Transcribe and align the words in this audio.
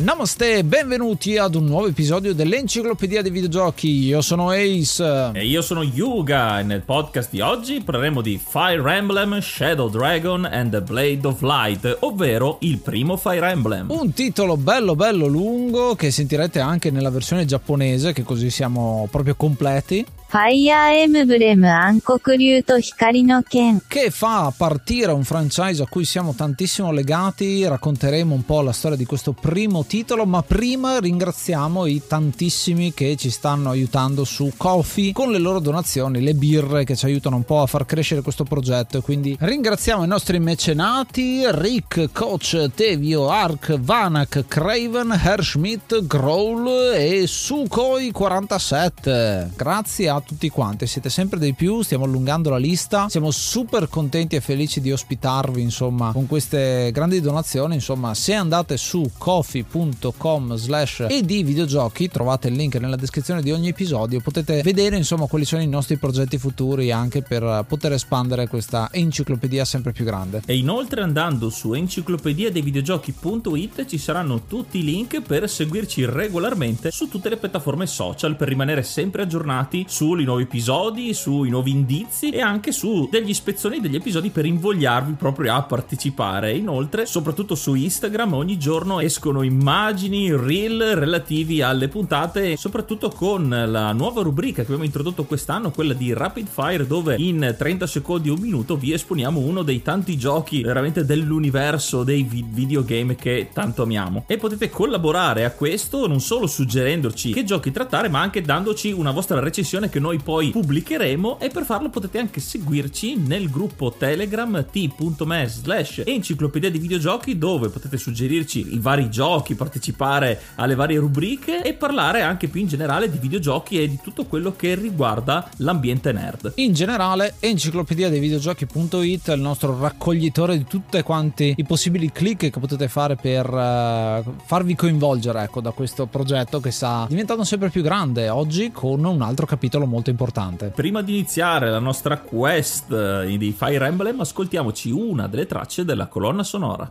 Namaste, 0.00 0.64
benvenuti 0.64 1.36
ad 1.36 1.54
un 1.54 1.66
nuovo 1.66 1.86
episodio 1.86 2.32
dell'Enciclopedia 2.32 3.20
dei 3.20 3.30
Videogiochi. 3.30 4.06
Io 4.06 4.22
sono 4.22 4.48
Ace. 4.48 5.32
E 5.34 5.44
io 5.44 5.60
sono 5.60 5.82
Yuga 5.82 6.58
e 6.58 6.62
nel 6.62 6.80
podcast 6.80 7.28
di 7.28 7.42
oggi 7.42 7.82
parleremo 7.82 8.22
di 8.22 8.40
Fire 8.42 8.96
Emblem, 8.96 9.38
Shadow 9.40 9.90
Dragon 9.90 10.46
and 10.46 10.70
the 10.70 10.80
Blade 10.80 11.20
of 11.24 11.42
Light, 11.42 11.98
ovvero 12.00 12.56
il 12.60 12.78
primo 12.78 13.18
Fire 13.18 13.50
Emblem. 13.50 13.90
Un 13.90 14.14
titolo 14.14 14.56
bello 14.56 14.96
bello 14.96 15.26
lungo 15.26 15.94
che 15.94 16.10
sentirete 16.10 16.60
anche 16.60 16.90
nella 16.90 17.10
versione 17.10 17.44
giapponese, 17.44 18.14
che 18.14 18.22
così 18.22 18.48
siamo 18.48 19.06
proprio 19.10 19.34
completi. 19.34 20.06
Fire 20.30 21.02
Emblem 21.02 21.64
Ankoku 21.64 22.30
to 22.64 22.76
Hikari 22.76 23.24
no 23.24 23.42
Ken 23.42 23.80
che 23.88 24.12
fa 24.12 24.52
partire 24.56 25.10
un 25.10 25.24
franchise 25.24 25.82
a 25.82 25.88
cui 25.88 26.04
siamo 26.04 26.34
tantissimo 26.34 26.92
legati. 26.92 27.66
Racconteremo 27.66 28.32
un 28.32 28.44
po' 28.44 28.60
la 28.60 28.70
storia 28.70 28.96
di 28.96 29.06
questo 29.06 29.32
primo 29.32 29.84
titolo, 29.84 30.26
ma 30.26 30.42
prima 30.42 31.00
ringraziamo 31.00 31.84
i 31.86 32.02
tantissimi 32.06 32.94
che 32.94 33.16
ci 33.16 33.30
stanno 33.30 33.70
aiutando 33.70 34.22
su 34.22 34.52
Kofi 34.56 35.12
con 35.12 35.32
le 35.32 35.38
loro 35.38 35.58
donazioni, 35.58 36.20
le 36.20 36.34
birre 36.34 36.84
che 36.84 36.94
ci 36.94 37.06
aiutano 37.06 37.34
un 37.34 37.42
po' 37.42 37.62
a 37.62 37.66
far 37.66 37.84
crescere 37.84 38.22
questo 38.22 38.44
progetto. 38.44 38.98
E 38.98 39.00
quindi 39.00 39.36
ringraziamo 39.36 40.04
i 40.04 40.06
nostri 40.06 40.38
mecenati 40.38 41.42
Rick, 41.50 42.12
Coach, 42.12 42.70
Tevio, 42.72 43.30
Ark, 43.30 43.76
Vanak, 43.80 44.44
Craven, 44.46 45.18
Herschmidt, 45.20 46.06
Growl 46.06 46.92
e 46.94 47.24
Sukhoi47. 47.24 49.48
Grazie 49.56 50.08
a 50.08 50.18
tutti 50.20 50.48
quanti, 50.48 50.86
siete 50.86 51.10
sempre 51.10 51.38
dei 51.38 51.54
più, 51.54 51.82
stiamo 51.82 52.04
allungando 52.04 52.50
la 52.50 52.58
lista, 52.58 53.08
siamo 53.08 53.30
super 53.30 53.88
contenti 53.88 54.36
e 54.36 54.40
felici 54.40 54.80
di 54.80 54.92
ospitarvi 54.92 55.60
insomma 55.60 56.12
con 56.12 56.26
queste 56.26 56.90
grandi 56.92 57.20
donazioni, 57.20 57.74
insomma 57.74 58.14
se 58.14 58.34
andate 58.34 58.76
su 58.76 59.10
coffee.com 59.16 60.54
slash 60.54 61.06
e 61.08 61.22
di 61.22 61.42
videogiochi 61.42 62.08
trovate 62.08 62.48
il 62.48 62.54
link 62.54 62.76
nella 62.76 62.96
descrizione 62.96 63.42
di 63.42 63.52
ogni 63.52 63.68
episodio, 63.68 64.20
potete 64.20 64.62
vedere 64.62 64.96
insomma 64.96 65.26
quali 65.26 65.44
sono 65.44 65.62
i 65.62 65.68
nostri 65.68 65.96
progetti 65.96 66.38
futuri 66.38 66.92
anche 66.92 67.22
per 67.22 67.64
poter 67.66 67.92
espandere 67.92 68.48
questa 68.48 68.88
enciclopedia 68.92 69.64
sempre 69.64 69.92
più 69.92 70.04
grande. 70.04 70.42
E 70.46 70.56
inoltre 70.56 71.02
andando 71.02 71.50
su 71.50 71.72
enciclopediadeivideogiochi.it 71.72 73.86
ci 73.86 73.98
saranno 73.98 74.42
tutti 74.46 74.78
i 74.78 74.84
link 74.84 75.22
per 75.22 75.48
seguirci 75.48 76.04
regolarmente 76.04 76.90
su 76.90 77.08
tutte 77.08 77.28
le 77.28 77.36
piattaforme 77.36 77.86
social 77.86 78.36
per 78.36 78.48
rimanere 78.48 78.82
sempre 78.82 79.22
aggiornati 79.22 79.84
su 79.88 80.09
sui 80.10 80.24
nuovi 80.24 80.42
episodi, 80.42 81.14
sui 81.14 81.50
nuovi 81.50 81.70
indizi 81.70 82.30
e 82.30 82.40
anche 82.40 82.72
su 82.72 83.08
degli 83.10 83.32
spezzoni 83.32 83.80
degli 83.80 83.94
episodi 83.94 84.30
per 84.30 84.44
invogliarvi 84.44 85.12
proprio 85.12 85.54
a 85.54 85.62
partecipare. 85.62 86.52
Inoltre, 86.52 87.06
soprattutto 87.06 87.54
su 87.54 87.74
Instagram, 87.74 88.34
ogni 88.34 88.58
giorno 88.58 88.98
escono 88.98 89.42
immagini, 89.42 90.34
reel 90.34 90.80
relativi 90.96 91.62
alle 91.62 91.86
puntate, 91.86 92.56
soprattutto 92.56 93.10
con 93.10 93.48
la 93.48 93.92
nuova 93.92 94.22
rubrica 94.22 94.56
che 94.56 94.62
abbiamo 94.62 94.84
introdotto 94.84 95.24
quest'anno, 95.24 95.70
quella 95.70 95.94
di 95.94 96.12
Rapid 96.12 96.48
Fire, 96.48 96.86
dove 96.86 97.14
in 97.16 97.54
30 97.56 97.86
secondi 97.86 98.30
o 98.30 98.34
un 98.34 98.40
minuto 98.40 98.76
vi 98.76 98.92
esponiamo 98.92 99.38
uno 99.38 99.62
dei 99.62 99.80
tanti 99.82 100.18
giochi 100.18 100.62
veramente 100.62 101.04
dell'universo 101.04 102.02
dei 102.02 102.22
videogame 102.22 103.14
che 103.14 103.50
tanto 103.52 103.82
amiamo. 103.82 104.24
E 104.26 104.38
potete 104.38 104.70
collaborare 104.70 105.44
a 105.44 105.52
questo 105.52 106.08
non 106.08 106.20
solo 106.20 106.48
suggerendoci 106.48 107.32
che 107.32 107.44
giochi 107.44 107.70
trattare, 107.70 108.08
ma 108.08 108.20
anche 108.20 108.42
dandoci 108.42 108.90
una 108.90 109.12
vostra 109.12 109.38
recensione 109.38 109.88
che 109.88 109.98
noi 110.00 110.18
poi 110.18 110.50
pubblicheremo 110.50 111.38
e 111.38 111.48
per 111.48 111.64
farlo 111.64 111.90
potete 111.90 112.18
anche 112.18 112.40
seguirci 112.40 113.16
nel 113.16 113.50
gruppo 113.50 113.92
Telegram 113.96 114.66
t.me 114.70 115.46
slash 115.46 116.02
enciclopedia 116.04 116.70
di 116.70 116.78
videogiochi 116.78 117.38
dove 117.38 117.68
potete 117.68 117.98
suggerirci 117.98 118.74
i 118.74 118.78
vari 118.78 119.10
giochi, 119.10 119.54
partecipare 119.54 120.40
alle 120.56 120.74
varie 120.74 120.98
rubriche 120.98 121.62
e 121.62 121.74
parlare 121.74 122.22
anche 122.22 122.48
più 122.48 122.60
in 122.60 122.66
generale 122.66 123.10
di 123.10 123.18
videogiochi 123.18 123.80
e 123.80 123.88
di 123.88 123.98
tutto 124.02 124.24
quello 124.24 124.56
che 124.56 124.74
riguarda 124.74 125.48
l'ambiente 125.58 126.12
nerd. 126.12 126.52
In 126.56 126.72
generale 126.72 127.34
enciclopedia 127.38 128.08
dei 128.08 128.20
videogiochi.it 128.20 129.30
è 129.30 129.34
il 129.34 129.40
nostro 129.40 129.78
raccoglitore 129.78 130.56
di 130.56 130.64
tutti 130.64 131.00
quanti 131.02 131.54
i 131.56 131.64
possibili 131.64 132.10
click 132.10 132.50
che 132.50 132.60
potete 132.60 132.88
fare 132.88 133.16
per 133.16 133.46
uh, 133.46 134.34
farvi 134.44 134.74
coinvolgere 134.74 135.42
ecco, 135.42 135.60
da 135.60 135.72
questo 135.72 136.06
progetto 136.06 136.60
che 136.60 136.70
sta 136.70 137.06
diventando 137.08 137.44
sempre 137.44 137.68
più 137.68 137.82
grande 137.82 138.28
oggi 138.28 138.70
con 138.72 139.04
un 139.04 139.20
altro 139.22 139.46
capitolo 139.46 139.86
molto 139.90 140.08
importante. 140.08 140.68
Prima 140.68 141.02
di 141.02 141.12
iniziare 141.12 141.70
la 141.70 141.78
nostra 141.78 142.18
quest 142.18 142.90
eh, 142.90 143.36
di 143.36 143.52
Fire 143.52 143.86
Emblem, 143.86 144.20
ascoltiamoci 144.20 144.90
una 144.90 145.26
delle 145.26 145.46
tracce 145.46 145.84
della 145.84 146.06
colonna 146.06 146.42
sonora. 146.42 146.90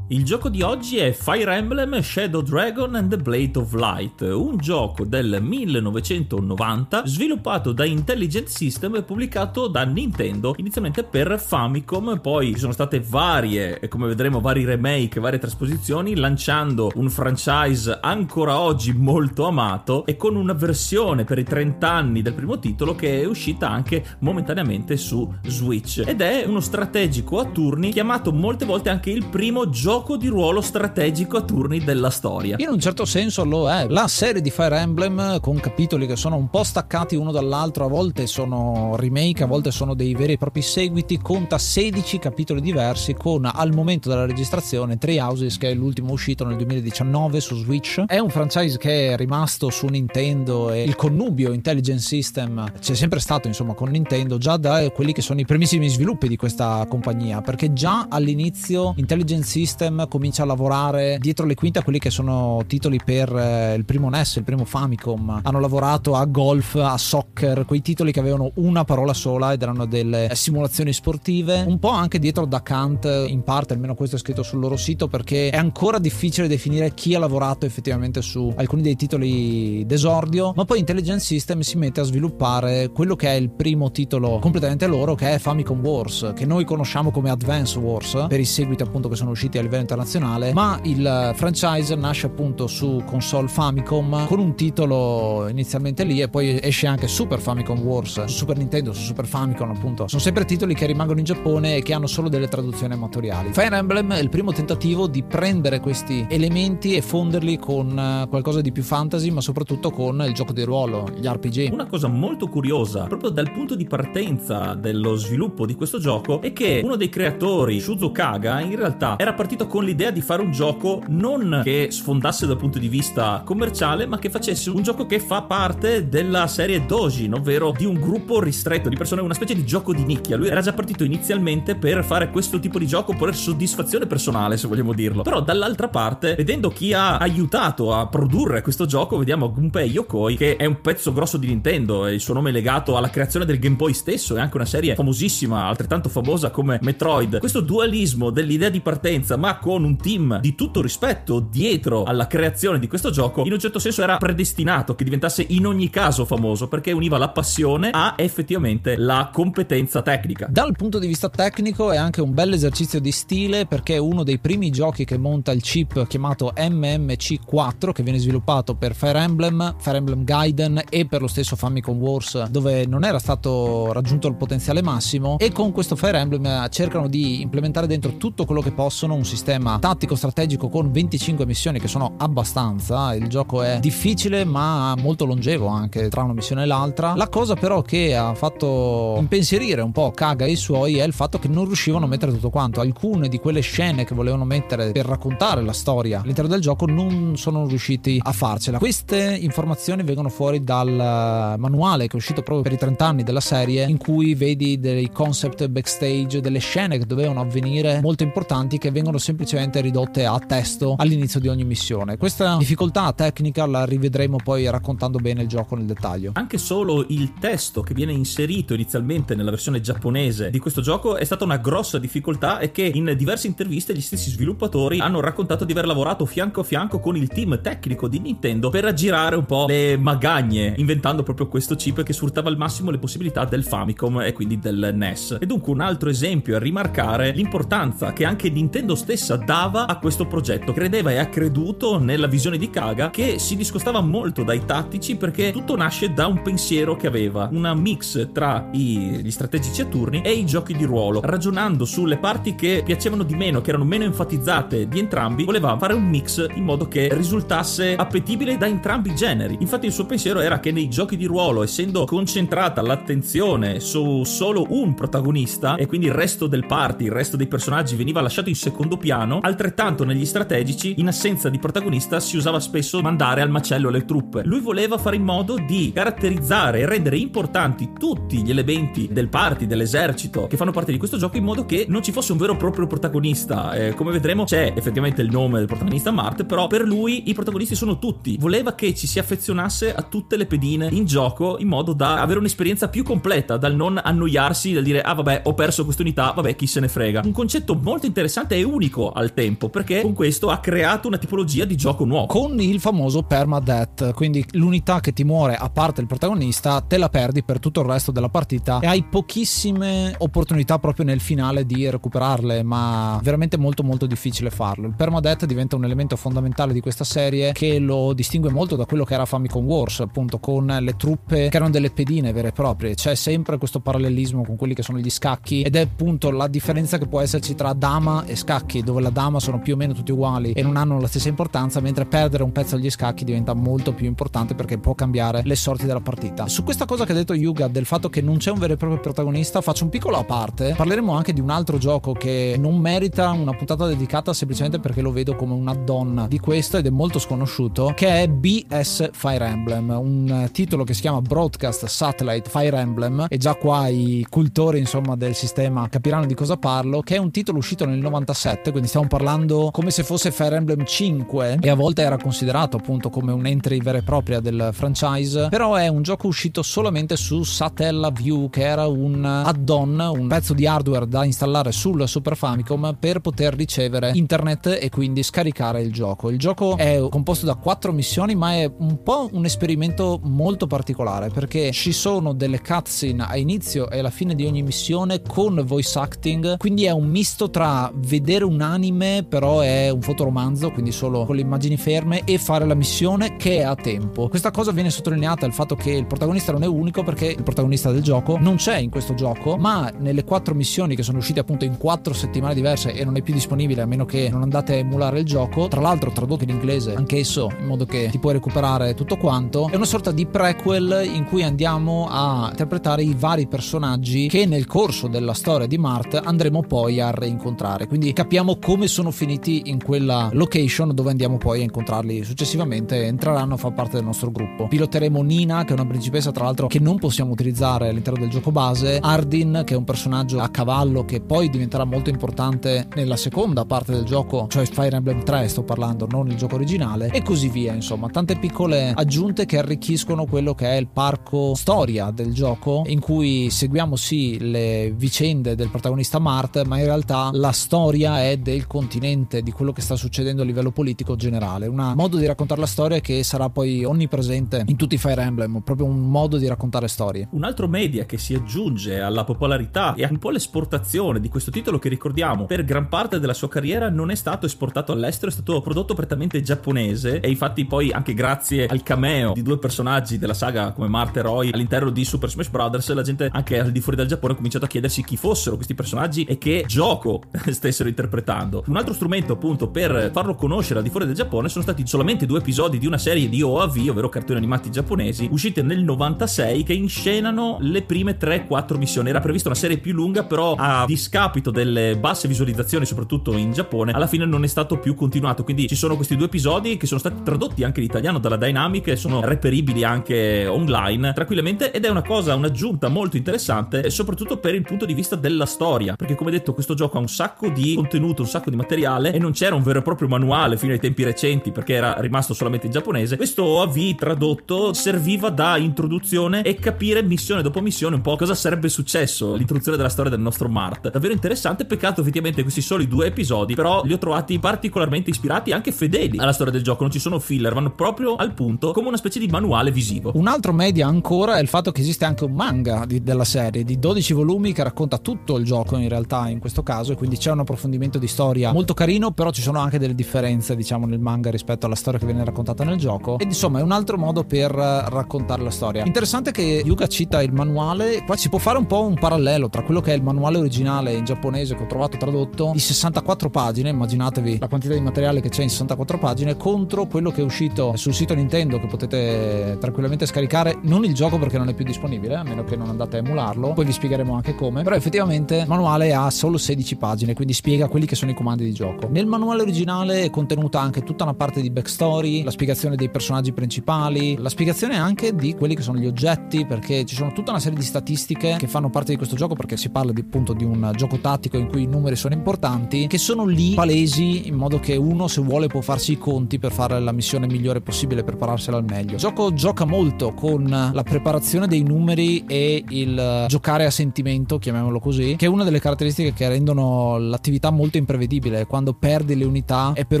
Il 0.12 0.24
gioco 0.24 0.50
di 0.50 0.60
oggi 0.60 0.98
è 0.98 1.10
Fire 1.12 1.56
Emblem 1.56 1.98
Shadow 2.02 2.42
Dragon 2.42 2.96
and 2.96 3.08
the 3.08 3.16
Blade 3.16 3.58
of 3.58 3.72
Light, 3.72 4.20
un 4.20 4.58
gioco 4.58 5.06
del 5.06 5.38
1990 5.40 7.06
sviluppato 7.06 7.72
da 7.72 7.86
Intelligent 7.86 8.46
System 8.46 8.96
e 8.96 9.04
pubblicato 9.04 9.68
da 9.68 9.84
Nintendo 9.84 10.52
inizialmente 10.58 11.02
per 11.02 11.40
Famicom, 11.40 12.20
poi 12.20 12.52
ci 12.52 12.58
sono 12.58 12.72
state 12.72 13.00
varie, 13.00 13.88
come 13.88 14.06
vedremo 14.06 14.40
vari 14.40 14.66
remake, 14.66 15.18
varie 15.18 15.38
trasposizioni, 15.38 16.14
lanciando 16.14 16.90
un 16.96 17.08
franchise 17.08 17.98
ancora 17.98 18.58
oggi 18.58 18.92
molto 18.92 19.46
amato 19.46 20.04
e 20.04 20.18
con 20.18 20.36
una 20.36 20.52
versione 20.52 21.24
per 21.24 21.38
i 21.38 21.44
30 21.44 21.90
anni 21.90 22.20
del 22.20 22.34
primo 22.34 22.58
titolo 22.58 22.94
che 22.94 23.22
è 23.22 23.24
uscita 23.24 23.70
anche 23.70 24.04
momentaneamente 24.18 24.98
su 24.98 25.26
Switch. 25.46 26.02
Ed 26.04 26.20
è 26.20 26.44
uno 26.46 26.60
strategico 26.60 27.38
a 27.38 27.46
turni 27.46 27.92
chiamato 27.92 28.30
molte 28.30 28.66
volte 28.66 28.90
anche 28.90 29.08
il 29.08 29.24
primo 29.24 29.70
gioco 29.70 30.00
gioco 30.02 30.16
di 30.16 30.26
ruolo 30.26 30.60
strategico 30.60 31.36
a 31.36 31.42
turni 31.42 31.78
della 31.78 32.10
storia. 32.10 32.56
In 32.58 32.70
un 32.70 32.80
certo 32.80 33.04
senso 33.04 33.44
lo 33.44 33.70
è. 33.70 33.86
La 33.88 34.08
serie 34.08 34.40
di 34.40 34.50
Fire 34.50 34.76
Emblem 34.78 35.38
con 35.38 35.60
capitoli 35.60 36.08
che 36.08 36.16
sono 36.16 36.34
un 36.34 36.50
po' 36.50 36.64
staccati 36.64 37.14
uno 37.14 37.30
dall'altro, 37.30 37.84
a 37.84 37.88
volte 37.88 38.26
sono 38.26 38.96
remake, 38.96 39.44
a 39.44 39.46
volte 39.46 39.70
sono 39.70 39.94
dei 39.94 40.14
veri 40.14 40.32
e 40.32 40.38
propri 40.38 40.60
seguiti, 40.60 41.18
conta 41.18 41.56
16 41.56 42.18
capitoli 42.18 42.60
diversi 42.60 43.14
con 43.14 43.48
al 43.52 43.72
momento 43.72 44.08
della 44.08 44.26
registrazione 44.26 44.98
Three 44.98 45.20
Houses 45.20 45.56
che 45.56 45.70
è 45.70 45.74
l'ultimo 45.74 46.10
uscito 46.10 46.44
nel 46.44 46.56
2019 46.56 47.40
su 47.40 47.54
Switch. 47.54 48.02
È 48.04 48.18
un 48.18 48.30
franchise 48.30 48.78
che 48.78 49.12
è 49.12 49.16
rimasto 49.16 49.70
su 49.70 49.86
Nintendo 49.86 50.72
e 50.72 50.82
il 50.82 50.96
connubio 50.96 51.52
Intelligent 51.52 52.00
System 52.00 52.72
c'è 52.80 52.94
sempre 52.94 53.20
stato 53.20 53.46
insomma 53.46 53.74
con 53.74 53.90
Nintendo 53.90 54.36
già 54.36 54.56
da 54.56 54.90
quelli 54.90 55.12
che 55.12 55.22
sono 55.22 55.38
i 55.38 55.44
primissimi 55.44 55.88
sviluppi 55.88 56.26
di 56.26 56.36
questa 56.36 56.84
compagnia 56.88 57.40
perché 57.40 57.72
già 57.72 58.08
all'inizio 58.10 58.94
Intelligent 58.96 59.44
System 59.44 59.91
System 59.92 60.08
comincia 60.08 60.42
a 60.42 60.46
lavorare 60.46 61.18
dietro 61.20 61.46
le 61.46 61.54
quinte 61.54 61.78
a 61.78 61.82
quelli 61.82 61.98
che 61.98 62.10
sono 62.10 62.62
titoli 62.66 62.98
per 63.04 63.34
eh, 63.34 63.74
il 63.74 63.84
primo 63.84 64.08
NES, 64.08 64.36
il 64.36 64.44
primo 64.44 64.64
Famicom. 64.64 65.40
Hanno 65.42 65.60
lavorato 65.60 66.14
a 66.14 66.24
golf, 66.24 66.76
a 66.76 66.96
soccer, 66.96 67.64
quei 67.64 67.82
titoli 67.82 68.12
che 68.12 68.20
avevano 68.20 68.52
una 68.54 68.84
parola 68.84 69.12
sola 69.12 69.52
ed 69.52 69.62
erano 69.62 69.86
delle 69.86 70.30
simulazioni 70.32 70.92
sportive. 70.92 71.64
Un 71.66 71.78
po' 71.78 71.90
anche 71.90 72.18
dietro 72.18 72.46
da 72.46 72.62
Kant, 72.62 73.04
in 73.26 73.42
parte, 73.42 73.74
almeno 73.74 73.94
questo 73.94 74.16
è 74.16 74.18
scritto 74.18 74.42
sul 74.42 74.60
loro 74.60 74.76
sito, 74.76 75.08
perché 75.08 75.50
è 75.50 75.56
ancora 75.56 75.98
difficile 75.98 76.48
definire 76.48 76.94
chi 76.94 77.14
ha 77.14 77.18
lavorato 77.18 77.66
effettivamente 77.66 78.22
su 78.22 78.52
alcuni 78.56 78.82
dei 78.82 78.96
titoli 78.96 79.84
d'esordio. 79.86 80.52
Ma 80.56 80.64
poi 80.64 80.78
Intelligent 80.78 81.20
System 81.20 81.60
si 81.60 81.76
mette 81.76 82.00
a 82.00 82.04
sviluppare 82.04 82.90
quello 82.90 83.16
che 83.16 83.28
è 83.28 83.34
il 83.34 83.50
primo 83.50 83.90
titolo 83.90 84.38
completamente 84.38 84.86
loro, 84.86 85.14
che 85.14 85.34
è 85.34 85.38
Famicom 85.38 85.80
Wars, 85.80 86.32
che 86.34 86.46
noi 86.46 86.64
conosciamo 86.64 87.10
come 87.10 87.30
Advance 87.30 87.78
Wars, 87.78 88.26
per 88.28 88.40
i 88.40 88.44
seguiti 88.44 88.82
appunto 88.82 89.08
che 89.08 89.16
sono 89.16 89.30
usciti 89.30 89.58
a 89.58 89.62
livello 89.62 89.71
internazionale, 89.80 90.52
ma 90.52 90.78
il 90.82 91.32
franchise 91.34 91.94
nasce 91.94 92.26
appunto 92.26 92.66
su 92.66 93.02
console 93.06 93.48
Famicom 93.48 94.26
con 94.26 94.38
un 94.38 94.54
titolo 94.54 95.48
inizialmente 95.48 96.04
lì 96.04 96.20
e 96.20 96.28
poi 96.28 96.58
esce 96.62 96.86
anche 96.86 97.08
Super 97.08 97.40
Famicom 97.40 97.80
Wars 97.80 98.24
su 98.24 98.42
Super 98.42 98.56
Nintendo, 98.56 98.92
su 98.92 99.02
Super 99.02 99.26
Famicom 99.26 99.70
appunto. 99.70 100.08
Sono 100.08 100.20
sempre 100.20 100.44
titoli 100.44 100.74
che 100.74 100.84
rimangono 100.84 101.20
in 101.20 101.24
Giappone 101.24 101.76
e 101.76 101.82
che 101.82 101.94
hanno 101.94 102.08
solo 102.08 102.28
delle 102.28 102.48
traduzioni 102.48 102.92
amatoriali. 102.94 103.52
Fire 103.52 103.76
Emblem 103.76 104.12
è 104.12 104.18
il 104.18 104.28
primo 104.28 104.52
tentativo 104.52 105.06
di 105.06 105.22
prendere 105.22 105.78
questi 105.80 106.26
elementi 106.28 106.96
e 106.96 107.02
fonderli 107.02 107.56
con 107.58 107.96
eh, 107.96 108.26
qualcosa 108.28 108.60
di 108.60 108.72
più 108.72 108.82
fantasy, 108.82 109.30
ma 109.30 109.40
soprattutto 109.40 109.90
con 109.90 110.24
il 110.26 110.34
gioco 110.34 110.52
di 110.52 110.64
ruolo, 110.64 111.08
gli 111.14 111.24
RPG. 111.24 111.70
Una 111.72 111.86
cosa 111.86 112.08
molto 112.08 112.48
curiosa, 112.48 113.04
proprio 113.04 113.30
dal 113.30 113.52
punto 113.52 113.76
di 113.76 113.84
partenza 113.84 114.74
dello 114.74 115.14
sviluppo 115.14 115.64
di 115.64 115.74
questo 115.74 115.98
gioco, 115.98 116.40
è 116.40 116.52
che 116.52 116.80
uno 116.82 116.96
dei 116.96 117.08
creatori, 117.08 117.78
Shuzo 117.78 118.10
Kaga, 118.10 118.60
in 118.60 118.74
realtà 118.74 119.14
era 119.18 119.34
partito 119.34 119.61
con 119.66 119.84
l'idea 119.84 120.10
di 120.10 120.20
fare 120.20 120.42
un 120.42 120.50
gioco 120.50 121.02
non 121.08 121.60
che 121.64 121.88
sfondasse 121.90 122.46
dal 122.46 122.56
punto 122.56 122.78
di 122.78 122.88
vista 122.88 123.42
commerciale, 123.44 124.06
ma 124.06 124.18
che 124.18 124.30
facesse 124.30 124.70
un 124.70 124.82
gioco 124.82 125.06
che 125.06 125.20
fa 125.20 125.42
parte 125.42 126.08
della 126.08 126.46
serie 126.46 126.84
Dojin, 126.86 127.34
ovvero 127.34 127.72
di 127.76 127.84
un 127.84 127.94
gruppo 127.94 128.40
ristretto 128.40 128.88
di 128.88 128.96
persone, 128.96 129.20
una 129.20 129.34
specie 129.34 129.54
di 129.54 129.64
gioco 129.64 129.92
di 129.92 130.04
nicchia. 130.04 130.36
Lui 130.36 130.48
era 130.48 130.60
già 130.60 130.72
partito 130.72 131.04
inizialmente 131.04 131.74
per 131.76 132.04
fare 132.04 132.30
questo 132.30 132.60
tipo 132.60 132.78
di 132.78 132.86
gioco 132.86 133.14
per 133.14 133.34
soddisfazione 133.34 134.06
personale, 134.06 134.56
se 134.56 134.66
vogliamo 134.66 134.92
dirlo. 134.92 135.22
Però 135.22 135.40
dall'altra 135.40 135.88
parte, 135.88 136.34
vedendo 136.34 136.68
chi 136.68 136.92
ha 136.92 137.18
aiutato 137.18 137.94
a 137.94 138.06
produrre 138.06 138.62
questo 138.62 138.86
gioco, 138.86 139.18
vediamo 139.18 139.50
Gunpei 139.52 139.90
Yokoi, 139.90 140.36
che 140.36 140.56
è 140.56 140.64
un 140.64 140.80
pezzo 140.80 141.12
grosso 141.12 141.36
di 141.36 141.46
Nintendo, 141.46 142.06
e 142.06 142.14
il 142.14 142.20
suo 142.20 142.34
nome 142.34 142.50
è 142.50 142.52
legato 142.52 142.96
alla 142.96 143.10
creazione 143.10 143.44
del 143.44 143.58
Game 143.58 143.76
Boy 143.76 143.92
stesso, 143.92 144.36
è 144.36 144.40
anche 144.40 144.56
una 144.56 144.66
serie 144.66 144.94
famosissima, 144.94 145.64
altrettanto 145.66 146.08
famosa 146.08 146.50
come 146.50 146.78
Metroid. 146.82 147.38
Questo 147.38 147.60
dualismo 147.60 148.30
dell'idea 148.30 148.68
di 148.68 148.80
partenza, 148.80 149.36
ma 149.36 149.51
con 149.58 149.84
un 149.84 149.96
team 149.96 150.40
di 150.40 150.54
tutto 150.54 150.80
rispetto 150.80 151.40
dietro 151.40 152.04
alla 152.04 152.26
creazione 152.26 152.78
di 152.78 152.88
questo 152.88 153.10
gioco, 153.10 153.44
in 153.44 153.52
un 153.52 153.58
certo 153.58 153.78
senso 153.78 154.02
era 154.02 154.16
predestinato 154.16 154.94
che 154.94 155.04
diventasse 155.04 155.44
in 155.48 155.66
ogni 155.66 155.90
caso 155.90 156.24
famoso 156.24 156.68
perché 156.68 156.92
univa 156.92 157.18
la 157.18 157.28
passione 157.30 157.90
a 157.90 158.14
effettivamente 158.16 158.96
la 158.96 159.30
competenza 159.32 160.02
tecnica. 160.02 160.46
Dal 160.50 160.74
punto 160.76 160.98
di 160.98 161.06
vista 161.06 161.28
tecnico 161.28 161.90
è 161.92 161.96
anche 161.96 162.20
un 162.20 162.32
bel 162.34 162.52
esercizio 162.52 163.00
di 163.00 163.12
stile 163.12 163.66
perché 163.66 163.94
è 163.94 163.98
uno 163.98 164.22
dei 164.22 164.38
primi 164.38 164.70
giochi 164.70 165.04
che 165.04 165.18
monta 165.18 165.52
il 165.52 165.62
chip 165.62 166.06
chiamato 166.06 166.52
MMC4 166.56 167.92
che 167.92 168.02
viene 168.02 168.18
sviluppato 168.18 168.74
per 168.74 168.94
Fire 168.94 169.18
Emblem, 169.18 169.76
Fire 169.78 169.98
Emblem 169.98 170.24
Gaiden 170.24 170.82
e 170.88 171.06
per 171.06 171.20
lo 171.20 171.28
stesso 171.28 171.56
Famicom 171.56 171.98
Wars 171.98 172.44
dove 172.48 172.86
non 172.86 173.04
era 173.04 173.18
stato 173.18 173.92
raggiunto 173.92 174.28
il 174.28 174.34
potenziale 174.34 174.82
massimo 174.82 175.38
e 175.38 175.52
con 175.52 175.72
questo 175.72 175.96
Fire 175.96 176.18
Emblem 176.18 176.68
cercano 176.70 177.08
di 177.08 177.40
implementare 177.42 177.86
dentro 177.86 178.16
tutto 178.16 178.44
quello 178.44 178.60
che 178.60 178.72
possono 178.72 179.14
un 179.14 179.24
sistema 179.24 179.40
tattico 179.42 180.14
strategico 180.14 180.68
con 180.68 180.90
25 180.92 181.46
missioni 181.46 181.80
che 181.80 181.88
sono 181.88 182.14
abbastanza. 182.18 183.14
Il 183.14 183.28
gioco 183.28 183.62
è 183.62 183.78
difficile 183.80 184.44
ma 184.44 184.94
molto 184.96 185.24
longevo 185.24 185.66
anche 185.66 186.08
tra 186.08 186.22
una 186.22 186.32
missione 186.32 186.62
e 186.62 186.66
l'altra. 186.66 187.14
La 187.16 187.28
cosa 187.28 187.54
però 187.54 187.82
che 187.82 188.16
ha 188.16 188.34
fatto 188.34 189.16
impensierire 189.18 189.80
un 189.80 189.92
po' 189.92 190.10
Kaga 190.12 190.44
e 190.44 190.52
i 190.52 190.56
suoi 190.56 190.98
è 190.98 191.04
il 191.04 191.12
fatto 191.12 191.38
che 191.38 191.48
non 191.48 191.66
riuscivano 191.66 192.04
a 192.04 192.08
mettere 192.08 192.32
tutto 192.32 192.50
quanto. 192.50 192.80
Alcune 192.80 193.28
di 193.28 193.38
quelle 193.38 193.60
scene 193.60 194.04
che 194.04 194.14
volevano 194.14 194.44
mettere 194.44 194.92
per 194.92 195.06
raccontare 195.06 195.62
la 195.62 195.72
storia 195.72 196.20
all'interno 196.20 196.50
del 196.50 196.60
gioco 196.60 196.86
non 196.86 197.36
sono 197.36 197.66
riusciti 197.66 198.20
a 198.22 198.32
farcela. 198.32 198.78
Queste 198.78 199.36
informazioni 199.40 200.02
vengono 200.02 200.28
fuori 200.28 200.62
dal 200.62 201.56
manuale 201.58 202.06
che 202.06 202.12
è 202.12 202.16
uscito 202.16 202.42
proprio 202.42 202.62
per 202.62 202.72
i 202.72 202.78
30 202.78 203.04
anni 203.04 203.22
della 203.22 203.40
serie 203.40 203.84
in 203.84 203.98
cui 203.98 204.34
vedi 204.34 204.78
dei 204.78 205.10
concept 205.10 205.66
backstage, 205.68 206.40
delle 206.40 206.58
scene 206.58 206.98
che 206.98 207.06
dovevano 207.06 207.40
avvenire 207.40 208.00
molto 208.00 208.22
importanti 208.22 208.78
che 208.78 208.90
vengono 208.90 209.18
semplicemente 209.18 209.30
semplicemente 209.32 209.80
ridotte 209.80 210.26
a 210.26 210.38
testo 210.38 210.94
all'inizio 210.98 211.40
di 211.40 211.48
ogni 211.48 211.64
missione. 211.64 212.18
Questa 212.18 212.56
difficoltà 212.58 213.10
tecnica 213.14 213.64
la 213.64 213.86
rivedremo 213.86 214.36
poi 214.36 214.70
raccontando 214.70 215.18
bene 215.18 215.40
il 215.40 215.48
gioco 215.48 215.74
nel 215.74 215.86
dettaglio. 215.86 216.32
Anche 216.34 216.58
solo 216.58 217.06
il 217.08 217.32
testo 217.40 217.80
che 217.80 217.94
viene 217.94 218.12
inserito 218.12 218.74
inizialmente 218.74 219.34
nella 219.34 219.50
versione 219.50 219.80
giapponese 219.80 220.50
di 220.50 220.58
questo 220.58 220.82
gioco 220.82 221.16
è 221.16 221.24
stata 221.24 221.44
una 221.44 221.56
grossa 221.56 221.98
difficoltà 221.98 222.58
e 222.58 222.72
che 222.72 222.82
in 222.82 223.14
diverse 223.16 223.46
interviste 223.46 223.94
gli 223.94 224.02
stessi 224.02 224.28
sviluppatori 224.28 225.00
hanno 225.00 225.20
raccontato 225.20 225.64
di 225.64 225.72
aver 225.72 225.86
lavorato 225.86 226.26
fianco 226.26 226.60
a 226.60 226.64
fianco 226.64 227.00
con 227.00 227.16
il 227.16 227.28
team 227.28 227.58
tecnico 227.62 228.08
di 228.08 228.18
Nintendo 228.18 228.68
per 228.68 228.84
aggirare 228.84 229.36
un 229.36 229.46
po' 229.46 229.64
le 229.66 229.96
magagne, 229.96 230.74
inventando 230.76 231.22
proprio 231.22 231.48
questo 231.48 231.74
chip 231.74 232.02
che 232.02 232.12
sfruttava 232.12 232.50
al 232.50 232.58
massimo 232.58 232.90
le 232.90 232.98
possibilità 232.98 233.46
del 233.46 233.64
Famicom 233.64 234.20
e 234.20 234.34
quindi 234.34 234.58
del 234.58 234.90
NES. 234.92 235.38
E 235.40 235.46
dunque 235.46 235.72
un 235.72 235.80
altro 235.80 236.10
esempio 236.10 236.56
a 236.56 236.58
rimarcare 236.58 237.32
l'importanza 237.32 238.12
che 238.12 238.26
anche 238.26 238.50
Nintendo 238.50 238.94
stessa 238.94 239.20
stessa 239.22 239.36
dava 239.36 239.86
a 239.86 239.98
questo 239.98 240.26
progetto. 240.26 240.72
Credeva 240.72 241.12
e 241.12 241.18
ha 241.18 241.28
creduto 241.28 241.98
nella 241.98 242.26
visione 242.26 242.58
di 242.58 242.68
Kaga 242.68 243.10
che 243.10 243.38
si 243.38 243.54
discostava 243.54 244.00
molto 244.00 244.42
dai 244.42 244.64
tattici 244.64 245.16
perché 245.16 245.52
tutto 245.52 245.76
nasce 245.76 246.12
da 246.12 246.26
un 246.26 246.42
pensiero 246.42 246.96
che 246.96 247.06
aveva, 247.06 247.48
una 247.52 247.72
mix 247.74 248.30
tra 248.32 248.68
i, 248.72 249.20
gli 249.22 249.30
strategici 249.30 249.82
a 249.82 249.86
turni 249.86 250.22
e 250.22 250.32
i 250.32 250.44
giochi 250.44 250.76
di 250.76 250.84
ruolo, 250.84 251.20
ragionando 251.22 251.84
sulle 251.84 252.18
parti 252.18 252.56
che 252.56 252.82
piacevano 252.84 253.22
di 253.22 253.34
meno, 253.34 253.60
che 253.60 253.68
erano 253.70 253.84
meno 253.84 254.04
enfatizzate 254.04 254.88
di 254.88 254.98
entrambi, 254.98 255.44
voleva 255.44 255.76
fare 255.78 255.94
un 255.94 256.04
mix 256.04 256.44
in 256.54 256.64
modo 256.64 256.88
che 256.88 257.08
risultasse 257.12 257.94
appetibile 257.94 258.56
da 258.56 258.66
entrambi 258.66 259.10
i 259.10 259.14
generi. 259.14 259.58
Infatti 259.60 259.86
il 259.86 259.92
suo 259.92 260.06
pensiero 260.06 260.40
era 260.40 260.58
che 260.58 260.72
nei 260.72 260.88
giochi 260.88 261.16
di 261.16 261.26
ruolo, 261.26 261.62
essendo 261.62 262.04
concentrata 262.06 262.82
l'attenzione 262.82 263.78
su 263.78 264.24
solo 264.24 264.66
un 264.70 264.94
protagonista 264.94 265.76
e 265.76 265.86
quindi 265.86 266.06
il 266.06 266.12
resto 266.12 266.48
del 266.48 266.66
party, 266.66 267.04
il 267.04 267.12
resto 267.12 267.36
dei 267.36 267.46
personaggi 267.46 267.94
veniva 267.94 268.20
lasciato 268.20 268.48
in 268.48 268.56
secondo 268.56 268.96
piano, 268.96 269.11
altrettanto 269.20 270.04
negli 270.04 270.24
strategici, 270.24 270.94
in 270.98 271.08
assenza 271.08 271.48
di 271.48 271.58
protagonista 271.58 272.20
si 272.20 272.36
usava 272.36 272.60
spesso 272.60 273.00
mandare 273.00 273.40
al 273.40 273.50
macello 273.50 273.90
le 273.90 274.04
truppe. 274.04 274.42
Lui 274.44 274.60
voleva 274.60 274.98
fare 274.98 275.16
in 275.16 275.24
modo 275.24 275.56
di 275.56 275.92
caratterizzare 275.94 276.80
e 276.80 276.86
rendere 276.86 277.16
importanti 277.16 277.90
tutti 277.98 278.42
gli 278.42 278.50
elementi 278.50 279.08
del 279.10 279.28
party, 279.28 279.66
dell'esercito 279.66 280.46
che 280.46 280.56
fanno 280.56 280.72
parte 280.72 280.92
di 280.92 280.98
questo 280.98 281.16
gioco 281.16 281.36
in 281.36 281.44
modo 281.44 281.66
che 281.66 281.86
non 281.88 282.02
ci 282.02 282.12
fosse 282.12 282.32
un 282.32 282.38
vero 282.38 282.54
e 282.54 282.56
proprio 282.56 282.86
protagonista. 282.86 283.72
Eh, 283.74 283.94
come 283.94 284.12
vedremo 284.12 284.44
c'è 284.44 284.72
effettivamente 284.76 285.22
il 285.22 285.30
nome 285.30 285.58
del 285.58 285.66
protagonista 285.66 286.10
Mart, 286.10 286.44
però 286.44 286.66
per 286.66 286.82
lui 286.82 287.28
i 287.28 287.34
protagonisti 287.34 287.74
sono 287.74 287.98
tutti. 287.98 288.36
Voleva 288.38 288.74
che 288.74 288.94
ci 288.94 289.06
si 289.06 289.18
affezionasse 289.18 289.94
a 289.94 290.02
tutte 290.02 290.36
le 290.36 290.46
pedine 290.46 290.88
in 290.90 291.04
gioco 291.04 291.58
in 291.58 291.68
modo 291.68 291.92
da 291.92 292.20
avere 292.20 292.38
un'esperienza 292.38 292.88
più 292.88 293.02
completa, 293.02 293.56
dal 293.56 293.74
non 293.74 294.00
annoiarsi, 294.02 294.72
dal 294.72 294.82
dire 294.82 295.02
ah 295.02 295.14
vabbè 295.14 295.42
ho 295.44 295.54
perso 295.54 295.84
questa 295.84 296.02
unità, 296.02 296.32
vabbè 296.34 296.56
chi 296.56 296.66
se 296.66 296.80
ne 296.80 296.88
frega. 296.88 297.22
Un 297.24 297.32
concetto 297.32 297.74
molto 297.74 298.06
interessante 298.06 298.56
e 298.56 298.62
unico 298.62 299.01
al 299.10 299.34
tempo 299.34 299.68
perché 299.68 300.02
con 300.02 300.12
questo 300.12 300.50
ha 300.50 300.58
creato 300.58 301.08
una 301.08 301.18
tipologia 301.18 301.64
di 301.64 301.76
gioco 301.76 302.04
nuovo. 302.04 302.26
Con 302.26 302.60
il 302.60 302.80
famoso 302.80 303.22
permadeath, 303.22 304.12
quindi 304.14 304.44
l'unità 304.52 305.00
che 305.00 305.12
ti 305.12 305.24
muore 305.24 305.54
a 305.56 305.68
parte 305.70 306.00
il 306.00 306.06
protagonista 306.06 306.80
te 306.80 306.96
la 306.98 307.08
perdi 307.08 307.42
per 307.42 307.58
tutto 307.58 307.80
il 307.80 307.86
resto 307.86 308.12
della 308.12 308.28
partita 308.28 308.80
e 308.80 308.86
hai 308.86 309.02
pochissime 309.02 310.14
opportunità 310.18 310.78
proprio 310.78 311.04
nel 311.04 311.20
finale 311.20 311.64
di 311.66 311.88
recuperarle, 311.88 312.62
ma 312.62 313.18
veramente 313.22 313.56
molto 313.56 313.82
molto 313.82 314.06
difficile 314.06 314.50
farlo. 314.50 314.86
Il 314.86 314.94
permadeath 314.94 315.46
diventa 315.46 315.76
un 315.76 315.84
elemento 315.84 316.16
fondamentale 316.16 316.72
di 316.72 316.80
questa 316.80 317.04
serie 317.04 317.52
che 317.52 317.78
lo 317.78 318.12
distingue 318.12 318.50
molto 318.50 318.76
da 318.76 318.84
quello 318.84 319.04
che 319.04 319.14
era 319.14 319.24
Famicom 319.24 319.64
Wars, 319.64 320.00
appunto 320.00 320.38
con 320.38 320.66
le 320.66 320.96
truppe 320.96 321.48
che 321.48 321.56
erano 321.56 321.70
delle 321.70 321.90
pedine 321.90 322.32
vere 322.32 322.48
e 322.48 322.52
proprie. 322.52 322.94
C'è 322.94 323.14
sempre 323.14 323.58
questo 323.58 323.80
parallelismo 323.80 324.44
con 324.44 324.56
quelli 324.56 324.74
che 324.74 324.82
sono 324.82 324.98
gli 324.98 325.10
scacchi 325.10 325.62
ed 325.62 325.76
è 325.76 325.80
appunto 325.80 326.30
la 326.30 326.48
differenza 326.48 326.98
che 326.98 327.06
può 327.06 327.20
esserci 327.20 327.54
tra 327.54 327.72
dama 327.72 328.24
e 328.26 328.36
scacchi, 328.36 328.81
dove 328.82 329.00
la 329.00 329.10
dama 329.10 329.40
sono 329.40 329.60
più 329.60 329.74
o 329.74 329.76
meno 329.76 329.92
tutti 329.92 330.12
uguali 330.12 330.52
e 330.52 330.62
non 330.62 330.76
hanno 330.76 331.00
la 331.00 331.06
stessa 331.06 331.28
importanza, 331.28 331.80
mentre 331.80 332.06
perdere 332.06 332.42
un 332.42 332.52
pezzo 332.52 332.76
agli 332.76 332.90
scacchi 332.90 333.24
diventa 333.24 333.54
molto 333.54 333.92
più 333.92 334.06
importante 334.06 334.54
perché 334.54 334.78
può 334.78 334.94
cambiare 334.94 335.42
le 335.44 335.54
sorti 335.54 335.86
della 335.86 336.00
partita. 336.00 336.48
Su 336.48 336.62
questa 336.64 336.84
cosa 336.84 337.04
che 337.04 337.12
ha 337.12 337.14
detto 337.14 337.34
Yuga 337.34 337.68
del 337.68 337.84
fatto 337.84 338.08
che 338.08 338.20
non 338.20 338.38
c'è 338.38 338.50
un 338.50 338.58
vero 338.58 338.74
e 338.74 338.76
proprio 338.76 339.00
protagonista, 339.00 339.60
faccio 339.60 339.84
un 339.84 339.90
piccolo 339.90 340.16
a 340.16 340.24
parte. 340.24 340.74
Parleremo 340.76 341.12
anche 341.12 341.32
di 341.32 341.40
un 341.40 341.50
altro 341.50 341.78
gioco 341.78 342.12
che 342.12 342.56
non 342.58 342.78
merita 342.78 343.30
una 343.30 343.54
puntata 343.54 343.86
dedicata 343.86 344.32
semplicemente 344.32 344.78
perché 344.78 345.00
lo 345.00 345.12
vedo 345.12 345.36
come 345.36 345.54
un 345.54 345.68
add-on 345.68 346.26
di 346.28 346.38
questo 346.38 346.76
ed 346.76 346.86
è 346.86 346.90
molto 346.90 347.18
sconosciuto, 347.18 347.92
che 347.94 348.22
è 348.22 348.28
BS 348.28 349.10
Fire 349.12 349.46
Emblem, 349.46 349.88
un 349.90 350.48
titolo 350.52 350.84
che 350.84 350.94
si 350.94 351.00
chiama 351.00 351.20
Broadcast 351.20 351.86
Satellite 351.86 352.48
Fire 352.50 352.76
Emblem 352.76 353.26
e 353.28 353.36
già 353.36 353.54
qua 353.54 353.88
i 353.88 354.26
cultori 354.28 354.78
insomma 354.78 355.16
del 355.16 355.34
sistema 355.34 355.88
capiranno 355.88 356.26
di 356.26 356.34
cosa 356.34 356.56
parlo, 356.56 357.00
che 357.00 357.16
è 357.16 357.18
un 357.18 357.30
titolo 357.30 357.58
uscito 357.58 357.84
nel 357.84 357.98
97, 357.98 358.71
quindi 358.72 358.88
stiamo 358.88 359.06
parlando 359.06 359.68
come 359.70 359.90
se 359.92 360.02
fosse 360.02 360.32
Fire 360.32 360.56
Emblem 360.56 360.84
5 360.84 361.58
e 361.60 361.68
a 361.68 361.74
volte 361.74 362.02
era 362.02 362.16
considerato 362.16 362.78
appunto 362.78 363.10
come 363.10 363.30
un'entry 363.30 363.78
vera 363.80 363.98
e 363.98 364.02
propria 364.02 364.40
del 364.40 364.70
franchise, 364.72 365.48
però 365.48 365.74
è 365.74 365.86
un 365.88 366.02
gioco 366.02 366.26
uscito 366.26 366.62
solamente 366.62 367.16
su 367.16 367.44
Satellaview 367.44 368.50
che 368.50 368.62
era 368.62 368.86
un 368.86 369.24
add-on, 369.24 370.12
un 370.16 370.26
pezzo 370.26 370.54
di 370.54 370.66
hardware 370.66 371.06
da 371.06 371.24
installare 371.24 371.70
sul 371.70 372.08
Super 372.08 372.36
Famicom 372.36 372.96
per 372.98 373.20
poter 373.20 373.54
ricevere 373.54 374.12
internet 374.14 374.78
e 374.80 374.88
quindi 374.88 375.22
scaricare 375.22 375.82
il 375.82 375.92
gioco. 375.92 376.30
Il 376.30 376.38
gioco 376.38 376.76
è 376.76 377.00
composto 377.10 377.46
da 377.46 377.54
quattro 377.54 377.92
missioni 377.92 378.34
ma 378.34 378.54
è 378.54 378.70
un 378.78 379.02
po' 379.02 379.28
un 379.32 379.44
esperimento 379.44 380.18
molto 380.22 380.66
particolare 380.66 381.28
perché 381.28 381.70
ci 381.72 381.92
sono 381.92 382.32
delle 382.32 382.60
cutscene 382.60 383.26
a 383.28 383.36
inizio 383.36 383.90
e 383.90 383.98
alla 383.98 384.10
fine 384.10 384.34
di 384.34 384.46
ogni 384.46 384.62
missione 384.62 385.20
con 385.20 385.62
voice 385.66 385.98
acting, 385.98 386.56
quindi 386.56 386.84
è 386.84 386.90
un 386.90 387.08
misto 387.08 387.50
tra 387.50 387.90
vedere 387.94 388.44
un 388.44 388.60
anime 388.62 389.24
però 389.28 389.60
è 389.60 389.90
un 389.90 390.00
fotoromanzo, 390.00 390.70
quindi 390.70 390.92
solo 390.92 391.24
con 391.24 391.36
le 391.36 391.42
immagini 391.42 391.76
ferme 391.76 392.22
e 392.24 392.38
fare 392.38 392.64
la 392.64 392.74
missione 392.74 393.36
che 393.36 393.58
è 393.58 393.62
a 393.62 393.74
tempo. 393.74 394.28
Questa 394.28 394.50
cosa 394.50 394.72
viene 394.72 394.90
sottolineata 394.90 395.44
il 395.44 395.52
fatto 395.52 395.74
che 395.74 395.90
il 395.90 396.06
protagonista 396.06 396.52
non 396.52 396.62
è 396.62 396.66
unico 396.66 397.02
perché 397.02 397.26
il 397.26 397.42
protagonista 397.42 397.90
del 397.92 398.02
gioco 398.02 398.38
non 398.38 398.56
c'è 398.56 398.78
in 398.78 398.90
questo 398.90 399.14
gioco, 399.14 399.56
ma 399.56 399.92
nelle 399.98 400.24
quattro 400.24 400.54
missioni 400.54 400.96
che 400.96 401.02
sono 401.02 401.18
uscite 401.18 401.40
appunto 401.40 401.64
in 401.64 401.76
quattro 401.76 402.14
settimane 402.14 402.54
diverse 402.54 402.94
e 402.94 403.04
non 403.04 403.16
è 403.16 403.22
più 403.22 403.34
disponibile 403.34 403.82
a 403.82 403.86
meno 403.86 404.04
che 404.04 404.28
non 404.30 404.42
andate 404.42 404.74
a 404.74 404.76
emulare 404.76 405.18
il 405.18 405.24
gioco, 405.24 405.68
tra 405.68 405.80
l'altro 405.80 406.10
tradotto 406.10 406.44
in 406.44 406.50
inglese 406.50 406.94
anch'esso 406.94 407.50
in 407.58 407.66
modo 407.66 407.84
che 407.84 408.08
ti 408.10 408.18
puoi 408.18 408.34
recuperare 408.34 408.94
tutto 408.94 409.16
quanto, 409.16 409.68
è 409.70 409.76
una 409.76 409.84
sorta 409.84 410.12
di 410.12 410.26
prequel 410.26 411.10
in 411.12 411.24
cui 411.24 411.42
andiamo 411.42 412.06
a 412.10 412.48
interpretare 412.50 413.02
i 413.02 413.14
vari 413.16 413.46
personaggi 413.46 414.28
che 414.28 414.46
nel 414.46 414.66
corso 414.66 415.08
della 415.08 415.34
storia 415.34 415.66
di 415.66 415.78
Mart 415.78 416.20
andremo 416.22 416.62
poi 416.62 417.00
a 417.00 417.10
reincontrare. 417.10 417.86
Quindi 417.86 418.12
capiamo 418.12 418.51
come 418.58 418.86
sono 418.86 419.10
finiti 419.10 419.62
in 419.66 419.82
quella 419.82 420.30
location 420.32 420.94
dove 420.94 421.10
andiamo 421.10 421.38
poi 421.38 421.60
a 421.60 421.62
incontrarli 421.62 422.24
successivamente 422.24 423.04
entreranno 423.04 423.54
a 423.54 423.56
far 423.56 423.72
parte 423.72 423.96
del 423.96 424.04
nostro 424.04 424.30
gruppo. 424.30 424.68
Piloteremo 424.68 425.22
Nina, 425.22 425.64
che 425.64 425.70
è 425.70 425.72
una 425.72 425.86
principessa 425.86 426.32
tra 426.32 426.44
l'altro 426.44 426.66
che 426.66 426.78
non 426.78 426.98
possiamo 426.98 427.32
utilizzare 427.32 427.88
all'interno 427.88 428.20
del 428.20 428.30
gioco 428.30 428.50
base, 428.50 428.98
Ardin, 429.00 429.62
che 429.64 429.74
è 429.74 429.76
un 429.76 429.84
personaggio 429.84 430.40
a 430.40 430.48
cavallo 430.48 431.04
che 431.04 431.20
poi 431.20 431.48
diventerà 431.48 431.84
molto 431.84 432.10
importante 432.10 432.88
nella 432.94 433.16
seconda 433.16 433.64
parte 433.64 433.92
del 433.92 434.04
gioco, 434.04 434.46
cioè 434.48 434.64
Fire 434.64 434.96
Emblem 434.96 435.22
3 435.22 435.48
sto 435.48 435.62
parlando, 435.62 436.06
non 436.10 436.28
il 436.28 436.36
gioco 436.36 436.54
originale, 436.54 437.08
e 437.12 437.22
così 437.22 437.48
via, 437.48 437.72
insomma, 437.74 438.08
tante 438.08 438.36
piccole 438.36 438.92
aggiunte 438.94 439.46
che 439.46 439.58
arricchiscono 439.58 440.26
quello 440.26 440.54
che 440.54 440.66
è 440.66 440.76
il 440.76 440.88
parco 440.88 441.54
storia 441.54 442.10
del 442.10 442.32
gioco, 442.32 442.84
in 442.86 443.00
cui 443.00 443.50
seguiamo 443.50 443.96
sì 443.96 444.38
le 444.38 444.92
vicende 444.96 445.54
del 445.54 445.68
protagonista 445.70 446.18
Mart, 446.18 446.64
ma 446.64 446.78
in 446.78 446.84
realtà 446.84 447.30
la 447.32 447.52
storia 447.52 448.22
è 448.22 448.36
del 448.42 448.66
continente, 448.66 449.42
di 449.42 449.52
quello 449.52 449.72
che 449.72 449.80
sta 449.80 449.96
succedendo 449.96 450.42
a 450.42 450.44
livello 450.44 450.72
politico 450.72 451.16
generale, 451.16 451.66
un 451.66 451.92
modo 451.94 452.16
di 452.16 452.26
raccontare 452.26 452.60
la 452.60 452.66
storia 452.66 453.00
che 453.00 453.22
sarà 453.22 453.48
poi 453.48 453.84
onnipresente 453.84 454.64
in 454.66 454.76
tutti 454.76 454.96
i 454.96 454.98
Fire 454.98 455.22
Emblem, 455.22 455.60
proprio 455.60 455.86
un 455.86 456.10
modo 456.10 456.36
di 456.36 456.46
raccontare 456.46 456.88
storie. 456.88 457.28
Un 457.30 457.44
altro 457.44 457.68
media 457.68 458.04
che 458.04 458.18
si 458.18 458.34
aggiunge 458.34 459.00
alla 459.00 459.24
popolarità 459.24 459.94
e 459.94 460.06
un 460.10 460.18
po' 460.18 460.30
l'esportazione 460.30 461.20
di 461.20 461.28
questo 461.28 461.50
titolo 461.50 461.78
che 461.78 461.88
ricordiamo 461.88 462.44
per 462.46 462.64
gran 462.64 462.88
parte 462.88 463.18
della 463.18 463.34
sua 463.34 463.48
carriera 463.48 463.88
non 463.88 464.10
è 464.10 464.14
stato 464.14 464.46
esportato 464.46 464.92
all'estero, 464.92 465.30
è 465.30 465.34
stato 465.34 465.60
prodotto 465.60 465.94
prettamente 465.94 466.42
giapponese 466.42 467.20
e 467.20 467.28
infatti 467.28 467.64
poi 467.64 467.92
anche 467.92 468.14
grazie 468.14 468.66
al 468.66 468.82
cameo 468.82 469.32
di 469.32 469.42
due 469.42 469.58
personaggi 469.58 470.18
della 470.18 470.34
saga 470.34 470.72
come 470.72 470.88
Marte 470.88 471.20
e 471.20 471.22
Roy 471.22 471.50
all'interno 471.52 471.90
di 471.90 472.04
Super 472.04 472.28
Smash 472.28 472.48
Bros. 472.48 472.92
la 472.92 473.02
gente 473.02 473.28
anche 473.32 473.60
al 473.60 473.70
di 473.70 473.80
fuori 473.80 473.96
dal 473.96 474.06
Giappone 474.06 474.32
ha 474.32 474.36
cominciato 474.36 474.64
a 474.64 474.68
chiedersi 474.68 475.04
chi 475.04 475.16
fossero 475.16 475.54
questi 475.56 475.74
personaggi 475.74 476.24
e 476.24 476.38
che 476.38 476.64
gioco 476.66 477.22
stessero 477.50 477.88
interpretando. 477.88 478.31
Un 478.66 478.76
altro 478.76 478.94
strumento 478.94 479.34
appunto 479.34 479.68
per 479.68 480.10
farlo 480.12 480.34
conoscere 480.34 480.78
al 480.78 480.84
di 480.84 480.90
fuori 480.90 481.06
del 481.06 481.14
Giappone 481.14 481.48
sono 481.48 481.62
stati 481.62 481.86
solamente 481.86 482.26
due 482.26 482.38
episodi 482.38 482.78
di 482.78 482.86
una 482.86 482.98
serie 482.98 483.28
di 483.28 483.42
OAV, 483.42 483.88
ovvero 483.90 484.08
cartoni 484.08 484.38
animati 484.38 484.70
giapponesi, 484.70 485.28
uscite 485.30 485.62
nel 485.62 485.82
96 485.82 486.62
che 486.62 486.72
inscenano 486.72 487.58
le 487.60 487.82
prime 487.82 488.16
3-4 488.18 488.76
missioni. 488.76 489.10
Era 489.10 489.20
prevista 489.20 489.48
una 489.48 489.58
serie 489.58 489.78
più 489.78 489.92
lunga, 489.92 490.24
però 490.24 490.54
a 490.56 490.84
discapito 490.86 491.50
delle 491.50 491.96
basse 491.98 492.28
visualizzazioni, 492.28 492.86
soprattutto 492.86 493.36
in 493.36 493.52
Giappone, 493.52 493.92
alla 493.92 494.06
fine 494.06 494.24
non 494.24 494.44
è 494.44 494.46
stato 494.46 494.78
più 494.78 494.94
continuato. 494.94 495.44
Quindi 495.44 495.68
ci 495.68 495.76
sono 495.76 495.96
questi 495.96 496.16
due 496.16 496.26
episodi 496.26 496.76
che 496.76 496.86
sono 496.86 497.00
stati 497.00 497.22
tradotti 497.22 497.64
anche 497.64 497.80
in 497.80 497.86
italiano 497.86 498.18
dalla 498.18 498.36
Dynamic 498.36 498.88
e 498.88 498.96
sono 498.96 499.20
reperibili 499.20 499.84
anche 499.84 500.46
online 500.46 501.12
tranquillamente 501.12 501.72
ed 501.72 501.84
è 501.84 501.88
una 501.88 502.02
cosa, 502.02 502.34
un'aggiunta 502.34 502.88
molto 502.88 503.16
interessante, 503.16 503.90
soprattutto 503.90 504.38
per 504.38 504.54
il 504.54 504.62
punto 504.62 504.86
di 504.86 504.94
vista 504.94 505.16
della 505.16 505.46
storia, 505.46 505.96
perché 505.96 506.14
come 506.14 506.30
detto 506.30 506.54
questo 506.54 506.74
gioco 506.74 506.98
ha 506.98 507.00
un 507.00 507.08
sacco 507.08 507.48
di 507.48 507.74
contenuto, 507.74 508.21
un 508.22 508.28
sacco 508.28 508.50
di 508.50 508.56
materiale 508.56 509.12
e 509.12 509.18
non 509.18 509.32
c'era 509.32 509.54
un 509.54 509.62
vero 509.62 509.80
e 509.80 509.82
proprio 509.82 510.08
manuale 510.08 510.56
fino 510.56 510.72
ai 510.72 510.78
tempi 510.78 511.04
recenti 511.04 511.50
perché 511.50 511.74
era 511.74 511.94
rimasto 511.98 512.34
solamente 512.34 512.66
in 512.66 512.72
giapponese. 512.72 513.16
Questo 513.16 513.44
OAV 513.44 513.94
tradotto 513.96 514.72
serviva 514.72 515.30
da 515.30 515.56
introduzione 515.56 516.42
e 516.42 516.54
capire 516.56 517.02
missione 517.02 517.42
dopo 517.42 517.60
missione 517.60 517.96
un 517.96 518.00
po' 518.00 518.16
cosa 518.16 518.34
sarebbe 518.34 518.68
successo, 518.68 519.34
l'introduzione 519.34 519.76
della 519.76 519.88
storia 519.88 520.10
del 520.10 520.20
nostro 520.20 520.48
Mart. 520.48 520.90
Davvero 520.90 521.12
interessante, 521.12 521.64
peccato 521.64 522.00
effettivamente 522.00 522.42
questi 522.42 522.60
soli 522.60 522.88
due 522.88 523.06
episodi, 523.06 523.54
però 523.54 523.82
li 523.84 523.92
ho 523.92 523.98
trovati 523.98 524.38
particolarmente 524.38 525.10
ispirati 525.10 525.50
e 525.50 525.54
anche 525.54 525.72
fedeli 525.72 526.18
alla 526.18 526.32
storia 526.32 526.52
del 526.52 526.62
gioco, 526.62 526.82
non 526.82 526.92
ci 526.92 526.98
sono 526.98 527.18
filler, 527.18 527.54
vanno 527.54 527.70
proprio 527.70 528.16
al 528.16 528.32
punto 528.32 528.72
come 528.72 528.88
una 528.88 528.96
specie 528.96 529.18
di 529.18 529.26
manuale 529.26 529.70
visivo. 529.70 530.12
Un 530.14 530.26
altro 530.26 530.52
media 530.52 530.86
ancora 530.86 531.36
è 531.36 531.40
il 531.40 531.48
fatto 531.48 531.72
che 531.72 531.80
esiste 531.80 532.04
anche 532.04 532.24
un 532.24 532.32
manga 532.32 532.84
di, 532.86 533.02
della 533.02 533.24
serie 533.24 533.64
di 533.64 533.78
12 533.78 534.12
volumi 534.12 534.52
che 534.52 534.62
racconta 534.62 534.98
tutto 534.98 535.36
il 535.36 535.44
gioco 535.44 535.76
in 535.76 535.88
realtà 535.88 536.28
in 536.28 536.38
questo 536.38 536.62
caso 536.62 536.92
e 536.92 536.96
quindi 536.96 537.16
c'è 537.16 537.30
un 537.30 537.40
approfondimento 537.40 537.98
di 537.98 538.06
storia 538.12 538.52
molto 538.52 538.74
carino, 538.74 539.10
però 539.10 539.30
ci 539.30 539.42
sono 539.42 539.58
anche 539.58 539.78
delle 539.78 539.94
differenze, 539.94 540.54
diciamo, 540.54 540.86
nel 540.86 541.00
manga 541.00 541.30
rispetto 541.30 541.66
alla 541.66 541.74
storia 541.74 541.98
che 541.98 542.06
viene 542.06 542.24
raccontata 542.24 542.62
nel 542.64 542.76
gioco. 542.76 543.18
Ed 543.18 543.28
insomma, 543.28 543.58
è 543.58 543.62
un 543.62 543.72
altro 543.72 543.96
modo 543.96 544.24
per 544.24 544.50
eh, 544.50 544.88
raccontare 544.88 545.42
la 545.42 545.50
storia. 545.50 545.84
Interessante 545.84 546.30
che 546.30 546.62
Yuga 546.64 546.86
cita 546.86 547.22
il 547.22 547.32
manuale, 547.32 548.04
qua 548.04 548.16
si 548.16 548.28
può 548.28 548.38
fare 548.38 548.58
un 548.58 548.66
po' 548.66 548.84
un 548.84 548.94
parallelo 548.94 549.48
tra 549.48 549.62
quello 549.62 549.80
che 549.80 549.92
è 549.92 549.96
il 549.96 550.02
manuale 550.02 550.38
originale 550.38 550.92
in 550.92 551.04
giapponese 551.04 551.56
che 551.56 551.62
ho 551.62 551.66
trovato 551.66 551.96
tradotto 551.96 552.50
di 552.52 552.60
64 552.60 553.30
pagine, 553.30 553.70
immaginatevi 553.70 554.38
la 554.38 554.48
quantità 554.48 554.74
di 554.74 554.80
materiale 554.80 555.20
che 555.20 555.30
c'è 555.30 555.42
in 555.42 555.50
64 555.50 555.98
pagine, 555.98 556.36
contro 556.36 556.86
quello 556.86 557.10
che 557.10 557.22
è 557.22 557.24
uscito 557.24 557.74
sul 557.76 557.94
sito 557.94 558.14
Nintendo 558.14 558.60
che 558.60 558.66
potete 558.66 559.56
tranquillamente 559.58 560.06
scaricare, 560.06 560.58
non 560.62 560.84
il 560.84 560.94
gioco 560.94 561.18
perché 561.18 561.38
non 561.38 561.48
è 561.48 561.54
più 561.54 561.64
disponibile, 561.64 562.16
a 562.16 562.22
meno 562.22 562.44
che 562.44 562.56
non 562.56 562.68
andate 562.68 562.96
a 562.96 563.00
emularlo, 563.00 563.52
poi 563.52 563.64
vi 563.64 563.72
spiegheremo 563.72 564.14
anche 564.14 564.34
come, 564.34 564.62
però 564.62 564.76
effettivamente 564.76 565.36
il 565.36 565.48
manuale 565.48 565.92
ha 565.94 566.10
solo 566.10 566.36
16 566.36 566.76
pagine, 566.76 567.14
quindi 567.14 567.32
spiega 567.32 567.68
quelli 567.68 567.86
che 567.86 567.91
sono 567.94 568.10
i 568.10 568.14
comandi 568.14 568.44
di 568.44 568.52
gioco. 568.52 568.88
Nel 568.90 569.06
manuale 569.06 569.42
originale 569.42 570.02
è 570.02 570.10
contenuta 570.10 570.60
anche 570.60 570.82
tutta 570.82 571.04
una 571.04 571.14
parte 571.14 571.40
di 571.40 571.50
backstory, 571.50 572.22
la 572.22 572.30
spiegazione 572.30 572.76
dei 572.76 572.90
personaggi 572.90 573.32
principali, 573.32 574.16
la 574.18 574.28
spiegazione 574.28 574.76
anche 574.76 575.14
di 575.14 575.34
quelli 575.34 575.54
che 575.54 575.62
sono 575.62 575.78
gli 575.78 575.86
oggetti, 575.86 576.46
perché 576.46 576.84
ci 576.84 576.94
sono 576.94 577.12
tutta 577.12 577.30
una 577.30 577.40
serie 577.40 577.58
di 577.58 577.64
statistiche 577.64 578.36
che 578.38 578.46
fanno 578.46 578.70
parte 578.70 578.92
di 578.92 578.96
questo 578.96 579.16
gioco, 579.16 579.34
perché 579.34 579.56
si 579.56 579.70
parla 579.70 579.92
di, 579.92 580.00
appunto 580.00 580.32
di 580.32 580.44
un 580.44 580.72
gioco 580.76 580.98
tattico 580.98 581.36
in 581.36 581.48
cui 581.48 581.62
i 581.62 581.66
numeri 581.66 581.96
sono 581.96 582.14
importanti, 582.14 582.86
che 582.86 582.98
sono 582.98 583.24
lì 583.24 583.54
palesi 583.54 584.28
in 584.28 584.34
modo 584.34 584.58
che 584.58 584.76
uno 584.76 585.08
se 585.08 585.20
vuole 585.20 585.46
può 585.46 585.60
farsi 585.60 585.92
i 585.92 585.98
conti 585.98 586.38
per 586.38 586.52
fare 586.52 586.78
la 586.80 586.92
missione 586.92 587.26
migliore 587.26 587.60
possibile, 587.60 588.04
prepararsela 588.04 588.56
al 588.56 588.64
meglio. 588.64 588.92
Il 588.92 588.98
gioco 588.98 589.32
gioca 589.32 589.64
molto 589.64 590.12
con 590.12 590.44
la 590.48 590.82
preparazione 590.82 591.46
dei 591.46 591.62
numeri 591.62 592.24
e 592.26 592.64
il 592.68 593.26
giocare 593.28 593.64
a 593.64 593.70
sentimento, 593.70 594.38
chiamiamolo 594.38 594.78
così, 594.78 595.16
che 595.16 595.26
è 595.26 595.28
una 595.28 595.44
delle 595.44 595.60
caratteristiche 595.60 596.12
che 596.12 596.28
rendono 596.28 596.98
l'attività 596.98 597.50
molto 597.50 597.76
imprevedibile. 597.82 598.46
Quando 598.46 598.72
perdi 598.72 599.14
le 599.14 599.24
unità 599.24 599.72
è 599.74 599.84
per 599.84 600.00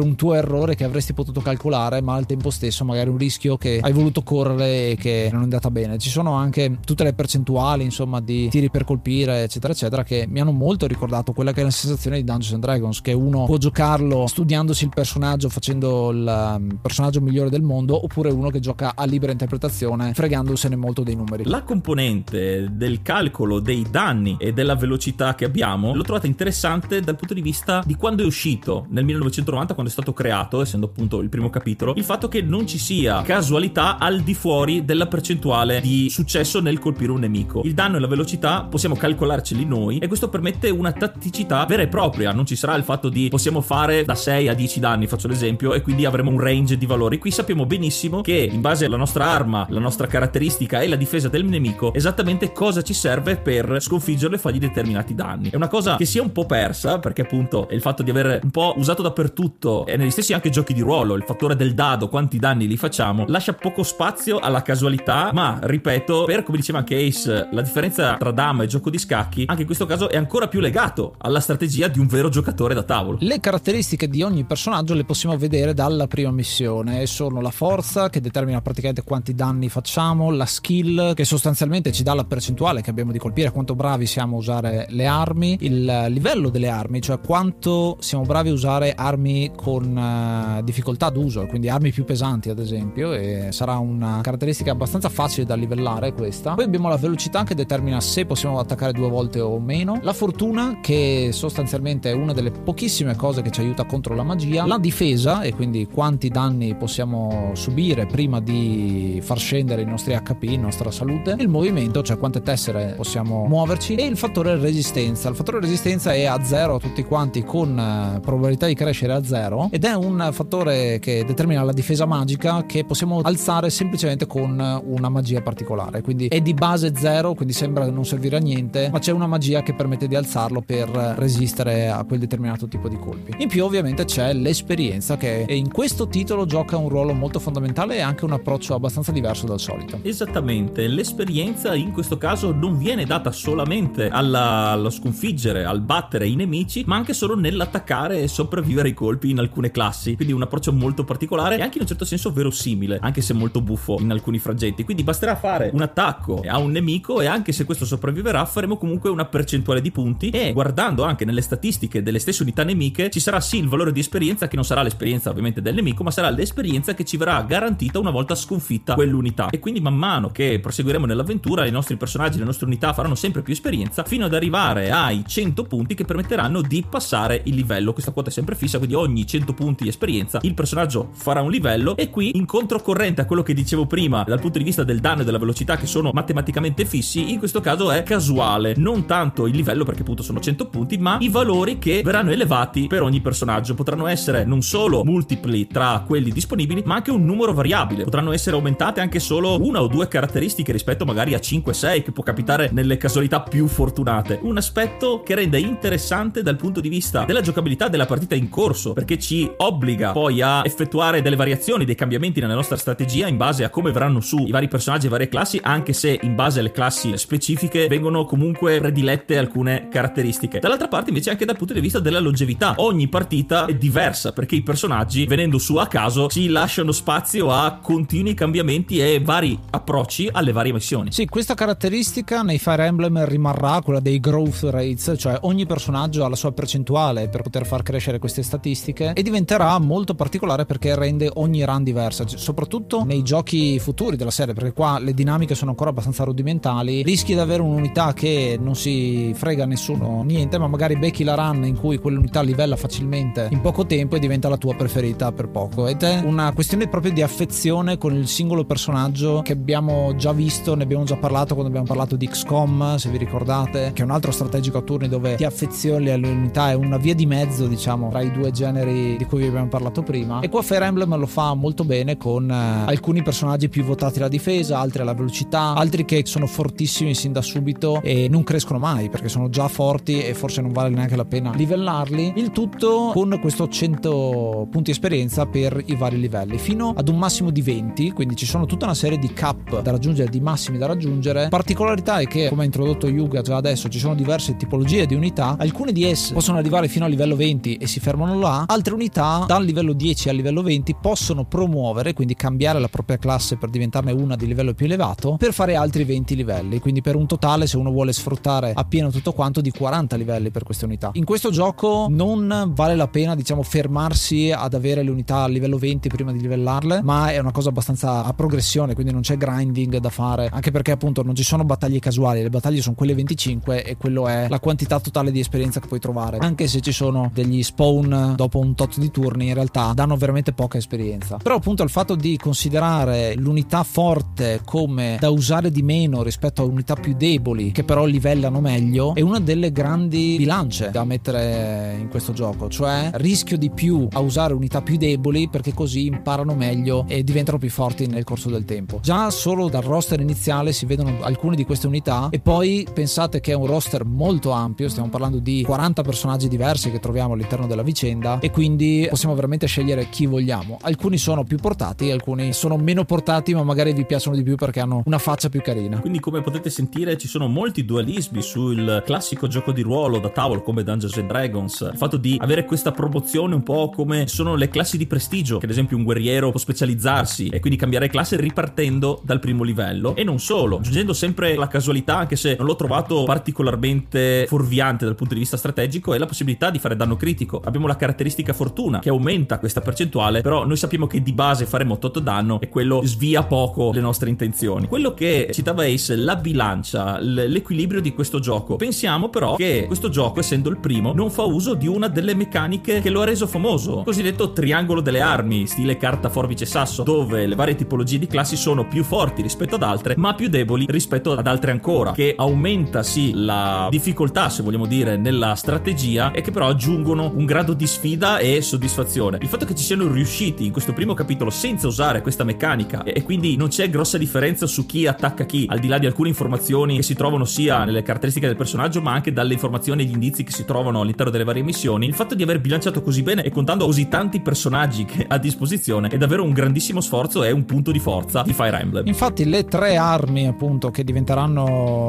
un 0.00 0.14
tuo 0.14 0.34
errore 0.34 0.74
che 0.74 0.84
avresti 0.84 1.12
potuto 1.12 1.40
calcolare, 1.40 2.00
ma 2.00 2.14
al 2.14 2.26
tempo 2.26 2.50
stesso 2.50 2.84
magari 2.84 3.10
un 3.10 3.18
rischio 3.18 3.56
che 3.56 3.78
hai 3.82 3.92
voluto 3.92 4.22
correre 4.22 4.90
e 4.90 4.96
che 4.96 5.28
non 5.30 5.40
è 5.40 5.44
andata 5.44 5.70
bene. 5.70 5.98
Ci 5.98 6.10
sono 6.10 6.32
anche 6.32 6.78
tutte 6.84 7.04
le 7.04 7.12
percentuali, 7.12 7.84
insomma, 7.84 8.20
di 8.20 8.48
tiri 8.48 8.70
per 8.70 8.84
colpire, 8.84 9.42
eccetera, 9.42 9.72
eccetera, 9.72 10.02
che 10.02 10.26
mi 10.28 10.40
hanno 10.40 10.52
molto 10.52 10.86
ricordato 10.86 11.32
quella 11.32 11.52
che 11.52 11.60
è 11.60 11.64
la 11.64 11.70
sensazione 11.70 12.16
di 12.16 12.24
Dungeons 12.24 12.54
and 12.54 12.62
Dragons, 12.62 13.00
che 13.00 13.12
uno 13.12 13.44
può 13.44 13.56
giocarlo 13.56 14.26
studiandosi 14.26 14.84
il 14.84 14.90
personaggio, 14.94 15.48
facendo 15.48 16.10
il 16.10 16.56
um, 16.58 16.78
personaggio 16.80 17.20
migliore 17.20 17.50
del 17.50 17.62
mondo, 17.62 18.02
oppure 18.02 18.30
uno 18.30 18.50
che 18.50 18.60
gioca 18.60 18.92
a 18.94 19.04
libera 19.04 19.32
interpretazione, 19.32 20.14
fregandosene 20.14 20.76
molto 20.76 21.02
dei 21.02 21.14
numeri. 21.14 21.44
La 21.44 21.62
componente 21.62 22.68
del 22.72 23.02
calcolo 23.02 23.60
dei 23.60 23.86
danni 23.90 24.36
e 24.38 24.52
della 24.52 24.74
velocità 24.74 25.34
che 25.34 25.44
abbiamo 25.44 25.94
l'ho 25.94 26.02
trovata 26.02 26.26
interessante 26.26 27.00
dal 27.00 27.16
punto 27.16 27.34
di 27.34 27.40
vista 27.40 27.71
di 27.84 27.94
quando 27.94 28.22
è 28.22 28.26
uscito 28.26 28.86
nel 28.90 29.04
1990, 29.04 29.74
quando 29.74 29.90
è 29.90 29.94
stato 29.94 30.12
creato, 30.12 30.60
essendo 30.60 30.86
appunto 30.86 31.20
il 31.20 31.28
primo 31.28 31.50
capitolo, 31.50 31.94
il 31.96 32.04
fatto 32.04 32.28
che 32.28 32.42
non 32.42 32.66
ci 32.66 32.78
sia 32.78 33.22
casualità 33.22 33.98
al 33.98 34.20
di 34.20 34.34
fuori 34.34 34.84
della 34.84 35.06
percentuale 35.06 35.80
di 35.80 36.08
successo 36.10 36.60
nel 36.60 36.78
colpire 36.78 37.12
un 37.12 37.20
nemico. 37.20 37.62
Il 37.64 37.74
danno 37.74 37.96
e 37.96 38.00
la 38.00 38.06
velocità 38.06 38.64
possiamo 38.64 38.94
calcolarceli 38.94 39.64
noi 39.64 39.98
e 39.98 40.06
questo 40.06 40.28
permette 40.28 40.70
una 40.70 40.92
tatticità 40.92 41.64
vera 41.66 41.82
e 41.82 41.88
propria. 41.88 42.32
Non 42.32 42.46
ci 42.46 42.56
sarà 42.56 42.74
il 42.74 42.82
fatto 42.82 43.08
di 43.08 43.28
possiamo 43.28 43.60
fare 43.60 44.04
da 44.04 44.14
6 44.14 44.48
a 44.48 44.54
10 44.54 44.80
danni, 44.80 45.06
faccio 45.06 45.28
l'esempio, 45.28 45.74
e 45.74 45.80
quindi 45.80 46.04
avremo 46.04 46.30
un 46.30 46.40
range 46.40 46.76
di 46.76 46.86
valori. 46.86 47.18
Qui 47.18 47.30
sappiamo 47.30 47.66
benissimo 47.66 48.20
che 48.20 48.48
in 48.50 48.60
base 48.60 48.84
alla 48.84 48.96
nostra 48.96 49.26
arma, 49.26 49.66
la 49.70 49.80
nostra 49.80 50.06
caratteristica 50.06 50.80
e 50.80 50.88
la 50.88 50.96
difesa 50.96 51.28
del 51.28 51.44
nemico, 51.44 51.92
esattamente 51.94 52.52
cosa 52.52 52.82
ci 52.82 52.94
serve 52.94 53.36
per 53.36 53.78
sconfiggerlo 53.80 54.36
e 54.36 54.38
fargli 54.38 54.58
determinati 54.58 55.14
danni. 55.14 55.50
È 55.50 55.56
una 55.56 55.68
cosa 55.68 55.96
che 55.96 56.04
si 56.04 56.18
è 56.18 56.20
un 56.20 56.32
po' 56.32 56.46
persa 56.46 56.98
perché 56.98 57.22
appunto 57.22 57.61
è 57.68 57.74
il 57.74 57.80
fatto 57.80 58.02
di 58.02 58.10
aver 58.10 58.40
un 58.42 58.50
po' 58.50 58.74
usato 58.76 59.02
dappertutto 59.02 59.86
e 59.86 59.96
negli 59.96 60.10
stessi 60.10 60.32
anche 60.32 60.50
giochi 60.50 60.74
di 60.74 60.80
ruolo, 60.80 61.14
il 61.14 61.24
fattore 61.24 61.56
del 61.56 61.74
dado, 61.74 62.08
quanti 62.08 62.38
danni 62.38 62.66
li 62.66 62.76
facciamo, 62.76 63.24
lascia 63.28 63.54
poco 63.54 63.82
spazio 63.82 64.38
alla 64.38 64.62
casualità, 64.62 65.30
ma 65.32 65.58
ripeto, 65.62 66.24
per 66.24 66.42
come 66.42 66.58
diceva 66.58 66.78
anche 66.78 66.96
Ace, 66.96 67.48
la 67.50 67.62
differenza 67.62 68.16
tra 68.16 68.30
dama 68.30 68.64
e 68.64 68.66
gioco 68.66 68.90
di 68.90 68.98
scacchi, 68.98 69.44
anche 69.46 69.62
in 69.62 69.66
questo 69.66 69.86
caso 69.86 70.08
è 70.08 70.16
ancora 70.16 70.48
più 70.48 70.60
legato 70.60 71.14
alla 71.18 71.40
strategia 71.40 71.88
di 71.88 71.98
un 71.98 72.06
vero 72.06 72.28
giocatore 72.28 72.74
da 72.74 72.82
tavolo. 72.82 73.18
Le 73.20 73.40
caratteristiche 73.40 74.08
di 74.08 74.22
ogni 74.22 74.44
personaggio 74.44 74.94
le 74.94 75.04
possiamo 75.04 75.36
vedere 75.36 75.74
dalla 75.74 76.06
prima 76.06 76.30
missione, 76.30 77.06
sono 77.06 77.40
la 77.40 77.50
forza 77.50 78.10
che 78.10 78.20
determina 78.20 78.60
praticamente 78.60 79.02
quanti 79.02 79.34
danni 79.34 79.68
facciamo, 79.68 80.30
la 80.30 80.46
skill 80.46 81.14
che 81.14 81.24
sostanzialmente 81.24 81.92
ci 81.92 82.02
dà 82.02 82.14
la 82.14 82.24
percentuale 82.24 82.82
che 82.82 82.90
abbiamo 82.90 83.12
di 83.12 83.18
colpire, 83.18 83.50
quanto 83.50 83.74
bravi 83.74 84.06
siamo 84.06 84.36
a 84.36 84.38
usare 84.38 84.86
le 84.90 85.06
armi, 85.06 85.58
il 85.60 86.06
livello 86.08 86.48
delle 86.48 86.68
armi, 86.68 87.00
cioè 87.00 87.20
quanto 87.20 87.51
siamo 87.98 88.24
bravi 88.24 88.50
a 88.50 88.52
usare 88.52 88.92
armi 88.94 89.52
con 89.54 89.96
uh, 89.96 90.62
difficoltà 90.62 91.10
d'uso, 91.10 91.46
quindi 91.46 91.68
armi 91.68 91.90
più 91.90 92.04
pesanti 92.04 92.50
ad 92.50 92.58
esempio, 92.58 93.12
e 93.12 93.48
sarà 93.50 93.78
una 93.78 94.20
caratteristica 94.22 94.72
abbastanza 94.72 95.08
facile 95.08 95.46
da 95.46 95.54
livellare 95.54 96.12
questa. 96.12 96.54
Poi 96.54 96.64
abbiamo 96.64 96.88
la 96.88 96.96
velocità 96.96 97.44
che 97.44 97.54
determina 97.54 98.00
se 98.00 98.26
possiamo 98.26 98.58
attaccare 98.58 98.92
due 98.92 99.08
volte 99.08 99.40
o 99.40 99.58
meno, 99.58 99.98
la 100.02 100.12
fortuna 100.12 100.78
che 100.80 101.30
sostanzialmente 101.32 102.10
è 102.10 102.14
una 102.14 102.32
delle 102.32 102.50
pochissime 102.50 103.16
cose 103.16 103.42
che 103.42 103.50
ci 103.50 103.60
aiuta 103.60 103.84
contro 103.84 104.14
la 104.14 104.22
magia, 104.22 104.66
la 104.66 104.78
difesa 104.78 105.42
e 105.42 105.54
quindi 105.54 105.86
quanti 105.86 106.28
danni 106.28 106.74
possiamo 106.74 107.50
subire 107.54 108.06
prima 108.06 108.40
di 108.40 109.20
far 109.22 109.38
scendere 109.38 109.82
i 109.82 109.86
nostri 109.86 110.14
HP, 110.14 110.44
la 110.44 110.62
nostra 110.62 110.90
salute, 110.90 111.36
il 111.38 111.48
movimento, 111.48 112.02
cioè 112.02 112.18
quante 112.18 112.42
tessere 112.42 112.94
possiamo 112.96 113.46
muoverci 113.46 113.94
e 113.94 114.06
il 114.06 114.16
fattore 114.16 114.56
resistenza. 114.56 115.28
Il 115.28 115.36
fattore 115.36 115.60
resistenza 115.60 116.12
è 116.12 116.24
a 116.24 116.42
zero 116.42 116.76
a 116.76 116.78
tutti 116.78 117.02
quanti 117.04 117.41
con 117.44 117.78
eh, 117.78 118.20
probabilità 118.20 118.66
di 118.66 118.74
crescere 118.74 119.12
a 119.12 119.24
zero 119.24 119.68
ed 119.70 119.84
è 119.84 119.94
un 119.94 120.30
fattore 120.32 120.98
che 120.98 121.24
determina 121.24 121.62
la 121.62 121.72
difesa 121.72 122.06
magica 122.06 122.64
che 122.66 122.84
possiamo 122.84 123.20
alzare 123.22 123.70
semplicemente 123.70 124.26
con 124.26 124.82
una 124.84 125.08
magia 125.08 125.40
particolare. 125.40 126.02
Quindi 126.02 126.26
è 126.28 126.40
di 126.40 126.54
base 126.54 126.92
zero, 126.96 127.34
quindi 127.34 127.52
sembra 127.54 127.88
non 127.90 128.04
servire 128.04 128.36
a 128.36 128.40
niente, 128.40 128.88
ma 128.90 128.98
c'è 128.98 129.12
una 129.12 129.26
magia 129.26 129.62
che 129.62 129.74
permette 129.74 130.08
di 130.08 130.14
alzarlo 130.14 130.60
per 130.60 130.88
resistere 130.88 131.88
a 131.88 132.04
quel 132.04 132.18
determinato 132.18 132.68
tipo 132.68 132.88
di 132.88 132.98
colpi. 132.98 133.34
In 133.38 133.48
più 133.48 133.64
ovviamente 133.64 134.04
c'è 134.04 134.32
l'esperienza 134.32 135.16
che 135.16 135.44
in 135.48 135.70
questo 135.70 136.08
titolo 136.08 136.46
gioca 136.46 136.76
un 136.76 136.88
ruolo 136.88 137.12
molto 137.12 137.38
fondamentale 137.38 137.96
e 137.96 138.00
anche 138.00 138.24
un 138.24 138.32
approccio 138.32 138.74
abbastanza 138.74 139.12
diverso 139.12 139.46
dal 139.46 139.60
solito. 139.60 139.98
Esattamente, 140.02 140.86
l'esperienza 140.86 141.74
in 141.74 141.92
questo 141.92 142.18
caso 142.18 142.52
non 142.52 142.78
viene 142.78 143.04
data 143.04 143.30
solamente 143.30 144.08
alla, 144.08 144.70
allo 144.70 144.90
sconfiggere, 144.90 145.64
al 145.64 145.80
battere 145.80 146.26
i 146.26 146.34
nemici, 146.34 146.84
ma 146.86 146.96
anche 146.96 147.12
solo 147.12 147.31
nell'attaccare 147.34 148.22
e 148.22 148.28
sopravvivere 148.28 148.88
ai 148.88 148.94
colpi 148.94 149.30
in 149.30 149.38
alcune 149.38 149.70
classi. 149.70 150.14
Quindi 150.16 150.32
un 150.32 150.42
approccio 150.42 150.72
molto 150.72 151.04
particolare 151.04 151.56
e 151.56 151.62
anche 151.62 151.76
in 151.76 151.82
un 151.82 151.88
certo 151.88 152.04
senso 152.04 152.32
verosimile, 152.32 152.98
anche 153.00 153.20
se 153.20 153.32
molto 153.32 153.60
buffo 153.60 153.98
in 154.00 154.10
alcuni 154.10 154.38
frangenti. 154.38 154.84
Quindi 154.84 155.02
basterà 155.02 155.36
fare 155.36 155.70
un 155.72 155.82
attacco 155.82 156.42
a 156.46 156.58
un 156.58 156.70
nemico 156.70 157.20
e 157.20 157.26
anche 157.26 157.52
se 157.52 157.64
questo 157.64 157.84
sopravviverà 157.84 158.44
faremo 158.44 158.76
comunque 158.76 159.10
una 159.10 159.24
percentuale 159.24 159.80
di 159.80 159.90
punti 159.90 160.30
e 160.30 160.52
guardando 160.52 161.04
anche 161.04 161.24
nelle 161.24 161.40
statistiche 161.40 162.02
delle 162.02 162.18
stesse 162.18 162.42
unità 162.42 162.64
nemiche 162.64 163.10
ci 163.10 163.20
sarà 163.20 163.40
sì 163.40 163.58
il 163.58 163.68
valore 163.68 163.92
di 163.92 164.00
esperienza 164.00 164.48
che 164.48 164.56
non 164.56 164.64
sarà 164.64 164.82
l'esperienza 164.82 165.30
ovviamente 165.30 165.62
del 165.62 165.74
nemico, 165.74 166.02
ma 166.02 166.10
sarà 166.10 166.30
l'esperienza 166.30 166.94
che 166.94 167.04
ci 167.04 167.16
verrà 167.16 167.42
garantita 167.42 167.98
una 167.98 168.10
volta 168.10 168.34
sconfitta 168.34 168.94
quell'unità. 168.94 169.50
E 169.50 169.58
quindi 169.58 169.80
man 169.80 169.94
mano 169.94 170.30
che 170.30 170.58
proseguiremo 170.60 171.06
nell'avventura 171.06 171.66
i 171.66 171.70
nostri 171.70 171.96
personaggi, 171.96 172.38
le 172.38 172.44
nostre 172.44 172.66
unità 172.66 172.92
faranno 172.92 173.14
sempre 173.14 173.42
più 173.42 173.52
esperienza 173.52 174.04
fino 174.04 174.24
ad 174.24 174.34
arrivare 174.34 174.90
ai 174.90 175.24
100 175.26 175.64
punti 175.64 175.94
che 175.94 176.04
permetteranno 176.04 176.60
di 176.60 176.84
passare 176.88 177.21
il 177.30 177.54
livello. 177.54 177.92
Questa 177.92 178.10
quota 178.10 178.30
è 178.30 178.32
sempre 178.32 178.54
fissa, 178.54 178.78
quindi 178.78 178.94
ogni 178.94 179.26
100 179.26 179.52
punti 179.54 179.84
di 179.84 179.88
esperienza 179.88 180.38
il 180.42 180.54
personaggio 180.54 181.10
farà 181.12 181.40
un 181.40 181.50
livello 181.50 181.96
e 181.96 182.10
qui 182.10 182.36
in 182.36 182.46
controcorrente 182.46 183.20
a 183.20 183.24
quello 183.24 183.42
che 183.42 183.54
dicevo 183.54 183.86
prima 183.86 184.24
dal 184.26 184.40
punto 184.40 184.58
di 184.58 184.64
vista 184.64 184.84
del 184.84 185.00
danno 185.00 185.22
e 185.22 185.24
della 185.24 185.38
velocità 185.38 185.76
che 185.76 185.86
sono 185.86 186.10
matematicamente 186.12 186.84
fissi, 186.84 187.30
in 187.32 187.38
questo 187.38 187.60
caso 187.60 187.90
è 187.90 188.02
casuale, 188.02 188.74
non 188.76 189.06
tanto 189.06 189.46
il 189.46 189.54
livello 189.54 189.84
perché 189.84 190.02
appunto 190.02 190.22
sono 190.22 190.40
100 190.40 190.66
punti, 190.68 190.98
ma 190.98 191.18
i 191.20 191.28
valori 191.28 191.78
che 191.78 192.02
verranno 192.04 192.30
elevati 192.30 192.86
per 192.86 193.02
ogni 193.02 193.20
personaggio. 193.20 193.74
Potranno 193.74 194.06
essere 194.06 194.44
non 194.44 194.62
solo 194.62 195.04
multipli 195.04 195.66
tra 195.66 196.04
quelli 196.06 196.30
disponibili, 196.30 196.82
ma 196.84 196.96
anche 196.96 197.10
un 197.10 197.24
numero 197.24 197.52
variabile. 197.52 198.04
Potranno 198.04 198.32
essere 198.32 198.56
aumentate 198.56 199.00
anche 199.00 199.20
solo 199.20 199.62
una 199.62 199.82
o 199.82 199.86
due 199.86 200.08
caratteristiche 200.08 200.72
rispetto 200.72 201.04
magari 201.04 201.34
a 201.34 201.38
5-6 201.38 202.02
che 202.02 202.12
può 202.12 202.22
capitare 202.22 202.70
nelle 202.72 202.96
casualità 202.96 203.40
più 203.40 203.66
fortunate. 203.66 204.38
Un 204.42 204.56
aspetto 204.56 205.22
che 205.22 205.34
rende 205.34 205.60
interessante 205.60 206.42
dal 206.42 206.56
punto 206.56 206.80
di 206.80 206.88
vista 206.88 207.11
della 207.20 207.40
giocabilità 207.42 207.88
della 207.88 208.06
partita 208.06 208.34
in 208.34 208.48
corso, 208.48 208.92
perché 208.94 209.18
ci 209.18 209.50
obbliga 209.58 210.12
poi 210.12 210.40
a 210.40 210.62
effettuare 210.64 211.20
delle 211.20 211.36
variazioni, 211.36 211.84
dei 211.84 211.94
cambiamenti 211.94 212.40
nella 212.40 212.54
nostra 212.54 212.76
strategia 212.76 213.28
in 213.28 213.36
base 213.36 213.64
a 213.64 213.70
come 213.70 213.92
verranno 213.92 214.20
su 214.20 214.46
i 214.46 214.50
vari 214.50 214.68
personaggi 214.68 215.06
e 215.06 215.10
varie 215.10 215.28
classi, 215.28 215.60
anche 215.62 215.92
se 215.92 216.18
in 216.22 216.34
base 216.34 216.60
alle 216.60 216.72
classi 216.72 217.16
specifiche 217.18 217.86
vengono 217.86 218.24
comunque 218.24 218.78
predilette 218.78 219.36
alcune 219.36 219.88
caratteristiche. 219.90 220.58
Dall'altra 220.58 220.88
parte 220.88 221.10
invece 221.10 221.30
anche 221.30 221.44
dal 221.44 221.56
punto 221.56 221.74
di 221.74 221.80
vista 221.80 221.98
della 221.98 222.20
longevità, 222.20 222.74
ogni 222.78 223.08
partita 223.08 223.66
è 223.66 223.74
diversa 223.74 224.32
perché 224.32 224.56
i 224.56 224.62
personaggi 224.62 225.26
venendo 225.26 225.58
su 225.58 225.76
a 225.76 225.86
caso 225.86 226.30
si 226.30 226.48
lasciano 226.48 226.92
spazio 226.92 227.50
a 227.50 227.78
continui 227.82 228.34
cambiamenti 228.34 229.00
e 229.00 229.20
vari 229.22 229.58
approcci 229.70 230.28
alle 230.32 230.52
varie 230.52 230.72
missioni. 230.72 231.12
Sì, 231.12 231.26
questa 231.26 231.54
caratteristica 231.54 232.42
nei 232.42 232.58
Fire 232.58 232.86
Emblem 232.86 233.24
rimarrà 233.26 233.80
quella 233.82 234.00
dei 234.00 234.18
growth 234.20 234.62
rates, 234.70 235.14
cioè 235.18 235.36
ogni 235.42 235.66
personaggio 235.66 236.24
ha 236.24 236.28
la 236.28 236.36
sua 236.36 236.52
percentuale 236.52 236.91
percentuale 236.92 237.28
per 237.28 237.42
poter 237.42 237.66
far 237.66 237.82
crescere 237.82 238.18
queste 238.18 238.42
statistiche 238.42 239.12
e 239.14 239.22
diventerà 239.22 239.78
molto 239.78 240.14
particolare 240.14 240.66
perché 240.66 240.94
rende 240.94 241.30
ogni 241.34 241.64
run 241.64 241.82
diversa, 241.82 242.24
soprattutto 242.26 243.04
nei 243.04 243.22
giochi 243.22 243.78
futuri 243.78 244.16
della 244.16 244.30
serie, 244.30 244.54
perché 244.54 244.72
qua 244.72 244.98
le 244.98 245.14
dinamiche 245.14 245.54
sono 245.54 245.70
ancora 245.70 245.90
abbastanza 245.90 246.24
rudimentali, 246.24 247.02
rischi 247.02 247.32
di 247.32 247.40
avere 247.40 247.62
un'unità 247.62 248.12
che 248.12 248.58
non 248.60 248.74
si 248.74 249.32
frega 249.34 249.64
nessuno 249.64 250.22
niente, 250.22 250.58
ma 250.58 250.66
magari 250.66 250.96
becchi 250.96 251.24
la 251.24 251.34
run 251.34 251.64
in 251.64 251.78
cui 251.78 251.98
quell'unità 251.98 252.42
livella 252.42 252.76
facilmente 252.76 253.48
in 253.50 253.60
poco 253.60 253.86
tempo 253.86 254.16
e 254.16 254.18
diventa 254.18 254.48
la 254.48 254.56
tua 254.56 254.74
preferita 254.74 255.32
per 255.32 255.48
poco. 255.48 255.86
Ed 255.86 256.02
è 256.02 256.20
una 256.24 256.52
questione 256.52 256.88
proprio 256.88 257.12
di 257.12 257.22
affezione 257.22 257.98
con 257.98 258.14
il 258.14 258.28
singolo 258.28 258.64
personaggio 258.64 259.40
che 259.42 259.52
abbiamo 259.52 260.14
già 260.16 260.32
visto, 260.32 260.74
ne 260.74 260.82
abbiamo 260.82 261.04
già 261.04 261.16
parlato 261.16 261.54
quando 261.54 261.68
abbiamo 261.68 261.86
parlato 261.86 262.16
di 262.16 262.28
XCOM, 262.28 262.96
se 262.96 263.08
vi 263.08 263.18
ricordate, 263.18 263.92
che 263.94 264.02
è 264.02 264.04
un 264.04 264.10
altro 264.10 264.30
strategico 264.30 264.78
a 264.78 264.82
turni 264.82 265.08
dove 265.08 265.36
ti 265.36 265.44
affezioni 265.44 266.10
alle 266.10 266.28
unità, 266.28 266.70
è 266.70 266.74
una 266.84 266.96
via 266.96 267.14
di 267.14 267.26
mezzo, 267.26 267.66
diciamo, 267.66 268.10
tra 268.10 268.20
i 268.20 268.30
due 268.30 268.50
generi 268.50 269.16
di 269.16 269.24
cui 269.24 269.46
abbiamo 269.46 269.68
parlato 269.68 270.02
prima. 270.02 270.40
E 270.40 270.48
qua 270.48 270.62
Fire 270.62 270.84
Emblem 270.84 271.16
lo 271.16 271.26
fa 271.26 271.54
molto 271.54 271.84
bene 271.84 272.16
con 272.16 272.50
eh, 272.50 272.84
alcuni 272.86 273.22
personaggi 273.22 273.68
più 273.68 273.84
votati 273.84 274.18
alla 274.18 274.28
difesa, 274.28 274.78
altri 274.78 275.02
alla 275.02 275.14
velocità, 275.14 275.74
altri 275.74 276.04
che 276.04 276.22
sono 276.24 276.46
fortissimi 276.46 277.14
sin 277.14 277.32
da 277.32 277.42
subito 277.42 278.00
e 278.02 278.28
non 278.28 278.42
crescono 278.42 278.78
mai 278.78 279.08
perché 279.08 279.28
sono 279.28 279.48
già 279.48 279.68
forti 279.68 280.22
e 280.22 280.34
forse 280.34 280.60
non 280.60 280.72
vale 280.72 280.90
neanche 280.90 281.16
la 281.16 281.24
pena 281.24 281.52
livellarli. 281.54 282.34
Il 282.36 282.50
tutto 282.50 283.10
con 283.12 283.38
questo 283.40 283.68
100 283.68 284.68
punti 284.70 284.90
esperienza 284.90 285.46
per 285.46 285.82
i 285.86 285.94
vari 285.94 286.18
livelli, 286.18 286.58
fino 286.58 286.92
ad 286.96 287.08
un 287.08 287.18
massimo 287.18 287.50
di 287.50 287.62
20, 287.62 288.10
quindi 288.10 288.36
ci 288.36 288.46
sono 288.46 288.66
tutta 288.66 288.84
una 288.84 288.94
serie 288.94 289.18
di 289.18 289.32
cap 289.32 289.80
da 289.80 289.90
raggiungere, 289.90 290.30
di 290.30 290.40
massimi 290.40 290.78
da 290.78 290.86
raggiungere. 290.86 291.48
Particolarità 291.48 292.18
è 292.18 292.26
che, 292.26 292.48
come 292.48 292.62
ha 292.62 292.64
introdotto 292.64 293.08
Yuga 293.08 293.42
già 293.42 293.56
adesso, 293.56 293.88
ci 293.88 293.98
sono 293.98 294.14
diverse 294.14 294.56
tipologie 294.56 295.06
di 295.06 295.14
unità, 295.14 295.56
alcune 295.58 295.92
di 295.92 296.04
esse 296.04 296.32
possono 296.32 296.58
arrivare 296.58 296.71
fino 296.88 297.04
al 297.04 297.10
livello 297.10 297.36
20 297.36 297.76
e 297.76 297.86
si 297.86 298.00
fermano 298.00 298.38
là, 298.38 298.64
altre 298.66 298.94
unità 298.94 299.44
dal 299.46 299.62
livello 299.64 299.92
10 299.92 300.30
al 300.30 300.36
livello 300.36 300.62
20 300.62 300.96
possono 301.00 301.44
promuovere, 301.44 302.14
quindi 302.14 302.34
cambiare 302.34 302.80
la 302.80 302.88
propria 302.88 303.18
classe 303.18 303.56
per 303.56 303.68
diventarne 303.68 304.10
una 304.12 304.36
di 304.36 304.46
livello 304.46 304.72
più 304.72 304.86
elevato, 304.86 305.36
per 305.36 305.52
fare 305.52 305.76
altri 305.76 306.04
20 306.04 306.34
livelli, 306.34 306.78
quindi 306.78 307.02
per 307.02 307.14
un 307.14 307.26
totale 307.26 307.66
se 307.66 307.76
uno 307.76 307.90
vuole 307.90 308.12
sfruttare 308.12 308.72
appieno 308.74 309.10
tutto 309.10 309.32
quanto 309.32 309.60
di 309.60 309.70
40 309.70 310.16
livelli 310.16 310.50
per 310.50 310.62
queste 310.62 310.86
unità. 310.86 311.10
In 311.14 311.24
questo 311.24 311.50
gioco 311.50 312.06
non 312.08 312.72
vale 312.74 312.96
la 312.96 313.08
pena, 313.08 313.34
diciamo, 313.34 313.62
fermarsi 313.62 314.50
ad 314.50 314.74
avere 314.74 315.02
le 315.02 315.10
unità 315.10 315.42
a 315.42 315.48
livello 315.48 315.76
20 315.76 316.08
prima 316.08 316.32
di 316.32 316.40
livellarle, 316.40 317.02
ma 317.02 317.30
è 317.30 317.38
una 317.38 317.52
cosa 317.52 317.68
abbastanza 317.68 318.24
a 318.24 318.32
progressione, 318.32 318.94
quindi 318.94 319.12
non 319.12 319.20
c'è 319.20 319.36
grinding 319.36 319.98
da 319.98 320.10
fare, 320.10 320.48
anche 320.50 320.70
perché 320.70 320.90
appunto 320.90 321.22
non 321.22 321.34
ci 321.34 321.42
sono 321.42 321.64
battaglie 321.64 321.98
casuali, 321.98 322.42
le 322.42 322.50
battaglie 322.50 322.80
sono 322.80 322.94
quelle 322.94 323.14
25 323.14 323.84
e 323.84 323.96
quello 323.96 324.26
è 324.26 324.46
la 324.48 324.58
quantità 324.58 324.98
totale 325.00 325.30
di 325.30 325.40
esperienza 325.40 325.80
che 325.80 325.86
puoi 325.86 326.00
trovare. 326.00 326.38
Anche 326.38 326.61
se 326.66 326.80
ci 326.80 326.92
sono 326.92 327.30
degli 327.32 327.62
spawn 327.62 328.34
dopo 328.36 328.58
un 328.58 328.74
tot 328.74 328.98
di 328.98 329.10
turni, 329.10 329.48
in 329.48 329.54
realtà 329.54 329.92
danno 329.94 330.16
veramente 330.16 330.52
poca 330.52 330.78
esperienza. 330.78 331.38
Però 331.42 331.56
appunto 331.56 331.82
il 331.82 331.90
fatto 331.90 332.14
di 332.14 332.36
considerare 332.36 333.34
l'unità 333.36 333.82
forte 333.82 334.60
come 334.64 335.16
da 335.20 335.30
usare 335.30 335.70
di 335.70 335.82
meno 335.82 336.22
rispetto 336.22 336.62
a 336.62 336.64
unità 336.64 336.94
più 336.94 337.14
deboli, 337.14 337.72
che 337.72 337.84
però 337.84 338.04
livellano 338.04 338.60
meglio, 338.60 339.14
è 339.14 339.20
una 339.20 339.40
delle 339.40 339.72
grandi 339.72 340.36
bilance 340.38 340.90
da 340.90 341.04
mettere 341.04 341.96
in 341.98 342.08
questo 342.08 342.32
gioco, 342.32 342.68
cioè 342.68 343.10
rischio 343.14 343.56
di 343.56 343.70
più 343.70 344.08
a 344.12 344.20
usare 344.20 344.54
unità 344.54 344.82
più 344.82 344.96
deboli 344.96 345.48
perché 345.48 345.72
così 345.74 346.06
imparano 346.06 346.54
meglio 346.54 347.04
e 347.08 347.24
diventano 347.24 347.58
più 347.58 347.70
forti 347.70 348.06
nel 348.06 348.24
corso 348.24 348.48
del 348.48 348.64
tempo. 348.64 348.98
Già 349.02 349.30
solo 349.30 349.68
dal 349.68 349.82
roster 349.82 350.20
iniziale 350.20 350.72
si 350.72 350.86
vedono 350.86 351.18
alcune 351.22 351.56
di 351.56 351.64
queste 351.64 351.86
unità 351.86 352.28
e 352.30 352.40
poi 352.40 352.86
pensate 352.92 353.40
che 353.40 353.52
è 353.52 353.54
un 353.54 353.66
roster 353.66 354.04
molto 354.04 354.50
ampio, 354.50 354.88
stiamo 354.88 355.08
parlando 355.08 355.38
di 355.38 355.62
40 355.64 356.02
personaggi 356.02 356.48
diversi 356.52 356.90
che 356.90 356.98
troviamo 356.98 357.32
all'interno 357.32 357.66
della 357.66 357.82
vicenda 357.82 358.38
e 358.38 358.50
quindi 358.50 359.06
possiamo 359.08 359.34
veramente 359.34 359.66
scegliere 359.66 360.08
chi 360.10 360.26
vogliamo. 360.26 360.76
Alcuni 360.82 361.16
sono 361.16 361.44
più 361.44 361.56
portati, 361.56 362.10
alcuni 362.10 362.52
sono 362.52 362.76
meno 362.76 363.04
portati 363.04 363.54
ma 363.54 363.62
magari 363.62 363.94
vi 363.94 364.04
piacciono 364.04 364.36
di 364.36 364.42
più 364.42 364.56
perché 364.56 364.80
hanno 364.80 365.02
una 365.06 365.18
faccia 365.18 365.48
più 365.48 365.62
carina. 365.62 366.00
Quindi 366.00 366.20
come 366.20 366.42
potete 366.42 366.68
sentire 366.68 367.16
ci 367.16 367.26
sono 367.26 367.48
molti 367.48 367.84
dualismi 367.84 368.42
sul 368.42 369.02
classico 369.04 369.46
gioco 369.46 369.72
di 369.72 369.80
ruolo 369.80 370.18
da 370.18 370.28
tavolo 370.28 370.62
come 370.62 370.82
Dungeons 370.82 371.16
and 371.16 371.28
Dragons, 371.28 371.88
il 371.92 371.96
fatto 371.96 372.18
di 372.18 372.36
avere 372.38 372.64
questa 372.66 372.92
promozione 372.92 373.54
un 373.54 373.62
po' 373.62 373.88
come 373.88 374.26
sono 374.26 374.54
le 374.54 374.68
classi 374.68 374.98
di 374.98 375.06
prestigio, 375.06 375.58
che 375.58 375.64
ad 375.64 375.70
esempio 375.70 375.96
un 375.96 376.04
guerriero 376.04 376.50
può 376.50 376.60
specializzarsi 376.60 377.48
e 377.48 377.60
quindi 377.60 377.78
cambiare 377.78 378.08
classe 378.08 378.36
ripartendo 378.36 379.22
dal 379.24 379.38
primo 379.38 379.62
livello 379.62 380.14
e 380.14 380.24
non 380.24 380.38
solo, 380.38 380.76
aggiungendo 380.76 381.14
sempre 381.14 381.54
la 381.54 381.68
casualità 381.68 382.18
anche 382.18 382.36
se 382.36 382.56
non 382.58 382.66
l'ho 382.66 382.76
trovato 382.76 383.24
particolarmente 383.24 384.44
fuorviante 384.46 385.04
dal 385.04 385.14
punto 385.14 385.34
di 385.34 385.40
vista 385.40 385.56
strategico 385.56 386.12
è 386.14 386.18
la 386.18 386.26
possibilità 386.26 386.40
di 386.44 386.78
fare 386.78 386.96
danno 386.96 387.16
critico. 387.16 387.60
Abbiamo 387.64 387.86
la 387.86 387.96
caratteristica 387.96 388.52
fortuna 388.52 388.98
che 388.98 389.08
aumenta 389.08 389.58
questa 389.58 389.80
percentuale, 389.80 390.40
però 390.40 390.66
noi 390.66 390.76
sappiamo 390.76 391.06
che 391.06 391.22
di 391.22 391.32
base 391.32 391.66
fare 391.66 391.84
molto 391.84 392.08
danno 392.20 392.60
e 392.60 392.68
quello 392.68 393.00
svia 393.04 393.44
poco 393.44 393.92
le 393.92 394.00
nostre 394.00 394.28
intenzioni. 394.28 394.86
Quello 394.86 395.14
che 395.14 395.48
citava 395.52 395.84
Ace, 395.84 396.16
la 396.16 396.36
bilancia, 396.36 397.18
l'equilibrio 397.18 398.00
di 398.00 398.12
questo 398.12 398.38
gioco. 398.40 398.76
Pensiamo 398.76 399.28
però 399.28 399.54
che 399.56 399.84
questo 399.86 400.08
gioco, 400.08 400.40
essendo 400.40 400.68
il 400.68 400.78
primo, 400.78 401.12
non 401.12 401.30
fa 401.30 401.42
uso 401.42 401.74
di 401.74 401.86
una 401.86 402.08
delle 402.08 402.34
meccaniche 402.34 403.00
che 403.00 403.10
lo 403.10 403.22
ha 403.22 403.24
reso 403.24 403.46
famoso, 403.46 403.98
il 403.98 404.04
cosiddetto 404.04 404.52
triangolo 404.52 405.00
delle 405.00 405.20
armi, 405.20 405.66
stile 405.66 405.96
carta 405.96 406.28
forbice 406.28 406.66
sasso, 406.66 407.02
dove 407.02 407.46
le 407.46 407.54
varie 407.54 407.74
tipologie 407.74 408.18
di 408.18 408.26
classi 408.26 408.56
sono 408.56 408.86
più 408.86 409.04
forti 409.04 409.42
rispetto 409.42 409.76
ad 409.76 409.82
altre, 409.82 410.14
ma 410.16 410.34
più 410.34 410.48
deboli 410.48 410.86
rispetto 410.88 411.32
ad 411.32 411.46
altre 411.46 411.70
ancora, 411.70 412.12
che 412.12 412.34
aumenta 412.36 413.02
sì 413.02 413.32
la 413.34 413.88
difficoltà, 413.90 414.48
se 414.48 414.62
vogliamo 414.62 414.86
dire, 414.86 415.16
nella 415.16 415.54
strategia 415.54 416.31
e 416.32 416.40
che 416.40 416.50
però 416.50 416.68
aggiungono 416.68 417.32
un 417.34 417.44
grado 417.44 417.72
di 417.72 417.86
sfida 417.86 418.38
e 418.38 418.60
soddisfazione. 418.62 419.38
Il 419.40 419.48
fatto 419.48 419.64
che 419.64 419.74
ci 419.74 419.84
siano 419.84 420.10
riusciti 420.10 420.66
in 420.66 420.72
questo 420.72 420.92
primo 420.92 421.14
capitolo 421.14 421.50
senza 421.50 421.86
usare 421.86 422.22
questa 422.22 422.44
meccanica 422.44 423.02
e 423.02 423.22
quindi 423.22 423.56
non 423.56 423.68
c'è 423.68 423.88
grossa 423.90 424.18
differenza 424.18 424.66
su 424.66 424.86
chi 424.86 425.06
attacca 425.06 425.44
chi, 425.44 425.66
al 425.68 425.78
di 425.78 425.88
là 425.88 425.98
di 425.98 426.06
alcune 426.06 426.28
informazioni 426.28 426.96
che 426.96 427.02
si 427.02 427.14
trovano 427.14 427.44
sia 427.44 427.84
nelle 427.84 428.02
caratteristiche 428.02 428.46
del 428.46 428.56
personaggio, 428.56 429.00
ma 429.00 429.12
anche 429.12 429.32
dalle 429.32 429.52
informazioni 429.52 430.02
e 430.02 430.06
gli 430.06 430.12
indizi 430.12 430.44
che 430.44 430.52
si 430.52 430.64
trovano 430.64 431.00
all'interno 431.00 431.30
delle 431.30 431.44
varie 431.44 431.62
missioni. 431.62 432.06
Il 432.06 432.14
fatto 432.14 432.34
di 432.34 432.42
aver 432.42 432.60
bilanciato 432.60 433.02
così 433.02 433.22
bene 433.22 433.42
e 433.42 433.50
contando 433.50 433.84
così 433.84 434.08
tanti 434.08 434.40
personaggi 434.40 435.06
a 435.28 435.38
disposizione 435.38 436.08
è 436.08 436.16
davvero 436.16 436.42
un 436.42 436.52
grandissimo 436.52 437.00
sforzo 437.00 437.44
e 437.44 437.50
un 437.50 437.64
punto 437.64 437.90
di 437.90 437.98
forza 437.98 438.42
di 438.42 438.52
Fire 438.52 438.80
Emblem. 438.80 439.06
Infatti, 439.06 439.44
le 439.44 439.64
tre 439.64 439.96
armi, 439.96 440.46
appunto, 440.46 440.90
che 440.90 441.04
diventeranno 441.04 441.64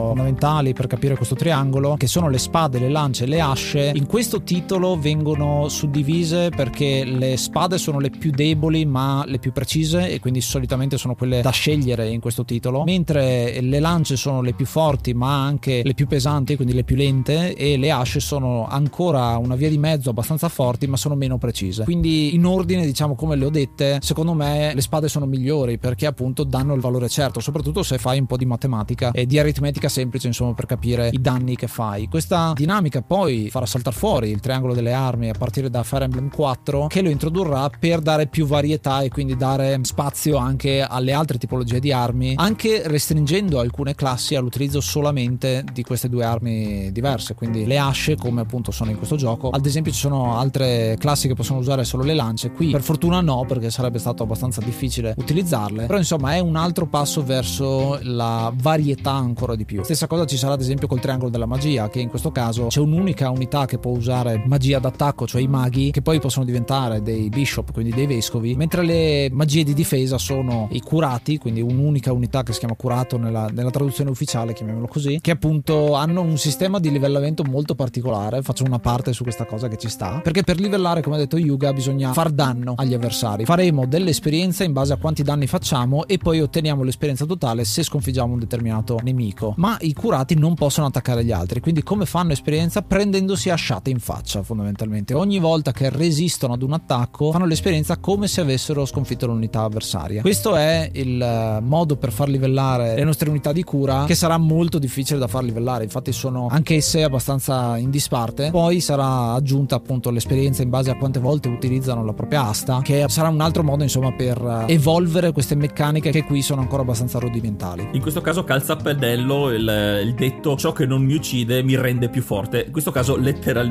fondamentali 0.07 0.73
per 0.73 0.87
capire 0.87 1.15
questo 1.15 1.35
triangolo, 1.35 1.95
che 1.97 2.07
sono 2.07 2.29
le 2.29 2.37
spade, 2.37 2.79
le 2.79 2.89
lance 2.89 3.23
e 3.23 3.27
le 3.27 3.41
asce, 3.41 3.91
in 3.93 4.05
questo 4.13 4.43
titolo 4.43 4.95
vengono 4.95 5.69
suddivise 5.69 6.51
perché 6.55 7.03
le 7.03 7.35
spade 7.35 7.79
sono 7.79 7.97
le 7.97 8.11
più 8.11 8.29
deboli 8.29 8.85
ma 8.85 9.23
le 9.25 9.39
più 9.39 9.51
precise 9.51 10.07
e 10.07 10.19
quindi 10.19 10.39
solitamente 10.39 10.99
sono 10.99 11.15
quelle 11.15 11.41
da 11.41 11.49
scegliere 11.49 12.09
in 12.09 12.19
questo 12.19 12.45
titolo, 12.45 12.83
mentre 12.83 13.59
le 13.59 13.79
lance 13.79 14.15
sono 14.15 14.43
le 14.43 14.53
più 14.53 14.67
forti 14.67 15.15
ma 15.15 15.43
anche 15.43 15.81
le 15.83 15.95
più 15.95 16.05
pesanti, 16.05 16.55
quindi 16.55 16.75
le 16.75 16.83
più 16.83 16.95
lente 16.95 17.55
e 17.55 17.75
le 17.75 17.89
asce 17.89 18.19
sono 18.19 18.67
ancora 18.67 19.35
una 19.37 19.55
via 19.55 19.67
di 19.67 19.79
mezzo 19.79 20.11
abbastanza 20.11 20.47
forti 20.47 20.85
ma 20.85 20.95
sono 20.95 21.15
meno 21.15 21.39
precise. 21.39 21.83
Quindi 21.83 22.35
in 22.35 22.45
ordine, 22.45 22.85
diciamo 22.85 23.15
come 23.15 23.35
le 23.35 23.45
ho 23.45 23.49
dette, 23.49 23.97
secondo 23.99 24.35
me 24.35 24.75
le 24.75 24.81
spade 24.81 25.07
sono 25.07 25.25
migliori 25.25 25.79
perché 25.79 26.05
appunto 26.05 26.43
danno 26.43 26.75
il 26.75 26.81
valore 26.81 27.09
certo, 27.09 27.39
soprattutto 27.39 27.81
se 27.81 27.97
fai 27.97 28.19
un 28.19 28.27
po' 28.27 28.37
di 28.37 28.45
matematica 28.45 29.09
e 29.09 29.25
di 29.25 29.39
aritmetica 29.39 29.89
semplice, 29.89 30.27
insomma, 30.27 30.53
per 30.53 30.67
capire 30.67 31.09
i 31.11 31.19
danni 31.19 31.55
che 31.55 31.65
fai. 31.65 32.07
Questa 32.07 32.53
dinamica 32.55 33.01
poi 33.01 33.49
farà 33.49 33.65
saltare 33.65 33.92
fuori 33.93 34.29
il 34.29 34.39
triangolo 34.39 34.73
delle 34.73 34.93
armi 34.93 35.29
a 35.29 35.33
partire 35.37 35.69
da 35.69 35.83
Fire 35.83 36.05
Emblem 36.05 36.29
4 36.29 36.87
che 36.87 37.01
lo 37.01 37.09
introdurrà 37.09 37.69
per 37.69 38.01
dare 38.01 38.27
più 38.27 38.45
varietà 38.45 39.01
e 39.01 39.09
quindi 39.09 39.35
dare 39.37 39.79
spazio 39.83 40.37
anche 40.37 40.81
alle 40.81 41.13
altre 41.13 41.37
tipologie 41.37 41.79
di 41.79 41.91
armi, 41.91 42.33
anche 42.35 42.81
restringendo 42.85 43.59
alcune 43.59 43.95
classi 43.95 44.35
all'utilizzo 44.35 44.81
solamente 44.81 45.63
di 45.71 45.83
queste 45.83 46.09
due 46.09 46.25
armi 46.25 46.91
diverse, 46.91 47.35
quindi 47.35 47.65
le 47.65 47.77
asce 47.77 48.15
come 48.15 48.41
appunto 48.41 48.71
sono 48.71 48.89
in 48.91 48.97
questo 48.97 49.15
gioco. 49.15 49.49
Ad 49.49 49.65
esempio 49.65 49.91
ci 49.91 49.99
sono 49.99 50.37
altre 50.37 50.95
classi 50.99 51.27
che 51.27 51.33
possono 51.33 51.59
usare 51.59 51.83
solo 51.83 52.03
le 52.03 52.13
lance, 52.13 52.51
qui 52.51 52.71
per 52.71 52.81
fortuna 52.81 53.21
no 53.21 53.45
perché 53.47 53.69
sarebbe 53.69 53.99
stato 53.99 54.23
abbastanza 54.23 54.61
difficile 54.61 55.13
utilizzarle, 55.17 55.85
però 55.85 55.97
insomma 55.97 56.33
è 56.33 56.39
un 56.39 56.55
altro 56.55 56.87
passo 56.87 57.23
verso 57.23 57.99
la 58.01 58.51
varietà 58.55 59.11
ancora 59.11 59.55
di 59.55 59.65
più. 59.65 59.83
Stessa 59.83 60.07
cosa 60.07 60.25
ci 60.25 60.37
sarà 60.37 60.53
ad 60.53 60.61
esempio 60.61 60.87
col 60.87 60.99
triangolo 60.99 61.29
della 61.29 61.45
magia, 61.45 61.89
che 61.89 61.99
in 61.99 62.09
questo 62.09 62.31
caso 62.31 62.67
c'è 62.67 62.79
un'unica 62.79 63.29
unità 63.29 63.65
che 63.65 63.77
può 63.83 63.91
usare 63.91 64.41
magia 64.45 64.79
d'attacco, 64.79 65.27
cioè 65.27 65.41
i 65.41 65.47
maghi, 65.49 65.91
che 65.91 66.01
poi 66.01 66.21
possono 66.21 66.45
diventare 66.45 67.01
dei 67.01 67.27
bishop, 67.27 67.73
quindi 67.73 67.91
dei 67.91 68.07
vescovi, 68.07 68.55
mentre 68.55 68.81
le 68.81 69.27
magie 69.29 69.65
di 69.65 69.73
difesa 69.73 70.17
sono 70.17 70.69
i 70.71 70.79
curati, 70.79 71.37
quindi 71.37 71.59
un'unica 71.59 72.13
unità 72.13 72.43
che 72.43 72.53
si 72.53 72.59
chiama 72.59 72.75
curato 72.75 73.17
nella, 73.17 73.49
nella 73.51 73.71
traduzione 73.71 74.09
ufficiale, 74.09 74.53
chiamiamolo 74.53 74.87
così, 74.87 75.19
che 75.19 75.31
appunto 75.31 75.95
hanno 75.95 76.21
un 76.21 76.37
sistema 76.37 76.79
di 76.79 76.91
livellamento 76.91 77.43
molto 77.43 77.75
particolare. 77.75 78.41
Faccio 78.41 78.63
una 78.63 78.79
parte 78.79 79.11
su 79.11 79.23
questa 79.23 79.45
cosa 79.45 79.67
che 79.67 79.75
ci 79.75 79.89
sta, 79.89 80.21
perché 80.23 80.43
per 80.43 80.61
livellare, 80.61 81.01
come 81.01 81.17
ha 81.17 81.19
detto 81.19 81.37
Yuga, 81.37 81.73
bisogna 81.73 82.13
far 82.13 82.29
danno 82.31 82.75
agli 82.77 82.93
avversari. 82.93 83.43
Faremo 83.43 83.85
dell'esperienza 83.85 84.63
in 84.63 84.71
base 84.71 84.93
a 84.93 84.95
quanti 84.95 85.23
danni 85.23 85.45
facciamo 85.45 86.07
e 86.07 86.17
poi 86.17 86.39
otteniamo 86.39 86.83
l'esperienza 86.83 87.25
totale 87.25 87.65
se 87.65 87.83
sconfiggiamo 87.83 88.31
un 88.31 88.39
determinato 88.39 88.97
nemico. 89.03 89.55
Ma 89.57 89.75
i 89.81 89.91
curati 89.93 90.35
non 90.35 90.53
possono 90.53 90.87
attaccare 90.87 91.25
gli 91.25 91.33
altri, 91.33 91.59
quindi 91.59 91.83
come 91.83 92.05
fanno 92.05 92.31
esperienza? 92.31 92.81
Prendendosi 92.81 93.49
a 93.49 93.57
schiacciate 93.73 93.89
in 93.89 93.99
faccia 93.99 94.43
fondamentalmente. 94.43 95.13
Ogni 95.13 95.39
volta 95.39 95.71
che 95.71 95.89
resistono 95.89 96.53
ad 96.53 96.61
un 96.61 96.73
attacco 96.73 97.31
fanno 97.31 97.45
l'esperienza 97.45 97.97
come 97.97 98.27
se 98.27 98.41
avessero 98.41 98.85
sconfitto 98.85 99.25
l'unità 99.25 99.63
avversaria. 99.63 100.21
Questo 100.21 100.55
è 100.55 100.89
il 100.93 101.21
eh, 101.21 101.59
modo 101.61 101.95
per 101.95 102.11
far 102.11 102.29
livellare 102.29 102.95
le 102.95 103.03
nostre 103.03 103.29
unità 103.29 103.51
di 103.51 103.63
cura 103.63 104.05
che 104.05 104.15
sarà 104.15 104.37
molto 104.37 104.79
difficile 104.79 105.19
da 105.19 105.27
far 105.27 105.43
livellare, 105.43 105.83
infatti 105.83 106.11
sono 106.11 106.47
anche 106.49 106.75
esse 106.75 107.03
abbastanza 107.03 107.77
in 107.77 107.89
disparte. 107.89 108.51
Poi 108.51 108.79
sarà 108.79 109.31
aggiunta 109.31 109.75
appunto 109.75 110.11
l'esperienza 110.11 110.61
in 110.61 110.69
base 110.69 110.91
a 110.91 110.97
quante 110.97 111.19
volte 111.19 111.47
utilizzano 111.47 112.03
la 112.03 112.13
propria 112.13 112.47
asta, 112.47 112.81
che 112.83 113.05
sarà 113.07 113.29
un 113.29 113.41
altro 113.41 113.63
modo 113.63 113.83
insomma 113.83 114.11
per 114.11 114.65
eh, 114.67 114.73
evolvere 114.73 115.31
queste 115.31 115.55
meccaniche 115.55 116.11
che 116.11 116.23
qui 116.23 116.41
sono 116.41 116.61
ancora 116.61 116.81
abbastanza 116.81 117.19
rudimentali. 117.19 117.89
In 117.93 118.01
questo 118.01 118.21
caso 118.21 118.43
calza 118.43 118.73
a 118.73 118.75
pennello 118.75 119.49
il, 119.49 120.01
il 120.03 120.13
detto 120.13 120.55
ciò 120.55 120.71
che 120.71 120.85
non 120.85 121.03
mi 121.03 121.13
uccide 121.13 121.63
mi 121.63 121.75
rende 121.75 122.09
più 122.09 122.21
forte, 122.21 122.63
in 122.65 122.71
questo 122.71 122.91
caso 122.91 123.15
letteralmente. 123.15 123.62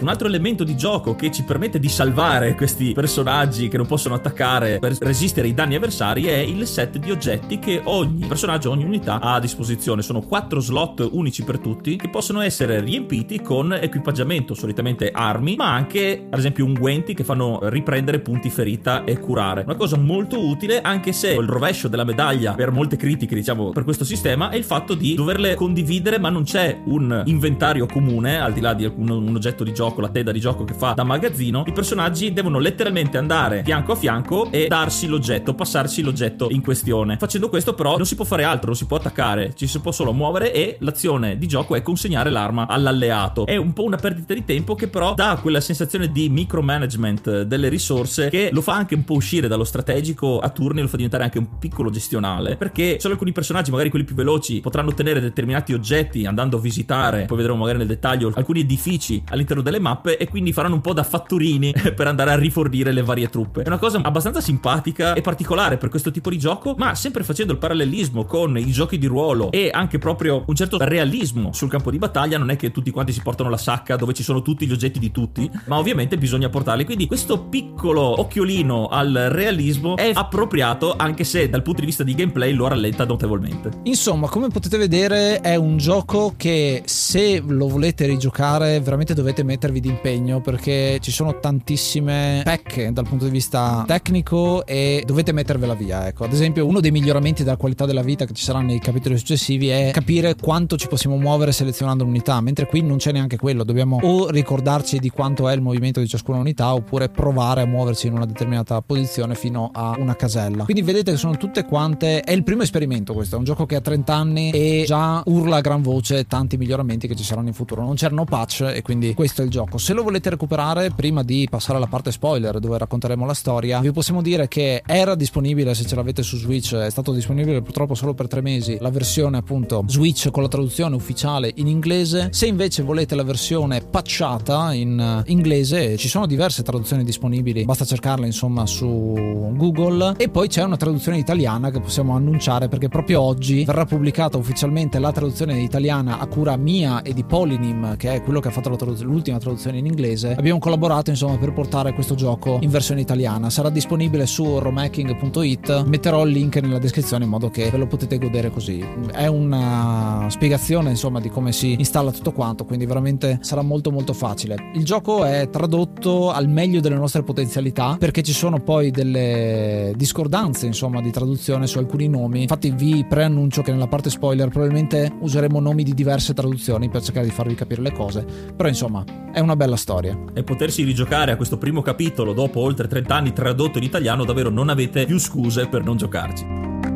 Un 0.00 0.08
altro 0.08 0.26
elemento 0.26 0.64
di 0.64 0.76
gioco 0.76 1.14
che 1.14 1.30
ci 1.30 1.44
permette 1.44 1.78
di 1.78 1.88
salvare 1.88 2.54
questi 2.54 2.92
personaggi 2.92 3.68
che 3.68 3.76
non 3.76 3.86
possono 3.86 4.14
attaccare 4.14 4.78
per 4.78 4.96
resistere 5.00 5.46
ai 5.46 5.54
danni 5.54 5.74
avversari 5.74 6.24
è 6.24 6.36
il 6.36 6.66
set 6.66 6.98
di 6.98 7.10
oggetti 7.10 7.58
che 7.58 7.80
ogni 7.84 8.26
personaggio, 8.26 8.70
ogni 8.70 8.84
unità 8.84 9.20
ha 9.20 9.34
a 9.34 9.40
disposizione. 9.40 10.02
Sono 10.02 10.22
quattro 10.22 10.60
slot 10.60 11.08
unici 11.12 11.42
per 11.44 11.58
tutti 11.58 11.96
che 11.96 12.08
possono 12.08 12.40
essere 12.40 12.80
riempiti 12.80 13.40
con 13.40 13.72
equipaggiamento, 13.72 14.54
solitamente 14.54 15.10
armi, 15.10 15.56
ma 15.56 15.72
anche 15.72 16.26
ad 16.30 16.38
esempio 16.38 16.64
unguenti 16.64 17.14
che 17.14 17.24
fanno 17.24 17.60
riprendere 17.64 18.20
punti 18.20 18.50
ferita 18.50 19.04
e 19.04 19.18
curare. 19.18 19.62
Una 19.62 19.76
cosa 19.76 19.96
molto 19.96 20.44
utile 20.44 20.80
anche 20.80 21.12
se 21.12 21.32
il 21.32 21.48
rovescio 21.48 21.88
della 21.88 22.04
medaglia 22.04 22.54
per 22.54 22.70
molte 22.70 22.96
critiche 22.96 23.34
diciamo 23.34 23.70
per 23.70 23.84
questo 23.84 24.04
sistema 24.04 24.50
è 24.50 24.56
il 24.56 24.64
fatto 24.64 24.94
di 24.94 25.14
doverle 25.14 25.54
condividere 25.54 26.18
ma 26.18 26.30
non 26.30 26.44
c'è 26.44 26.80
un 26.86 27.22
inventario 27.26 27.86
comune 27.86 28.40
al 28.40 28.52
di 28.52 28.60
là 28.60 28.74
di 28.74 28.84
un, 28.84 29.08
un 29.28 29.36
oggetto 29.36 29.64
di 29.64 29.72
gioco, 29.72 30.00
la 30.00 30.08
tenda 30.08 30.32
di 30.32 30.40
gioco 30.40 30.64
che 30.64 30.74
fa 30.74 30.92
da 30.92 31.04
magazzino. 31.04 31.64
I 31.66 31.72
personaggi 31.72 32.32
devono 32.32 32.58
letteralmente 32.58 33.18
andare 33.18 33.62
fianco 33.64 33.92
a 33.92 33.96
fianco 33.96 34.50
e 34.50 34.66
darsi 34.68 35.06
l'oggetto, 35.06 35.54
passarsi 35.54 36.02
l'oggetto 36.02 36.48
in 36.50 36.62
questione. 36.62 37.16
Facendo 37.18 37.48
questo 37.48 37.74
però 37.74 37.96
non 37.96 38.06
si 38.06 38.14
può 38.14 38.24
fare 38.24 38.44
altro, 38.44 38.66
non 38.66 38.76
si 38.76 38.86
può 38.86 38.96
attaccare, 38.96 39.54
ci 39.54 39.66
si 39.66 39.80
può 39.80 39.92
solo 39.92 40.12
muovere 40.12 40.52
e 40.52 40.76
l'azione 40.80 41.38
di 41.38 41.46
gioco 41.46 41.74
è 41.74 41.82
consegnare 41.82 42.30
l'arma 42.30 42.66
all'alleato. 42.66 43.46
È 43.46 43.56
un 43.56 43.72
po' 43.72 43.84
una 43.84 43.96
perdita 43.96 44.34
di 44.34 44.44
tempo 44.44 44.74
che 44.74 44.88
però 44.88 45.14
dà 45.14 45.38
quella 45.40 45.60
sensazione 45.60 46.10
di 46.10 46.28
micromanagement 46.28 47.42
delle 47.42 47.68
risorse 47.68 48.28
che 48.30 48.50
lo 48.52 48.60
fa 48.60 48.74
anche 48.74 48.94
un 48.94 49.04
po' 49.04 49.14
uscire 49.14 49.48
dallo 49.48 49.64
strategico 49.64 50.38
a 50.38 50.48
turni, 50.50 50.80
lo 50.80 50.88
fa 50.88 50.96
diventare 50.96 51.24
anche 51.24 51.38
un 51.38 51.58
piccolo 51.58 51.90
gestionale, 51.90 52.56
perché 52.56 52.98
solo 53.00 53.14
alcuni 53.14 53.32
personaggi, 53.32 53.70
magari 53.70 53.90
quelli 53.90 54.04
più 54.04 54.14
veloci, 54.14 54.60
potranno 54.60 54.90
ottenere 54.90 55.20
determinati 55.20 55.72
oggetti 55.72 56.26
andando 56.26 56.56
a 56.56 56.60
visitare, 56.60 57.24
poi 57.26 57.36
vedremo 57.36 57.58
magari 57.58 57.78
nel 57.78 57.86
dettaglio 57.86 58.32
alcuni 58.34 58.60
edifici 58.60 59.15
all'interno 59.30 59.62
delle 59.62 59.78
mappe 59.78 60.16
e 60.16 60.28
quindi 60.28 60.52
faranno 60.52 60.74
un 60.74 60.80
po' 60.80 60.92
da 60.92 61.02
fattorini 61.02 61.74
per 61.94 62.06
andare 62.06 62.30
a 62.32 62.36
rifornire 62.36 62.92
le 62.92 63.02
varie 63.02 63.28
truppe. 63.28 63.62
È 63.62 63.68
una 63.68 63.78
cosa 63.78 64.00
abbastanza 64.02 64.40
simpatica 64.40 65.14
e 65.14 65.20
particolare 65.20 65.76
per 65.76 65.88
questo 65.88 66.10
tipo 66.10 66.30
di 66.30 66.38
gioco, 66.38 66.74
ma 66.76 66.94
sempre 66.94 67.24
facendo 67.24 67.52
il 67.52 67.58
parallelismo 67.58 68.24
con 68.24 68.56
i 68.58 68.70
giochi 68.70 68.98
di 68.98 69.06
ruolo 69.06 69.50
e 69.50 69.70
anche 69.72 69.98
proprio 69.98 70.44
un 70.46 70.54
certo 70.54 70.78
realismo 70.80 71.52
sul 71.52 71.68
campo 71.68 71.90
di 71.90 71.98
battaglia, 71.98 72.38
non 72.38 72.50
è 72.50 72.56
che 72.56 72.70
tutti 72.70 72.90
quanti 72.90 73.12
si 73.12 73.22
portano 73.22 73.50
la 73.50 73.56
sacca 73.56 73.96
dove 73.96 74.12
ci 74.12 74.22
sono 74.22 74.42
tutti 74.42 74.66
gli 74.66 74.72
oggetti 74.72 74.98
di 74.98 75.10
tutti, 75.10 75.50
ma 75.66 75.78
ovviamente 75.78 76.18
bisogna 76.18 76.48
portarli. 76.48 76.84
Quindi 76.84 77.06
questo 77.06 77.38
piccolo 77.38 78.20
occhiolino 78.20 78.88
al 78.88 79.28
realismo 79.30 79.96
è 79.96 80.10
appropriato 80.12 80.94
anche 80.96 81.24
se 81.24 81.48
dal 81.48 81.62
punto 81.62 81.80
di 81.80 81.86
vista 81.86 82.04
di 82.04 82.14
gameplay 82.14 82.52
lo 82.52 82.68
rallenta 82.68 83.04
notevolmente. 83.04 83.70
Insomma, 83.84 84.28
come 84.28 84.48
potete 84.48 84.78
vedere 84.78 85.40
è 85.40 85.56
un 85.56 85.76
gioco 85.76 86.34
che 86.36 86.82
se 86.86 87.42
lo 87.46 87.68
volete 87.68 88.06
rigiocare 88.06 88.80
veramente 88.80 89.05
dovete 89.14 89.42
mettervi 89.42 89.80
d'impegno 89.80 90.40
perché 90.40 90.98
ci 91.00 91.10
sono 91.10 91.38
tantissime 91.38 92.42
pecche 92.44 92.92
dal 92.92 93.06
punto 93.06 93.24
di 93.24 93.30
vista 93.30 93.84
tecnico 93.86 94.64
e 94.66 95.02
dovete 95.06 95.32
mettervela 95.32 95.74
via. 95.74 96.06
Ecco, 96.06 96.24
ad 96.24 96.32
esempio, 96.32 96.66
uno 96.66 96.80
dei 96.80 96.90
miglioramenti 96.90 97.42
della 97.42 97.56
qualità 97.56 97.86
della 97.86 98.02
vita 98.02 98.24
che 98.24 98.32
ci 98.32 98.42
saranno 98.42 98.66
nei 98.66 98.80
capitoli 98.80 99.16
successivi 99.16 99.68
è 99.68 99.90
capire 99.92 100.34
quanto 100.36 100.76
ci 100.76 100.88
possiamo 100.88 101.16
muovere 101.16 101.52
selezionando 101.52 102.04
un'unità, 102.04 102.40
mentre 102.40 102.66
qui 102.66 102.82
non 102.82 102.96
c'è 102.96 103.12
neanche 103.12 103.36
quello, 103.36 103.64
dobbiamo 103.64 103.98
o 104.02 104.30
ricordarci 104.30 104.98
di 104.98 105.10
quanto 105.10 105.48
è 105.48 105.54
il 105.54 105.60
movimento 105.60 106.00
di 106.00 106.08
ciascuna 106.08 106.38
unità 106.38 106.74
oppure 106.74 107.08
provare 107.08 107.62
a 107.62 107.66
muoversi 107.66 108.06
in 108.06 108.14
una 108.14 108.26
determinata 108.26 108.80
posizione 108.80 109.34
fino 109.34 109.70
a 109.72 109.94
una 109.98 110.16
casella. 110.16 110.64
Quindi 110.64 110.82
vedete 110.82 111.12
che 111.12 111.16
sono 111.16 111.36
tutte 111.36 111.64
quante 111.64 112.20
è 112.20 112.32
il 112.32 112.42
primo 112.42 112.62
esperimento 112.62 113.12
questo, 113.12 113.36
è 113.36 113.38
un 113.38 113.44
gioco 113.44 113.66
che 113.66 113.76
ha 113.76 113.80
30 113.80 114.14
anni 114.14 114.50
e 114.50 114.84
già 114.86 115.22
urla 115.26 115.56
a 115.56 115.60
gran 115.60 115.82
voce 115.82 116.26
tanti 116.26 116.56
miglioramenti 116.56 117.06
che 117.06 117.14
ci 117.14 117.24
saranno 117.24 117.48
in 117.48 117.54
futuro. 117.54 117.82
Non 117.82 117.94
c'erano 117.94 118.24
patch 118.24 118.72
e 118.74 118.82
quindi 118.82 118.95
questo 119.14 119.42
è 119.42 119.44
il 119.44 119.50
gioco. 119.50 119.78
Se 119.78 119.92
lo 119.92 120.02
volete 120.02 120.30
recuperare 120.30 120.90
prima 120.90 121.22
di 121.22 121.46
passare 121.50 121.76
alla 121.76 121.86
parte 121.86 122.12
spoiler 122.12 122.58
dove 122.58 122.78
racconteremo 122.78 123.24
la 123.24 123.34
storia, 123.34 123.80
vi 123.80 123.92
possiamo 123.92 124.22
dire 124.22 124.48
che 124.48 124.82
era 124.84 125.14
disponibile 125.14 125.74
se 125.74 125.84
ce 125.84 125.94
l'avete 125.94 126.22
su 126.22 126.36
Switch, 126.36 126.74
è 126.74 126.90
stato 126.90 127.12
disponibile 127.12 127.62
purtroppo 127.62 127.94
solo 127.94 128.14
per 128.14 128.28
tre 128.28 128.40
mesi 128.40 128.78
la 128.80 128.90
versione 128.90 129.38
appunto 129.38 129.84
Switch 129.86 130.30
con 130.30 130.42
la 130.42 130.48
traduzione 130.48 130.94
ufficiale 130.94 131.52
in 131.56 131.66
inglese. 131.66 132.28
Se 132.32 132.46
invece 132.46 132.82
volete 132.82 133.14
la 133.14 133.24
versione 133.24 133.80
patchata 133.80 134.72
in 134.72 135.22
inglese, 135.26 135.96
ci 135.96 136.08
sono 136.08 136.26
diverse 136.26 136.62
traduzioni 136.62 137.04
disponibili, 137.04 137.64
basta 137.64 137.84
cercarle 137.84 138.26
insomma 138.26 138.66
su 138.66 139.52
Google 139.56 140.14
e 140.16 140.28
poi 140.28 140.48
c'è 140.48 140.62
una 140.62 140.76
traduzione 140.76 141.18
italiana 141.18 141.70
che 141.70 141.80
possiamo 141.80 142.14
annunciare 142.14 142.68
perché 142.68 142.88
proprio 142.88 143.20
oggi 143.20 143.64
verrà 143.64 143.84
pubblicata 143.84 144.36
ufficialmente 144.36 144.98
la 144.98 145.12
traduzione 145.12 145.60
italiana 145.60 146.18
a 146.18 146.26
cura 146.26 146.56
mia 146.56 147.02
e 147.02 147.12
di 147.12 147.24
Polynim, 147.24 147.96
che 147.96 148.14
è 148.14 148.22
quello 148.22 148.40
che 148.40 148.48
ha 148.48 148.50
fatto 148.50 148.68
traduz- 148.76 149.02
l'ultima 149.02 149.38
traduzione 149.38 149.78
in 149.78 149.86
inglese. 149.86 150.34
Abbiamo 150.36 150.58
collaborato 150.58 151.10
insomma 151.10 151.36
per 151.36 151.52
portare 151.52 151.92
questo 151.92 152.14
gioco 152.14 152.58
in 152.60 152.70
versione 152.70 153.00
italiana. 153.00 153.50
Sarà 153.50 153.70
disponibile 153.70 154.26
su 154.26 154.58
romhacking.it. 154.58 155.84
Metterò 155.86 156.24
il 156.24 156.32
link 156.32 156.56
nella 156.56 156.78
descrizione 156.78 157.24
in 157.24 157.30
modo 157.30 157.50
che 157.50 157.70
ve 157.70 157.76
lo 157.76 157.86
potete 157.86 158.18
godere 158.18 158.50
così. 158.50 158.84
È 159.12 159.26
una 159.26 160.26
spiegazione 160.28 160.90
insomma 160.90 161.20
di 161.20 161.30
come 161.30 161.52
si 161.52 161.74
installa 161.78 162.10
tutto 162.10 162.32
quanto, 162.32 162.64
quindi 162.64 162.86
veramente 162.86 163.38
sarà 163.42 163.62
molto 163.62 163.90
molto 163.90 164.12
facile. 164.12 164.56
Il 164.74 164.84
gioco 164.84 165.24
è 165.24 165.48
tradotto 165.50 166.30
al 166.30 166.48
meglio 166.48 166.80
delle 166.80 166.96
nostre 166.96 167.22
potenzialità 167.22 167.96
perché 167.98 168.22
ci 168.22 168.32
sono 168.32 168.60
poi 168.60 168.90
delle 168.90 169.92
discordanze 169.96 170.66
insomma 170.66 171.00
di 171.00 171.10
traduzione 171.10 171.66
su 171.66 171.78
alcuni 171.78 172.08
nomi. 172.08 172.42
Infatti 172.42 172.70
vi 172.70 173.04
preannuncio 173.08 173.62
che 173.62 173.72
nella 173.72 173.86
parte 173.86 174.10
spoiler 174.10 174.48
probabilmente 174.48 175.12
useremo 175.20 175.60
nomi 175.60 175.82
di 175.82 175.94
diverse 175.94 176.34
traduzioni 176.34 176.88
per 176.88 177.02
cercare 177.02 177.26
di 177.26 177.32
farvi 177.32 177.54
capire 177.54 177.82
le 177.82 177.92
cose. 177.92 178.24
Però 178.56 178.65
insomma, 178.68 179.04
è 179.32 179.40
una 179.40 179.56
bella 179.56 179.76
storia. 179.76 180.18
E 180.34 180.42
potersi 180.42 180.82
rigiocare 180.82 181.32
a 181.32 181.36
questo 181.36 181.58
primo 181.58 181.82
capitolo 181.82 182.32
dopo 182.32 182.60
oltre 182.60 182.88
30 182.88 183.14
anni 183.14 183.32
tradotto 183.32 183.78
in 183.78 183.84
italiano, 183.84 184.24
davvero 184.24 184.50
non 184.50 184.68
avete 184.68 185.04
più 185.04 185.18
scuse 185.18 185.68
per 185.68 185.82
non 185.82 185.96
giocarci. 185.96 186.95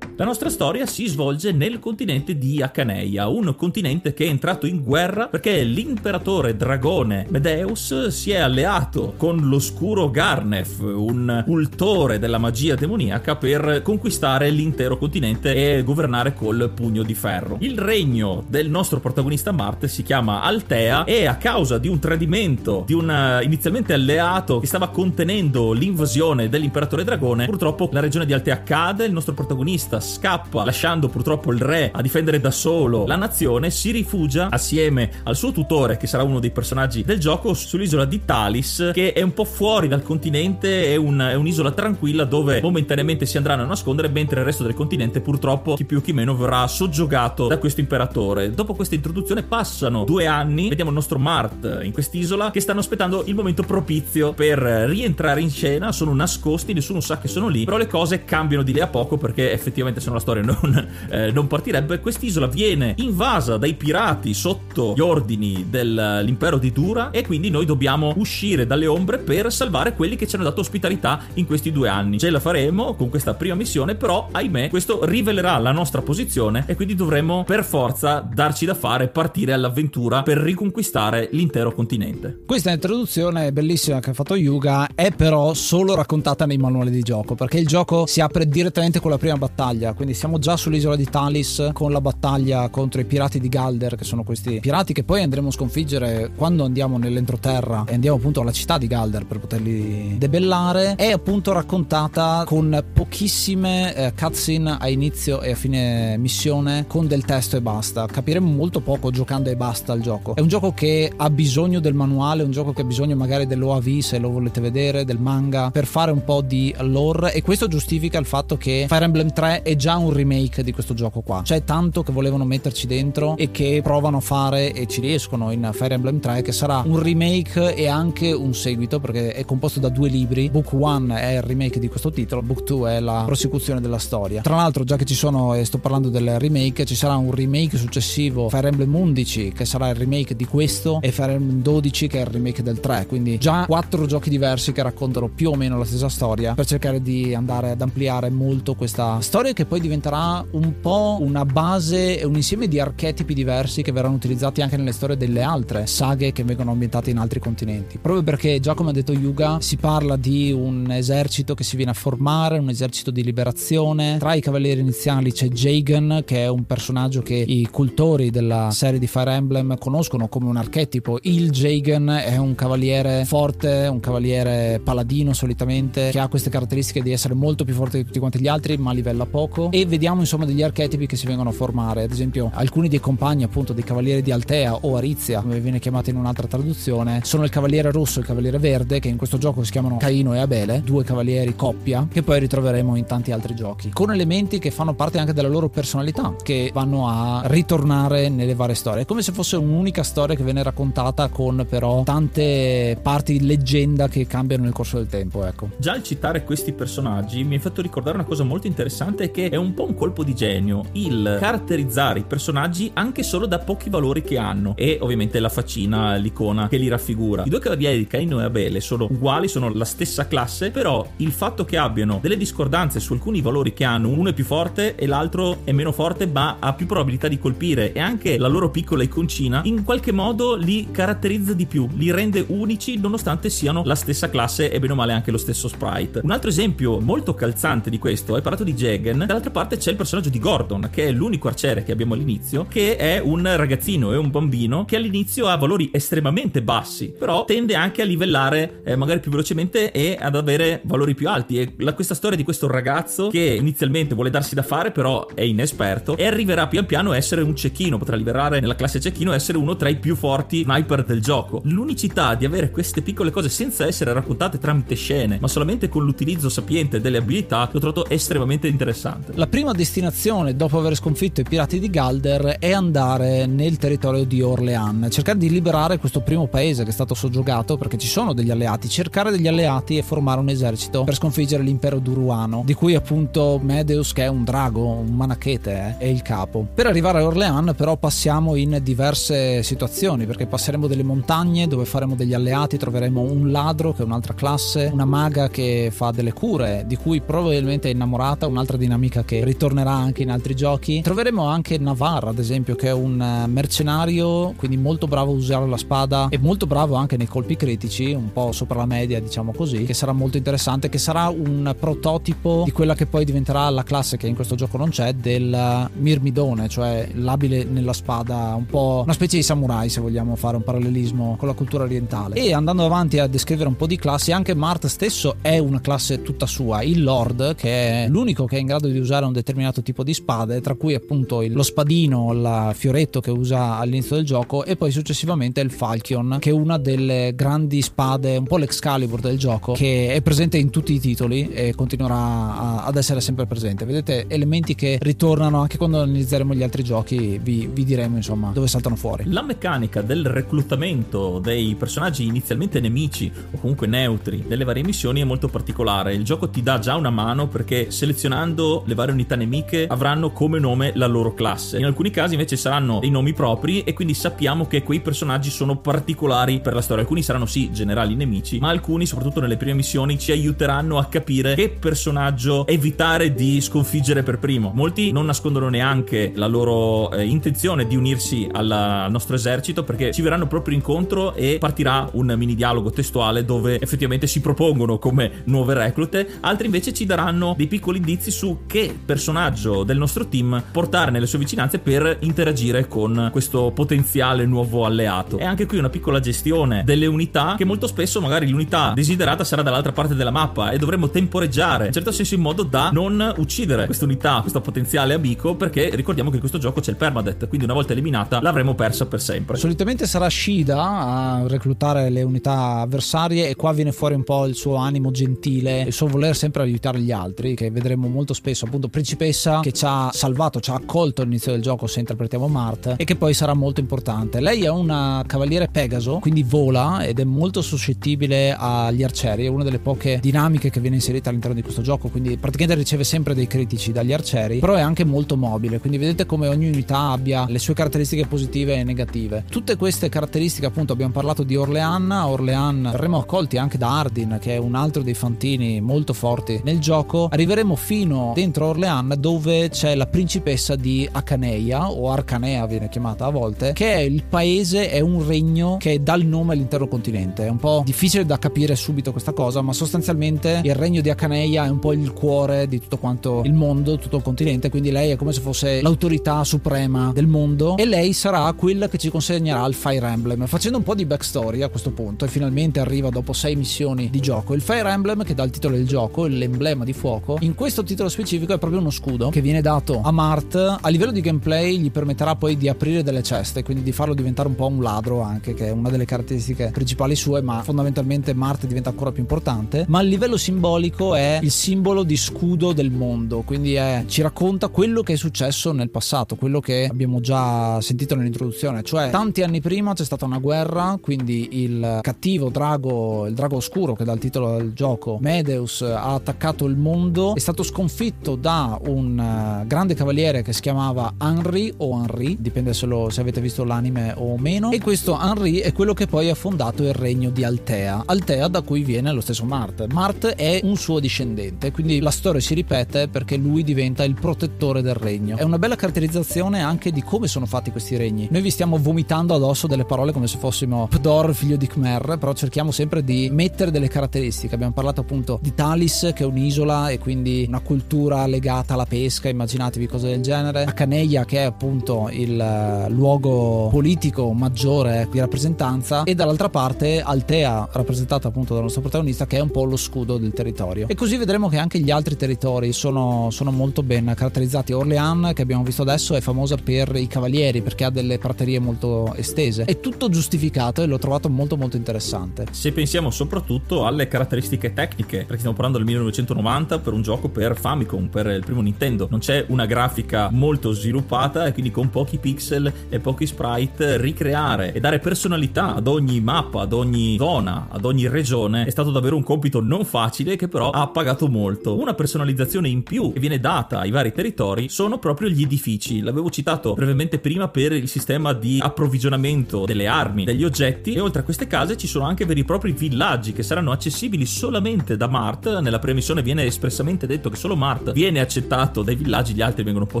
La 0.18 0.24
nostra 0.24 0.48
storia 0.48 0.86
si 0.86 1.06
svolge 1.08 1.52
nel 1.52 1.78
continente 1.78 2.38
di 2.38 2.62
Acaneia, 2.62 3.28
un 3.28 3.54
continente 3.54 4.14
che 4.14 4.24
è 4.24 4.28
entrato 4.28 4.66
in 4.66 4.82
guerra 4.82 5.28
perché 5.28 5.62
l'imperatore 5.62 6.56
dragone 6.56 7.26
Medeus 7.28 8.06
si 8.06 8.30
è 8.30 8.38
alleato 8.38 9.12
con 9.18 9.36
l'oscuro 9.46 10.10
Garnef, 10.10 10.80
un 10.80 11.42
cultore 11.44 12.18
della 12.18 12.38
magia 12.38 12.76
demoniaca, 12.76 13.36
per 13.36 13.82
conquistare 13.82 14.48
l'intero 14.48 14.96
continente 14.96 15.76
e 15.76 15.82
governare 15.82 16.32
col 16.32 16.70
pugno 16.74 17.02
di 17.02 17.14
ferro. 17.14 17.58
Il 17.60 17.78
regno 17.78 18.42
del 18.48 18.70
nostro 18.70 19.00
protagonista 19.00 19.52
Marte 19.52 19.86
si 19.86 20.02
chiama 20.02 20.40
Altea 20.40 21.04
e 21.04 21.26
a 21.26 21.36
causa 21.36 21.76
di 21.76 21.88
un 21.88 21.98
tradimento 21.98 22.84
di 22.86 22.94
un 22.94 23.10
eh, 23.10 23.44
inizialmente 23.44 23.92
alleato 23.92 24.60
che 24.60 24.66
stava 24.66 24.88
contenendo 24.88 25.72
l'invasione 25.72 26.48
dell'imperatore 26.48 27.04
dragone, 27.04 27.44
purtroppo 27.44 27.90
la 27.92 28.00
regione 28.00 28.24
di 28.24 28.32
Altea 28.32 28.62
cade, 28.62 29.04
il 29.04 29.12
nostro 29.12 29.34
protagonista 29.34 30.04
scappa 30.06 30.64
lasciando 30.64 31.08
purtroppo 31.08 31.52
il 31.52 31.60
re 31.60 31.90
a 31.92 32.00
difendere 32.00 32.40
da 32.40 32.50
solo 32.50 33.04
la 33.06 33.16
nazione, 33.16 33.70
si 33.70 33.90
rifugia 33.90 34.48
assieme 34.50 35.10
al 35.24 35.36
suo 35.36 35.52
tutore 35.52 35.96
che 35.96 36.06
sarà 36.06 36.22
uno 36.22 36.38
dei 36.38 36.50
personaggi 36.50 37.02
del 37.02 37.18
gioco 37.18 37.52
sull'isola 37.52 38.04
di 38.04 38.24
Talis 38.24 38.90
che 38.92 39.12
è 39.12 39.22
un 39.22 39.34
po' 39.34 39.44
fuori 39.44 39.88
dal 39.88 40.02
continente, 40.02 40.86
è, 40.86 40.96
un, 40.96 41.18
è 41.18 41.34
un'isola 41.34 41.72
tranquilla 41.72 42.24
dove 42.24 42.60
momentaneamente 42.62 43.26
si 43.26 43.36
andranno 43.36 43.62
a 43.62 43.66
nascondere 43.66 44.08
mentre 44.08 44.40
il 44.40 44.46
resto 44.46 44.62
del 44.62 44.74
continente 44.74 45.20
purtroppo 45.20 45.74
chi 45.74 45.84
più 45.84 46.00
chi 46.00 46.12
meno 46.12 46.36
verrà 46.36 46.66
soggiogato 46.68 47.48
da 47.48 47.58
questo 47.58 47.80
imperatore. 47.80 48.52
Dopo 48.52 48.74
questa 48.74 48.94
introduzione 48.94 49.42
passano 49.42 50.04
due 50.04 50.26
anni, 50.26 50.68
vediamo 50.68 50.90
il 50.90 50.96
nostro 50.96 51.18
Mart 51.18 51.80
in 51.82 51.92
quest'isola 51.92 52.50
che 52.50 52.60
stanno 52.60 52.80
aspettando 52.80 53.24
il 53.26 53.34
momento 53.34 53.62
propizio 53.64 54.32
per 54.32 54.58
rientrare 54.58 55.40
in 55.40 55.50
scena, 55.50 55.90
sono 55.92 56.14
nascosti, 56.14 56.72
nessuno 56.72 57.00
sa 57.00 57.18
che 57.18 57.28
sono 57.28 57.48
lì, 57.48 57.64
però 57.64 57.76
le 57.76 57.86
cose 57.86 58.24
cambiano 58.24 58.62
di 58.62 58.72
lì 58.72 58.80
a 58.80 58.86
poco 58.86 59.16
perché 59.16 59.52
effettivamente 59.52 59.95
se 60.00 60.08
no 60.08 60.14
la 60.14 60.20
storia 60.20 60.42
non, 60.42 60.88
eh, 61.10 61.30
non 61.32 61.46
partirebbe. 61.46 62.00
Quest'isola 62.00 62.46
viene 62.46 62.94
invasa 62.98 63.56
dai 63.56 63.74
pirati 63.74 64.34
sotto 64.34 64.94
gli 64.94 65.00
ordini 65.00 65.66
dell'impero 65.68 66.58
di 66.58 66.72
Dura 66.72 67.10
e 67.10 67.24
quindi 67.24 67.50
noi 67.50 67.64
dobbiamo 67.64 68.12
uscire 68.16 68.66
dalle 68.66 68.86
ombre 68.86 69.18
per 69.18 69.52
salvare 69.52 69.94
quelli 69.94 70.16
che 70.16 70.26
ci 70.26 70.36
hanno 70.36 70.44
dato 70.44 70.60
ospitalità 70.60 71.20
in 71.34 71.46
questi 71.46 71.72
due 71.72 71.88
anni. 71.88 72.18
Ce 72.18 72.30
la 72.30 72.40
faremo 72.40 72.94
con 72.94 73.08
questa 73.08 73.34
prima 73.34 73.54
missione, 73.54 73.94
però 73.94 74.28
ahimè 74.30 74.68
questo 74.68 75.04
rivelerà 75.04 75.58
la 75.58 75.72
nostra 75.72 76.02
posizione 76.02 76.64
e 76.66 76.74
quindi 76.74 76.94
dovremo 76.94 77.44
per 77.44 77.64
forza 77.64 78.20
darci 78.20 78.64
da 78.64 78.74
fare, 78.74 79.08
partire 79.08 79.52
all'avventura 79.52 80.22
per 80.22 80.38
riconquistare 80.38 81.28
l'intero 81.32 81.72
continente. 81.72 82.40
Questa 82.46 82.70
introduzione 82.70 83.52
bellissima 83.52 84.00
che 84.00 84.10
ha 84.10 84.14
fatto 84.14 84.34
Yuga 84.34 84.88
è 84.94 85.12
però 85.12 85.54
solo 85.54 85.94
raccontata 85.94 86.46
nei 86.46 86.58
manuali 86.58 86.90
di 86.90 87.02
gioco 87.02 87.34
perché 87.34 87.58
il 87.58 87.66
gioco 87.66 88.06
si 88.06 88.20
apre 88.20 88.48
direttamente 88.48 89.00
con 89.00 89.10
la 89.10 89.18
prima 89.18 89.36
battaglia, 89.36 89.85
quindi 89.94 90.14
siamo 90.14 90.38
già 90.38 90.56
sull'isola 90.56 90.96
di 90.96 91.04
Talis 91.04 91.70
con 91.72 91.92
la 91.92 92.00
battaglia 92.00 92.68
contro 92.68 93.00
i 93.00 93.04
pirati 93.04 93.38
di 93.40 93.48
Galder 93.48 93.96
che 93.96 94.04
sono 94.04 94.24
questi 94.24 94.60
pirati 94.60 94.92
che 94.92 95.04
poi 95.04 95.22
andremo 95.22 95.48
a 95.48 95.52
sconfiggere 95.52 96.30
quando 96.34 96.64
andiamo 96.64 96.98
nell'entroterra 96.98 97.84
e 97.86 97.94
andiamo 97.94 98.16
appunto 98.16 98.40
alla 98.40 98.52
città 98.52 98.78
di 98.78 98.86
Galder 98.86 99.26
per 99.26 99.38
poterli 99.38 100.16
debellare. 100.18 100.94
È 100.96 101.10
appunto 101.10 101.52
raccontata 101.52 102.44
con 102.46 102.84
pochissime 102.92 103.94
eh, 103.94 104.12
cutscene 104.14 104.76
a 104.80 104.88
inizio 104.88 105.40
e 105.40 105.52
a 105.52 105.54
fine 105.54 106.16
missione 106.18 106.84
con 106.86 107.06
del 107.06 107.24
testo 107.24 107.56
e 107.56 107.60
basta. 107.60 108.06
Capiremo 108.06 108.50
molto 108.50 108.80
poco 108.80 109.10
giocando 109.10 109.50
e 109.50 109.56
basta 109.56 109.92
il 109.92 110.02
gioco. 110.02 110.34
È 110.34 110.40
un 110.40 110.48
gioco 110.48 110.72
che 110.72 111.12
ha 111.14 111.30
bisogno 111.30 111.80
del 111.80 111.94
manuale, 111.94 112.42
un 112.42 112.50
gioco 112.50 112.72
che 112.72 112.82
ha 112.82 112.84
bisogno 112.84 113.16
magari 113.16 113.46
dell'OAV 113.46 113.98
se 113.98 114.18
lo 114.18 114.30
volete 114.30 114.60
vedere, 114.60 115.04
del 115.04 115.18
manga 115.18 115.70
per 115.70 115.86
fare 115.86 116.10
un 116.10 116.24
po' 116.24 116.40
di 116.40 116.74
lore 116.80 117.32
e 117.32 117.42
questo 117.42 117.68
giustifica 117.68 118.18
il 118.18 118.26
fatto 118.26 118.56
che 118.56 118.86
Fire 118.88 119.04
Emblem 119.04 119.32
3 119.32 119.62
è 119.62 119.75
già 119.76 119.96
un 119.96 120.12
remake 120.12 120.62
di 120.62 120.72
questo 120.72 120.94
gioco 120.94 121.20
qua. 121.20 121.42
C'è 121.42 121.64
tanto 121.64 122.02
che 122.02 122.12
volevano 122.12 122.44
metterci 122.44 122.86
dentro 122.86 123.36
e 123.36 123.50
che 123.50 123.80
provano 123.82 124.18
a 124.18 124.20
fare 124.20 124.72
e 124.72 124.86
ci 124.86 125.00
riescono 125.00 125.50
in 125.50 125.70
Fire 125.72 125.94
Emblem 125.94 126.20
3 126.20 126.42
che 126.42 126.52
sarà 126.52 126.82
un 126.84 127.00
remake 127.00 127.74
e 127.74 127.86
anche 127.88 128.32
un 128.32 128.54
seguito 128.54 128.98
perché 129.00 129.32
è 129.32 129.44
composto 129.44 129.80
da 129.80 129.88
due 129.88 130.08
libri. 130.08 130.50
Book 130.50 130.72
1 130.72 131.14
è 131.14 131.36
il 131.36 131.42
remake 131.42 131.78
di 131.78 131.88
questo 131.88 132.10
titolo, 132.10 132.42
Book 132.42 132.64
2 132.64 132.96
è 132.96 133.00
la 133.00 133.22
prosecuzione 133.26 133.80
della 133.80 133.98
storia. 133.98 134.42
Tra 134.42 134.56
l'altro, 134.56 134.84
già 134.84 134.96
che 134.96 135.04
ci 135.04 135.14
sono 135.14 135.54
e 135.54 135.64
sto 135.64 135.78
parlando 135.78 136.08
del 136.08 136.38
remake, 136.38 136.84
ci 136.84 136.94
sarà 136.94 137.16
un 137.16 137.30
remake 137.30 137.76
successivo 137.76 138.48
Fire 138.48 138.68
Emblem 138.68 138.94
11 138.94 139.52
che 139.52 139.64
sarà 139.64 139.88
il 139.90 139.96
remake 139.96 140.34
di 140.34 140.46
questo 140.46 140.98
e 141.02 141.12
Fire 141.12 141.32
Emblem 141.32 141.62
12 141.62 142.06
che 142.06 142.18
è 142.18 142.20
il 142.22 142.26
remake 142.26 142.62
del 142.62 142.80
3, 142.80 143.06
quindi 143.06 143.38
già 143.38 143.66
quattro 143.66 144.06
giochi 144.06 144.30
diversi 144.30 144.72
che 144.72 144.82
raccontano 144.82 145.28
più 145.28 145.50
o 145.50 145.54
meno 145.54 145.78
la 145.78 145.84
stessa 145.84 146.08
storia 146.08 146.54
per 146.54 146.66
cercare 146.66 147.02
di 147.02 147.34
andare 147.34 147.70
ad 147.70 147.80
ampliare 147.80 148.30
molto 148.30 148.74
questa 148.74 149.20
storia 149.20 149.52
che 149.52 149.64
poi 149.66 149.80
diventerà 149.80 150.44
un 150.52 150.80
po' 150.80 151.18
una 151.20 151.44
base 151.44 152.20
e 152.20 152.24
un 152.24 152.36
insieme 152.36 152.68
di 152.68 152.78
archetipi 152.78 153.34
diversi 153.34 153.82
che 153.82 153.90
verranno 153.92 154.14
utilizzati 154.14 154.62
anche 154.62 154.76
nelle 154.76 154.92
storie 154.92 155.16
delle 155.16 155.42
altre 155.42 155.86
saghe 155.86 156.32
che 156.32 156.44
vengono 156.44 156.70
ambientate 156.70 157.10
in 157.10 157.18
altri 157.18 157.40
continenti. 157.40 157.98
Proprio 157.98 158.22
perché 158.22 158.60
già 158.60 158.74
come 158.74 158.90
ha 158.90 158.92
detto 158.92 159.12
Yuga 159.12 159.58
si 159.60 159.76
parla 159.76 160.16
di 160.16 160.52
un 160.52 160.90
esercito 160.90 161.54
che 161.54 161.64
si 161.64 161.76
viene 161.76 161.90
a 161.90 161.94
formare, 161.94 162.58
un 162.58 162.68
esercito 162.68 163.10
di 163.10 163.24
liberazione. 163.24 164.18
Tra 164.18 164.34
i 164.34 164.40
cavalieri 164.40 164.80
iniziali 164.80 165.32
c'è 165.32 165.48
Jagan 165.48 166.22
che 166.24 166.44
è 166.44 166.48
un 166.48 166.64
personaggio 166.64 167.22
che 167.22 167.34
i 167.34 167.68
cultori 167.70 168.30
della 168.30 168.70
serie 168.70 168.98
di 169.00 169.06
Fire 169.06 169.32
Emblem 169.32 169.76
conoscono 169.78 170.28
come 170.28 170.46
un 170.46 170.56
archetipo. 170.56 171.18
Il 171.22 171.50
Jagan 171.50 172.08
è 172.08 172.36
un 172.36 172.54
cavaliere 172.54 173.24
forte, 173.24 173.88
un 173.90 174.00
cavaliere 174.00 174.80
paladino 174.82 175.32
solitamente 175.32 176.10
che 176.10 176.20
ha 176.20 176.28
queste 176.28 176.50
caratteristiche 176.50 177.02
di 177.02 177.10
essere 177.10 177.34
molto 177.34 177.64
più 177.64 177.74
forte 177.74 177.98
di 177.98 178.04
tutti 178.04 178.18
quanti 178.18 178.40
gli 178.40 178.48
altri 178.48 178.76
ma 178.76 178.92
livella 178.92 179.26
poco 179.26 179.55
e 179.70 179.86
vediamo 179.86 180.20
insomma 180.20 180.44
degli 180.44 180.62
archetipi 180.62 181.06
che 181.06 181.16
si 181.16 181.26
vengono 181.26 181.50
a 181.50 181.52
formare. 181.52 182.02
Ad 182.02 182.10
esempio 182.10 182.50
alcuni 182.52 182.88
dei 182.88 183.00
compagni 183.00 183.42
appunto 183.42 183.72
dei 183.72 183.84
cavalieri 183.84 184.22
di 184.22 184.30
Altea 184.30 184.74
o 184.74 184.96
Arizia 184.96 185.40
come 185.40 185.60
viene 185.60 185.78
chiamato 185.78 186.10
in 186.10 186.16
un'altra 186.16 186.46
traduzione 186.46 187.20
sono 187.24 187.44
il 187.44 187.50
cavaliere 187.50 187.90
rosso 187.90 188.18
e 188.18 188.22
il 188.22 188.26
cavaliere 188.26 188.58
verde 188.58 189.00
che 189.00 189.08
in 189.08 189.16
questo 189.16 189.38
gioco 189.38 189.64
si 189.64 189.70
chiamano 189.70 189.96
Caino 189.96 190.34
e 190.34 190.38
Abele 190.38 190.82
due 190.84 191.04
cavalieri 191.04 191.54
coppia 191.54 192.06
che 192.10 192.22
poi 192.22 192.40
ritroveremo 192.40 192.96
in 192.96 193.04
tanti 193.04 193.32
altri 193.32 193.54
giochi. 193.54 193.90
Con 193.90 194.12
elementi 194.12 194.58
che 194.58 194.70
fanno 194.70 194.94
parte 194.94 195.18
anche 195.18 195.32
della 195.32 195.48
loro 195.48 195.68
personalità 195.68 196.34
che 196.42 196.70
vanno 196.72 197.08
a 197.08 197.42
ritornare 197.46 198.28
nelle 198.28 198.54
varie 198.54 198.74
storie. 198.74 199.02
È 199.02 199.06
come 199.06 199.22
se 199.22 199.32
fosse 199.32 199.56
un'unica 199.56 200.02
storia 200.02 200.36
che 200.36 200.44
viene 200.44 200.62
raccontata 200.62 201.28
con 201.28 201.66
però 201.68 202.02
tante 202.02 202.98
parti 203.00 203.44
leggenda 203.44 204.08
che 204.08 204.26
cambiano 204.26 204.64
nel 204.64 204.72
corso 204.72 204.98
del 204.98 205.06
tempo 205.06 205.44
ecco. 205.44 205.70
Già 205.78 205.94
il 205.94 206.02
citare 206.02 206.44
questi 206.44 206.72
personaggi 206.72 207.42
mi 207.44 207.56
ha 207.56 207.60
fatto 207.60 207.82
ricordare 207.82 208.16
una 208.16 208.26
cosa 208.26 208.44
molto 208.44 208.66
interessante 208.66 209.30
che 209.30 209.45
è 209.48 209.56
un 209.56 209.74
po' 209.74 209.86
un 209.86 209.94
colpo 209.94 210.24
di 210.24 210.34
genio, 210.34 210.84
il 210.92 211.36
caratterizzare 211.38 212.20
i 212.20 212.24
personaggi 212.24 212.90
anche 212.94 213.22
solo 213.22 213.46
da 213.46 213.58
pochi 213.58 213.90
valori 213.90 214.22
che 214.22 214.38
hanno 214.38 214.74
e 214.76 214.98
ovviamente 215.00 215.40
la 215.40 215.48
faccina, 215.48 216.14
l'icona 216.16 216.68
che 216.68 216.76
li 216.76 216.88
raffigura. 216.88 217.44
I 217.44 217.48
due 217.48 217.58
cavalieri 217.58 217.98
di 217.98 218.06
Caino 218.06 218.40
e 218.40 218.44
Abele 218.44 218.80
sono 218.80 219.06
uguali, 219.10 219.48
sono 219.48 219.72
la 219.72 219.84
stessa 219.84 220.26
classe, 220.26 220.70
però 220.70 221.06
il 221.16 221.32
fatto 221.32 221.64
che 221.64 221.76
abbiano 221.76 222.18
delle 222.20 222.36
discordanze 222.36 223.00
su 223.00 223.12
alcuni 223.12 223.40
valori 223.40 223.72
che 223.72 223.84
hanno, 223.84 224.08
uno 224.08 224.30
è 224.30 224.32
più 224.32 224.44
forte 224.44 224.94
e 224.94 225.06
l'altro 225.06 225.58
è 225.64 225.72
meno 225.72 225.92
forte 225.92 226.26
ma 226.26 226.56
ha 226.60 226.72
più 226.74 226.86
probabilità 226.86 227.28
di 227.28 227.38
colpire 227.38 227.92
e 227.92 228.00
anche 228.00 228.38
la 228.38 228.48
loro 228.48 228.70
piccola 228.70 229.02
iconcina 229.02 229.62
in 229.64 229.84
qualche 229.84 230.12
modo 230.12 230.54
li 230.54 230.88
caratterizza 230.90 231.52
di 231.52 231.66
più, 231.66 231.88
li 231.94 232.10
rende 232.10 232.44
unici 232.48 232.98
nonostante 232.98 233.50
siano 233.50 233.82
la 233.84 233.94
stessa 233.94 234.28
classe 234.28 234.70
e 234.70 234.78
bene 234.78 234.92
o 234.92 234.96
male 234.96 235.12
anche 235.12 235.30
lo 235.30 235.38
stesso 235.38 235.68
sprite. 235.68 236.20
Un 236.22 236.30
altro 236.30 236.48
esempio 236.48 237.00
molto 237.00 237.34
calzante 237.34 237.90
di 237.90 237.98
questo, 237.98 238.34
hai 238.34 238.42
parlato 238.42 238.64
di 238.64 238.74
Jagan, 238.74 239.25
dall'altra 239.26 239.50
parte 239.50 239.76
c'è 239.76 239.90
il 239.90 239.96
personaggio 239.96 240.30
di 240.30 240.38
Gordon, 240.38 240.88
che 240.90 241.08
è 241.08 241.10
l'unico 241.10 241.48
arciere 241.48 241.82
che 241.82 241.92
abbiamo 241.92 242.14
all'inizio, 242.14 242.66
che 242.68 242.96
è 242.96 243.18
un 243.18 243.42
ragazzino, 243.56 244.12
è 244.12 244.16
un 244.16 244.30
bambino 244.30 244.84
che 244.84 244.96
all'inizio 244.96 245.48
ha 245.48 245.56
valori 245.56 245.90
estremamente 245.92 246.62
bassi, 246.62 247.08
però 247.08 247.44
tende 247.44 247.74
anche 247.74 248.02
a 248.02 248.04
livellare 248.04 248.82
eh, 248.84 248.96
magari 248.96 249.20
più 249.20 249.30
velocemente 249.30 249.90
e 249.90 250.16
ad 250.18 250.36
avere 250.36 250.80
valori 250.84 251.14
più 251.14 251.28
alti. 251.28 251.58
E 251.60 251.74
la, 251.78 251.92
questa 251.92 252.14
storia 252.14 252.36
di 252.36 252.44
questo 252.44 252.68
ragazzo 252.68 253.28
che 253.28 253.56
inizialmente 253.58 254.14
vuole 254.14 254.30
darsi 254.30 254.54
da 254.54 254.62
fare, 254.62 254.92
però 254.92 255.26
è 255.34 255.42
inesperto, 255.42 256.16
e 256.16 256.24
arriverà 256.24 256.68
pian 256.68 256.86
piano 256.86 257.10
a 257.10 257.16
essere 257.16 257.42
un 257.42 257.54
cecchino, 257.56 257.98
potrà 257.98 258.16
liberare 258.16 258.60
nella 258.60 258.76
classe 258.76 259.00
cecchino 259.00 259.32
e 259.32 259.36
essere 259.36 259.58
uno 259.58 259.76
tra 259.76 259.88
i 259.88 259.96
più 259.96 260.14
forti 260.14 260.62
sniper 260.62 261.04
del 261.04 261.20
gioco. 261.20 261.60
L'unicità 261.64 262.34
di 262.34 262.44
avere 262.44 262.70
queste 262.70 263.02
piccole 263.02 263.30
cose 263.30 263.48
senza 263.48 263.86
essere 263.86 264.12
raccontate 264.12 264.58
tramite 264.58 264.94
scene, 264.94 265.38
ma 265.40 265.48
solamente 265.48 265.88
con 265.88 266.04
l'utilizzo 266.04 266.48
sapiente 266.48 267.00
delle 267.00 267.18
abilità, 267.18 267.68
l'ho 267.72 267.80
trovato 267.80 268.08
estremamente 268.08 268.68
interessante. 268.68 269.15
La 269.34 269.46
prima 269.46 269.72
destinazione 269.72 270.56
dopo 270.56 270.78
aver 270.78 270.94
sconfitto 270.94 271.40
i 271.40 271.44
pirati 271.44 271.78
di 271.78 271.90
Galder 271.90 272.56
è 272.58 272.72
andare 272.72 273.46
nel 273.46 273.76
territorio 273.78 274.24
di 274.24 274.42
Orleans, 274.42 275.12
cercare 275.12 275.38
di 275.38 275.50
liberare 275.50 275.98
questo 275.98 276.20
primo 276.20 276.46
paese 276.46 276.84
che 276.84 276.90
è 276.90 276.92
stato 276.92 277.14
soggiogato 277.14 277.76
perché 277.76 277.96
ci 277.96 278.06
sono 278.06 278.32
degli 278.32 278.50
alleati, 278.50 278.88
cercare 278.88 279.30
degli 279.30 279.46
alleati 279.46 279.96
e 279.96 280.02
formare 280.02 280.40
un 280.40 280.48
esercito 280.48 281.04
per 281.04 281.14
sconfiggere 281.14 281.62
l'impero 281.62 281.98
duruano, 281.98 282.62
di 282.64 282.74
cui 282.74 282.94
appunto 282.94 283.58
Medeus 283.62 284.12
che 284.12 284.24
è 284.24 284.28
un 284.28 284.44
drago, 284.44 284.86
un 284.86 285.14
manachete, 285.14 285.96
eh, 285.98 286.04
è 286.04 286.06
il 286.06 286.22
capo. 286.22 286.66
Per 286.74 286.86
arrivare 286.86 287.20
a 287.20 287.24
Orleans 287.26 287.74
però 287.74 287.96
passiamo 287.96 288.54
in 288.56 288.78
diverse 288.82 289.62
situazioni 289.62 290.26
perché 290.26 290.46
passeremo 290.46 290.86
delle 290.86 291.02
montagne 291.02 291.66
dove 291.66 291.84
faremo 291.84 292.14
degli 292.14 292.34
alleati, 292.34 292.76
troveremo 292.76 293.20
un 293.20 293.50
ladro 293.50 293.92
che 293.92 294.02
è 294.02 294.04
un'altra 294.04 294.34
classe, 294.34 294.90
una 294.92 295.04
maga 295.04 295.48
che 295.48 295.90
fa 295.92 296.10
delle 296.10 296.32
cure 296.32 296.84
di 296.86 296.96
cui 296.96 297.20
probabilmente 297.20 297.88
è 297.88 297.92
innamorata, 297.92 298.46
un'altra 298.46 298.76
dinamica 298.76 299.05
che 299.08 299.44
ritornerà 299.44 299.92
anche 299.92 300.22
in 300.22 300.30
altri 300.30 300.54
giochi. 300.54 301.00
Troveremo 301.02 301.44
anche 301.46 301.78
Navarra, 301.78 302.30
ad 302.30 302.38
esempio, 302.38 302.74
che 302.74 302.88
è 302.88 302.92
un 302.92 303.20
eh, 303.20 303.46
mercenario, 303.46 304.52
quindi 304.56 304.76
molto 304.76 305.06
bravo 305.06 305.32
a 305.32 305.34
usare 305.34 305.66
la 305.66 305.76
spada 305.76 306.28
e 306.30 306.38
molto 306.38 306.66
bravo 306.66 306.94
anche 306.94 307.16
nei 307.16 307.26
colpi 307.26 307.56
critici, 307.56 308.12
un 308.12 308.32
po' 308.32 308.52
sopra 308.52 308.78
la 308.78 308.86
media, 308.86 309.20
diciamo 309.20 309.52
così, 309.52 309.84
che 309.84 309.94
sarà 309.94 310.12
molto 310.12 310.36
interessante, 310.36 310.88
che 310.88 310.98
sarà 310.98 311.28
un 311.28 311.74
prototipo 311.78 312.62
di 312.64 312.72
quella 312.72 312.94
che 312.94 313.06
poi 313.06 313.24
diventerà 313.24 313.68
la 313.70 313.82
classe 313.82 314.16
che 314.16 314.26
in 314.26 314.34
questo 314.34 314.54
gioco 314.54 314.76
non 314.76 314.90
c'è 314.90 315.12
del 315.14 315.88
mirmidone, 315.94 316.68
cioè 316.68 317.08
l'abile 317.14 317.64
nella 317.64 317.92
spada, 317.92 318.54
un 318.56 318.66
po' 318.66 319.02
una 319.04 319.12
specie 319.12 319.36
di 319.36 319.42
samurai, 319.42 319.88
se 319.88 320.00
vogliamo 320.00 320.36
fare 320.36 320.56
un 320.56 320.64
parallelismo 320.64 321.36
con 321.38 321.48
la 321.48 321.54
cultura 321.54 321.84
orientale. 321.84 322.36
E 322.36 322.52
andando 322.52 322.84
avanti 322.84 323.18
a 323.18 323.26
descrivere 323.26 323.68
un 323.68 323.76
po' 323.76 323.86
di 323.86 323.96
classi, 323.96 324.32
anche 324.32 324.54
Mart 324.54 324.86
stesso 324.86 325.36
è 325.40 325.58
una 325.58 325.80
classe 325.80 326.22
tutta 326.22 326.46
sua, 326.46 326.82
il 326.82 327.02
Lord, 327.02 327.54
che 327.54 328.04
è 328.04 328.08
l'unico 328.08 328.44
che 328.46 328.56
è 328.56 328.60
in 328.60 328.66
grado 328.66 328.88
di 328.88 328.95
di 328.96 329.02
usare 329.02 329.24
un 329.24 329.32
determinato 329.32 329.82
tipo 329.82 330.02
di 330.02 330.14
spade, 330.14 330.60
tra 330.60 330.74
cui 330.74 330.94
appunto 330.94 331.44
lo 331.46 331.62
spadino, 331.62 332.32
il 332.32 332.70
fioretto 332.74 333.20
che 333.20 333.30
usa 333.30 333.76
all'inizio 333.76 334.16
del 334.16 334.24
gioco 334.24 334.64
e 334.64 334.76
poi 334.76 334.90
successivamente 334.90 335.60
il 335.60 335.70
Falchion, 335.70 336.38
che 336.40 336.50
è 336.50 336.52
una 336.52 336.78
delle 336.78 337.32
grandi 337.34 337.82
spade, 337.82 338.36
un 338.36 338.44
po' 338.44 338.56
l'Excalibur 338.56 339.20
del 339.20 339.38
gioco, 339.38 339.72
che 339.72 340.12
è 340.12 340.22
presente 340.22 340.56
in 340.58 340.70
tutti 340.70 340.94
i 340.94 341.00
titoli 341.00 341.50
e 341.50 341.74
continuerà 341.74 342.16
a- 342.16 342.84
ad 342.84 342.96
essere 342.96 343.20
sempre 343.20 343.46
presente. 343.46 343.84
Vedete 343.84 344.24
elementi 344.28 344.74
che 344.74 344.98
ritornano 345.00 345.60
anche 345.60 345.76
quando 345.76 346.00
analizzeremo 346.00 346.54
gli 346.54 346.62
altri 346.62 346.82
giochi, 346.82 347.38
vi, 347.42 347.68
vi 347.72 347.84
diremo 347.84 348.16
insomma 348.16 348.50
dove 348.52 348.66
saltano 348.66 348.96
fuori. 348.96 349.24
La 349.26 349.42
meccanica 349.42 350.02
del 350.02 350.26
reclutamento 350.26 351.38
dei 351.38 351.74
personaggi 351.74 352.24
inizialmente 352.24 352.80
nemici 352.80 353.30
o 353.52 353.58
comunque 353.58 353.86
neutri 353.86 354.44
delle 354.46 354.64
varie 354.64 354.82
missioni 354.82 355.20
è 355.20 355.24
molto 355.24 355.48
particolare. 355.48 356.14
Il 356.14 356.24
gioco 356.24 356.48
ti 356.48 356.62
dà 356.62 356.78
già 356.78 356.94
una 356.94 357.10
mano 357.10 357.48
perché 357.48 357.90
selezionando 357.90 358.82
le 358.86 358.94
varie 358.94 359.12
unità 359.12 359.36
nemiche 359.36 359.86
avranno 359.88 360.30
come 360.30 360.58
nome 360.58 360.92
la 360.94 361.06
loro 361.06 361.34
classe. 361.34 361.78
In 361.78 361.84
alcuni 361.84 362.10
casi 362.10 362.34
invece 362.34 362.56
saranno 362.56 363.00
dei 363.00 363.10
nomi 363.10 363.32
propri 363.32 363.82
e 363.82 363.92
quindi 363.92 364.14
sappiamo 364.14 364.66
che 364.66 364.82
quei 364.82 365.00
personaggi 365.00 365.50
sono 365.50 365.76
particolari 365.76 366.60
per 366.60 366.74
la 366.74 366.80
storia. 366.80 367.02
Alcuni 367.02 367.22
saranno 367.22 367.46
sì 367.46 367.70
generali 367.72 368.14
nemici, 368.14 368.58
ma 368.58 368.68
alcuni, 368.68 369.06
soprattutto 369.06 369.40
nelle 369.40 369.56
prime 369.56 369.74
missioni, 369.74 370.18
ci 370.18 370.32
aiuteranno 370.32 370.98
a 370.98 371.06
capire 371.06 371.54
che 371.54 371.68
personaggio 371.68 372.66
evitare 372.66 373.34
di 373.34 373.60
sconfiggere 373.60 374.22
per 374.22 374.38
primo. 374.38 374.70
Molti 374.74 375.12
non 375.12 375.26
nascondono 375.26 375.68
neanche 375.68 376.32
la 376.34 376.46
loro 376.46 377.10
eh, 377.10 377.24
intenzione 377.24 377.86
di 377.86 377.96
unirsi 377.96 378.48
al 378.52 379.06
nostro 379.10 379.34
esercito 379.34 379.82
perché 379.84 380.12
ci 380.12 380.22
verranno 380.22 380.46
proprio 380.46 380.74
incontro 380.74 381.34
e 381.34 381.58
partirà 381.58 382.08
un 382.12 382.32
mini 382.36 382.54
dialogo 382.54 382.90
testuale 382.90 383.44
dove 383.44 383.80
effettivamente 383.80 384.26
si 384.26 384.40
propongono 384.40 384.98
come 384.98 385.42
nuove 385.44 385.74
reclute. 385.74 386.38
Altri 386.40 386.66
invece 386.66 386.92
ci 386.92 387.04
daranno 387.04 387.54
dei 387.56 387.66
piccoli 387.66 387.98
indizi 387.98 388.30
su 388.30 388.60
che 388.66 388.75
personaggio 389.04 389.82
del 389.84 389.96
nostro 389.96 390.26
team 390.26 390.62
portare 390.70 391.10
nelle 391.10 391.26
sue 391.26 391.38
vicinanze 391.38 391.78
per 391.78 392.18
interagire 392.20 392.88
con 392.88 393.28
questo 393.32 393.72
potenziale 393.74 394.44
nuovo 394.46 394.84
alleato. 394.84 395.38
E 395.38 395.44
anche 395.44 395.66
qui 395.66 395.78
una 395.78 395.88
piccola 395.88 396.20
gestione 396.20 396.82
delle 396.84 397.06
unità 397.06 397.54
che 397.56 397.64
molto 397.64 397.86
spesso 397.86 398.20
magari 398.20 398.48
l'unità 398.48 398.92
desiderata 398.94 399.44
sarà 399.44 399.62
dall'altra 399.62 399.92
parte 399.92 400.14
della 400.14 400.30
mappa 400.30 400.70
e 400.70 400.78
dovremo 400.78 401.08
temporeggiare 401.08 401.86
in 401.86 401.92
certo 401.92 402.12
senso 402.12 402.34
in 402.34 402.40
modo 402.40 402.62
da 402.62 402.90
non 402.92 403.34
uccidere 403.38 403.86
questa 403.86 404.04
unità, 404.04 404.40
questo 404.40 404.60
potenziale 404.60 405.14
amico 405.14 405.54
perché 405.54 405.90
ricordiamo 405.94 406.28
che 406.28 406.36
in 406.36 406.40
questo 406.40 406.58
gioco 406.58 406.80
c'è 406.80 406.90
il 406.90 406.96
permadeath, 406.96 407.48
quindi 407.48 407.64
una 407.64 407.74
volta 407.74 407.92
eliminata 407.92 408.40
l'avremo 408.40 408.74
persa 408.74 409.06
per 409.06 409.20
sempre. 409.20 409.56
Solitamente 409.56 410.06
sarà 410.06 410.28
Shida 410.28 410.82
a 410.82 411.44
reclutare 411.46 412.10
le 412.10 412.22
unità 412.22 412.80
avversarie 412.80 413.48
e 413.48 413.56
qua 413.56 413.72
viene 413.72 413.92
fuori 413.92 414.14
un 414.14 414.24
po' 414.24 414.46
il 414.46 414.54
suo 414.54 414.76
animo 414.76 415.10
gentile, 415.10 415.82
il 415.82 415.92
suo 415.92 416.06
voler 416.06 416.36
sempre 416.36 416.62
aiutare 416.62 417.00
gli 417.00 417.12
altri, 417.12 417.54
che 417.54 417.70
vedremo 417.70 418.08
molto 418.08 418.34
spesso, 418.34 418.65
appunto 418.66 418.88
principessa 418.88 419.60
che 419.60 419.72
ci 419.72 419.84
ha 419.86 420.10
salvato, 420.12 420.60
ci 420.60 420.70
ha 420.70 420.74
accolto 420.74 421.22
all'inizio 421.22 421.52
del 421.52 421.62
gioco 421.62 421.86
se 421.86 422.00
interpretiamo 422.00 422.48
Mart 422.48 422.94
e 422.96 423.04
che 423.04 423.16
poi 423.16 423.34
sarà 423.34 423.54
molto 423.54 423.80
importante. 423.80 424.40
Lei 424.40 424.64
è 424.64 424.70
una 424.70 425.22
cavaliere 425.26 425.68
Pegaso, 425.68 426.18
quindi 426.18 426.42
vola 426.42 427.04
ed 427.04 427.18
è 427.18 427.24
molto 427.24 427.62
suscettibile 427.62 428.54
agli 428.56 429.02
arcieri, 429.02 429.44
è 429.44 429.48
una 429.48 429.64
delle 429.64 429.78
poche 429.78 430.18
dinamiche 430.20 430.70
che 430.70 430.80
viene 430.80 430.96
inserita 430.96 431.28
all'interno 431.28 431.56
di 431.56 431.62
questo 431.62 431.82
gioco, 431.82 432.08
quindi 432.08 432.36
praticamente 432.36 432.82
riceve 432.82 433.04
sempre 433.04 433.34
dei 433.34 433.46
critici 433.46 433.92
dagli 433.92 434.12
arcieri, 434.12 434.58
però 434.58 434.74
è 434.74 434.80
anche 434.80 435.04
molto 435.04 435.36
mobile, 435.36 435.78
quindi 435.78 435.98
vedete 435.98 436.26
come 436.26 436.48
ogni 436.48 436.68
unità 436.68 437.10
abbia 437.10 437.46
le 437.48 437.58
sue 437.58 437.74
caratteristiche 437.74 438.26
positive 438.26 438.74
e 438.74 438.84
negative. 438.84 439.44
Tutte 439.50 439.76
queste 439.76 440.08
caratteristiche, 440.08 440.66
appunto, 440.66 440.92
abbiamo 440.92 441.12
parlato 441.12 441.42
di 441.42 441.56
Orlean, 441.56 442.10
a 442.10 442.28
Orlean 442.28 442.88
verremo 442.90 443.18
accolti 443.18 443.58
anche 443.58 443.78
da 443.78 443.98
Ardin, 443.98 444.38
che 444.40 444.54
è 444.54 444.56
un 444.58 444.74
altro 444.74 445.02
dei 445.02 445.14
fantini 445.14 445.80
molto 445.80 446.12
forti 446.12 446.60
nel 446.64 446.78
gioco. 446.78 447.28
Arriveremo 447.30 447.76
fino 447.76 448.32
dentro 448.34 448.55
Orlean 448.64 449.14
dove 449.18 449.68
c'è 449.68 449.94
la 449.94 450.06
principessa 450.06 450.76
di 450.76 451.08
Acaneia 451.10 451.90
o 451.90 452.10
Arcanea 452.10 452.66
viene 452.66 452.88
chiamata 452.88 453.26
a 453.26 453.30
volte, 453.30 453.72
che 453.72 453.94
è 453.94 453.98
il 453.98 454.24
paese, 454.24 454.90
è 454.90 455.00
un 455.00 455.26
regno 455.26 455.76
che 455.78 456.02
dà 456.02 456.14
il 456.14 456.26
nome 456.26 456.54
all'intero 456.54 456.88
continente. 456.88 457.46
È 457.46 457.48
un 457.48 457.58
po' 457.58 457.82
difficile 457.84 458.24
da 458.24 458.38
capire 458.38 458.74
subito 458.76 459.12
questa 459.12 459.32
cosa, 459.32 459.60
ma 459.62 459.72
sostanzialmente 459.72 460.60
il 460.62 460.74
regno 460.74 461.00
di 461.00 461.10
Acaneia 461.10 461.64
è 461.64 461.68
un 461.68 461.78
po' 461.78 461.92
il 461.92 462.12
cuore 462.12 462.66
di 462.66 462.80
tutto 462.80 462.98
quanto 462.98 463.42
il 463.44 463.52
mondo, 463.52 463.96
tutto 463.98 464.16
il 464.16 464.22
continente, 464.22 464.70
quindi 464.70 464.90
lei 464.90 465.10
è 465.10 465.16
come 465.16 465.32
se 465.32 465.40
fosse 465.40 465.82
l'autorità 465.82 466.44
suprema 466.44 467.12
del 467.12 467.26
mondo 467.26 467.76
e 467.76 467.84
lei 467.84 468.12
sarà 468.12 468.52
quella 468.52 468.88
che 468.88 468.98
ci 468.98 469.10
consegnerà 469.10 469.64
il 469.66 469.74
Fire 469.74 470.06
Emblem. 470.06 470.46
Facendo 470.46 470.78
un 470.78 470.84
po' 470.84 470.94
di 470.94 471.04
backstory 471.04 471.62
a 471.62 471.68
questo 471.68 471.90
punto 471.90 472.24
e 472.24 472.28
finalmente 472.28 472.80
arriva 472.80 473.08
dopo 473.08 473.32
sei 473.32 473.56
missioni 473.56 474.10
di 474.10 474.20
gioco. 474.20 474.54
Il 474.54 474.60
Fire 474.60 474.88
Emblem 474.88 475.24
che 475.24 475.34
dà 475.34 475.42
il 475.42 475.50
titolo 475.50 475.76
del 475.76 475.86
gioco, 475.86 476.26
l'emblema 476.26 476.84
di 476.84 476.92
fuoco, 476.92 477.38
in 477.40 477.54
questo 477.54 477.82
titolo 477.82 478.08
specifico 478.08 478.45
è 478.54 478.58
proprio 478.58 478.80
uno 478.80 478.90
scudo 478.90 479.30
che 479.30 479.40
viene 479.40 479.60
dato 479.60 480.00
a 480.02 480.10
Mart. 480.10 480.54
A 480.80 480.88
livello 480.88 481.12
di 481.12 481.20
gameplay 481.20 481.78
gli 481.78 481.90
permetterà 481.90 482.34
poi 482.36 482.56
di 482.56 482.68
aprire 482.68 483.02
delle 483.02 483.22
ceste, 483.22 483.62
quindi 483.62 483.82
di 483.82 483.92
farlo 483.92 484.14
diventare 484.14 484.48
un 484.48 484.54
po' 484.54 484.66
un 484.66 484.82
ladro 484.82 485.20
anche, 485.20 485.54
che 485.54 485.66
è 485.66 485.70
una 485.70 485.90
delle 485.90 486.04
caratteristiche 486.04 486.70
principali 486.72 487.14
sue, 487.16 487.40
ma 487.42 487.62
fondamentalmente 487.62 488.34
Mart 488.34 488.66
diventa 488.66 488.90
ancora 488.90 489.12
più 489.12 489.22
importante. 489.22 489.84
Ma 489.88 489.98
a 489.98 490.02
livello 490.02 490.36
simbolico 490.36 491.14
è 491.14 491.38
il 491.42 491.50
simbolo 491.50 492.02
di 492.02 492.16
scudo 492.16 492.72
del 492.72 492.90
mondo, 492.90 493.42
quindi 493.42 493.74
è- 493.74 494.04
ci 494.06 494.22
racconta 494.22 494.68
quello 494.68 495.02
che 495.02 495.14
è 495.14 495.16
successo 495.16 495.72
nel 495.72 495.90
passato, 495.90 496.36
quello 496.36 496.60
che 496.60 496.86
abbiamo 496.90 497.20
già 497.20 497.80
sentito 497.80 498.14
nell'introduzione, 498.14 498.82
cioè 498.82 499.10
tanti 499.10 499.42
anni 499.42 499.60
prima 499.60 499.92
c'è 499.94 500.04
stata 500.04 500.24
una 500.24 500.38
guerra, 500.38 500.98
quindi 501.00 501.62
il 501.62 502.00
cattivo 502.02 502.48
drago, 502.50 503.26
il 503.26 503.34
drago 503.34 503.56
oscuro 503.56 503.94
che 503.94 504.04
dà 504.04 504.12
il 504.12 504.18
titolo 504.18 504.56
del 504.56 504.72
gioco, 504.72 505.18
Medeus, 505.20 505.82
ha 505.82 506.14
attaccato 506.14 506.66
il 506.66 506.76
mondo, 506.76 507.34
è 507.34 507.38
stato 507.38 507.62
sconfitto 507.62 508.25
da 508.34 508.76
un 508.86 509.18
eh, 509.18 509.66
grande 509.66 509.94
cavaliere 509.94 510.42
che 510.42 510.52
si 510.52 510.60
chiamava 510.60 511.14
Henry 511.20 511.72
o 511.76 512.00
Henry, 512.00 512.36
dipende 512.40 512.74
se, 512.74 512.86
lo- 512.86 513.10
se 513.10 513.20
avete 513.20 513.40
visto 513.40 513.62
l'anime 513.62 514.14
o 514.16 514.36
meno, 514.38 514.72
e 514.72 514.80
questo 514.80 515.16
Henry 515.20 515.58
è 515.58 515.72
quello 515.72 515.94
che 515.94 516.06
poi 516.06 516.30
ha 516.30 516.34
fondato 516.34 516.82
il 516.82 516.94
regno 516.94 517.30
di 517.30 517.44
Altea, 517.44 518.02
Altea 518.06 518.48
da 518.48 518.62
cui 518.62 518.82
viene 518.82 519.12
lo 519.12 519.20
stesso 519.20 519.44
Mart. 519.44 519.86
Mart 519.92 520.26
è 520.26 520.60
un 520.64 520.76
suo 520.76 520.98
discendente, 520.98 521.70
quindi 521.70 522.00
la 522.00 522.10
storia 522.10 522.40
si 522.40 522.54
ripete 522.54 523.08
perché 523.08 523.36
lui 523.36 523.62
diventa 523.62 524.02
il 524.02 524.14
protettore 524.14 524.80
del 524.82 524.94
regno. 524.94 525.36
È 525.36 525.42
una 525.42 525.58
bella 525.58 525.76
caratterizzazione 525.76 526.62
anche 526.62 526.90
di 526.90 527.02
come 527.02 527.28
sono 527.28 527.44
fatti 527.46 527.70
questi 527.70 527.96
regni. 527.96 528.28
Noi 528.30 528.40
vi 528.40 528.50
stiamo 528.50 528.78
vomitando 528.78 529.34
addosso 529.34 529.66
delle 529.66 529.84
parole 529.84 530.12
come 530.12 530.26
se 530.26 530.38
fossimo 530.38 530.88
Pdor, 530.88 531.34
figlio 531.34 531.56
di 531.56 531.66
Khmer, 531.66 532.16
però 532.18 532.32
cerchiamo 532.32 532.70
sempre 532.70 533.04
di 533.04 533.28
mettere 533.30 533.70
delle 533.70 533.88
caratteristiche. 533.88 534.54
Abbiamo 534.54 534.72
parlato 534.72 535.02
appunto 535.02 535.38
di 535.42 535.54
Talis, 535.54 536.12
che 536.14 536.22
è 536.22 536.26
un'isola 536.26 536.88
e 536.88 536.98
quindi 536.98 537.44
una 537.46 537.60
cultura 537.60 538.15
legata 538.24 538.74
alla 538.74 538.86
pesca, 538.86 539.28
immaginatevi 539.28 539.86
cose 539.86 540.08
del 540.08 540.22
genere. 540.22 540.64
Acaneia, 540.64 541.24
che 541.24 541.38
è 541.38 541.42
appunto 541.42 542.08
il 542.10 542.40
eh, 542.40 542.88
luogo 542.88 543.68
politico 543.68 544.32
maggiore 544.32 545.08
di 545.10 545.18
rappresentanza, 545.18 546.04
e 546.04 546.14
dall'altra 546.14 546.48
parte 546.48 547.02
Altea, 547.02 547.68
rappresentata 547.72 548.28
appunto 548.28 548.54
dal 548.54 548.62
nostro 548.62 548.80
protagonista, 548.80 549.26
che 549.26 549.38
è 549.38 549.40
un 549.40 549.50
po' 549.50 549.64
lo 549.64 549.76
scudo 549.76 550.16
del 550.16 550.32
territorio. 550.32 550.86
E 550.88 550.94
così 550.94 551.16
vedremo 551.16 551.48
che 551.48 551.58
anche 551.58 551.80
gli 551.80 551.90
altri 551.90 552.16
territori 552.16 552.72
sono, 552.72 553.28
sono 553.30 553.50
molto 553.50 553.82
ben 553.82 554.12
caratterizzati. 554.16 554.72
Orlean, 554.72 555.32
che 555.34 555.42
abbiamo 555.42 555.64
visto 555.64 555.82
adesso, 555.82 556.14
è 556.14 556.20
famosa 556.20 556.56
per 556.56 556.94
i 556.94 557.06
cavalieri 557.06 557.62
perché 557.62 557.84
ha 557.84 557.90
delle 557.90 558.18
praterie 558.18 558.58
molto 558.60 559.12
estese. 559.14 559.64
È 559.64 559.80
tutto 559.80 560.08
giustificato 560.08 560.82
e 560.82 560.86
l'ho 560.86 560.98
trovato 560.98 561.28
molto 561.28 561.56
molto 561.56 561.76
interessante. 561.76 562.46
Se 562.50 562.72
pensiamo 562.72 563.10
soprattutto 563.10 563.86
alle 563.86 564.08
caratteristiche 564.08 564.72
tecniche, 564.72 565.18
perché 565.18 565.38
stiamo 565.38 565.54
parlando 565.54 565.78
del 565.78 565.86
1990 565.86 566.78
per 566.78 566.92
un 566.92 567.02
gioco 567.02 567.28
per 567.28 567.56
Famicom, 567.58 568.05
per 568.08 568.26
il 568.26 568.44
primo 568.44 568.60
Nintendo, 568.60 569.06
non 569.10 569.20
c'è 569.20 569.44
una 569.48 569.66
grafica 569.66 570.28
molto 570.30 570.72
sviluppata 570.72 571.46
e 571.46 571.52
quindi 571.52 571.70
con 571.70 571.90
pochi 571.90 572.18
pixel 572.18 572.72
e 572.88 572.98
pochi 573.00 573.26
sprite 573.26 573.98
ricreare 573.98 574.72
e 574.72 574.80
dare 574.80 574.98
personalità 574.98 575.74
ad 575.74 575.86
ogni 575.86 576.20
mappa, 576.20 576.62
ad 576.62 576.72
ogni 576.72 577.16
zona, 577.18 577.68
ad 577.70 577.84
ogni 577.84 578.08
regione 578.08 578.64
è 578.64 578.70
stato 578.70 578.90
davvero 578.90 579.16
un 579.16 579.22
compito 579.22 579.60
non 579.60 579.84
facile 579.84 580.36
che 580.36 580.48
però 580.48 580.70
ha 580.70 580.88
pagato 580.88 581.28
molto. 581.28 581.78
Una 581.78 581.94
personalizzazione 581.94 582.68
in 582.68 582.82
più 582.82 583.12
che 583.12 583.20
viene 583.20 583.40
data 583.40 583.80
ai 583.80 583.90
vari 583.90 584.12
territori 584.12 584.68
sono 584.68 584.98
proprio 584.98 585.28
gli 585.28 585.42
edifici. 585.42 586.00
L'avevo 586.00 586.30
citato 586.30 586.74
brevemente 586.74 587.18
prima 587.18 587.48
per 587.48 587.72
il 587.72 587.88
sistema 587.88 588.32
di 588.32 588.58
approvvigionamento 588.60 589.64
delle 589.64 589.86
armi, 589.86 590.24
degli 590.24 590.44
oggetti 590.44 590.92
e 590.94 591.00
oltre 591.00 591.20
a 591.20 591.24
queste 591.24 591.46
case 591.46 591.76
ci 591.76 591.86
sono 591.86 592.06
anche 592.06 592.24
veri 592.24 592.40
e 592.40 592.44
propri 592.44 592.72
villaggi 592.72 593.32
che 593.32 593.42
saranno 593.42 593.72
accessibili 593.72 594.26
solamente 594.26 594.96
da 594.96 595.06
Mart. 595.06 595.60
Nella 595.60 595.78
premissione 595.78 596.22
viene 596.22 596.44
espressamente 596.44 597.06
detto 597.06 597.30
che 597.30 597.36
solo 597.36 597.56
Mart 597.56 597.92
viene 597.96 598.20
accettato 598.20 598.82
dai 598.82 598.94
villaggi, 598.94 599.32
gli 599.32 599.40
altri 599.40 599.62
vengono 599.62 599.86
un 599.86 599.90
po' 599.90 600.00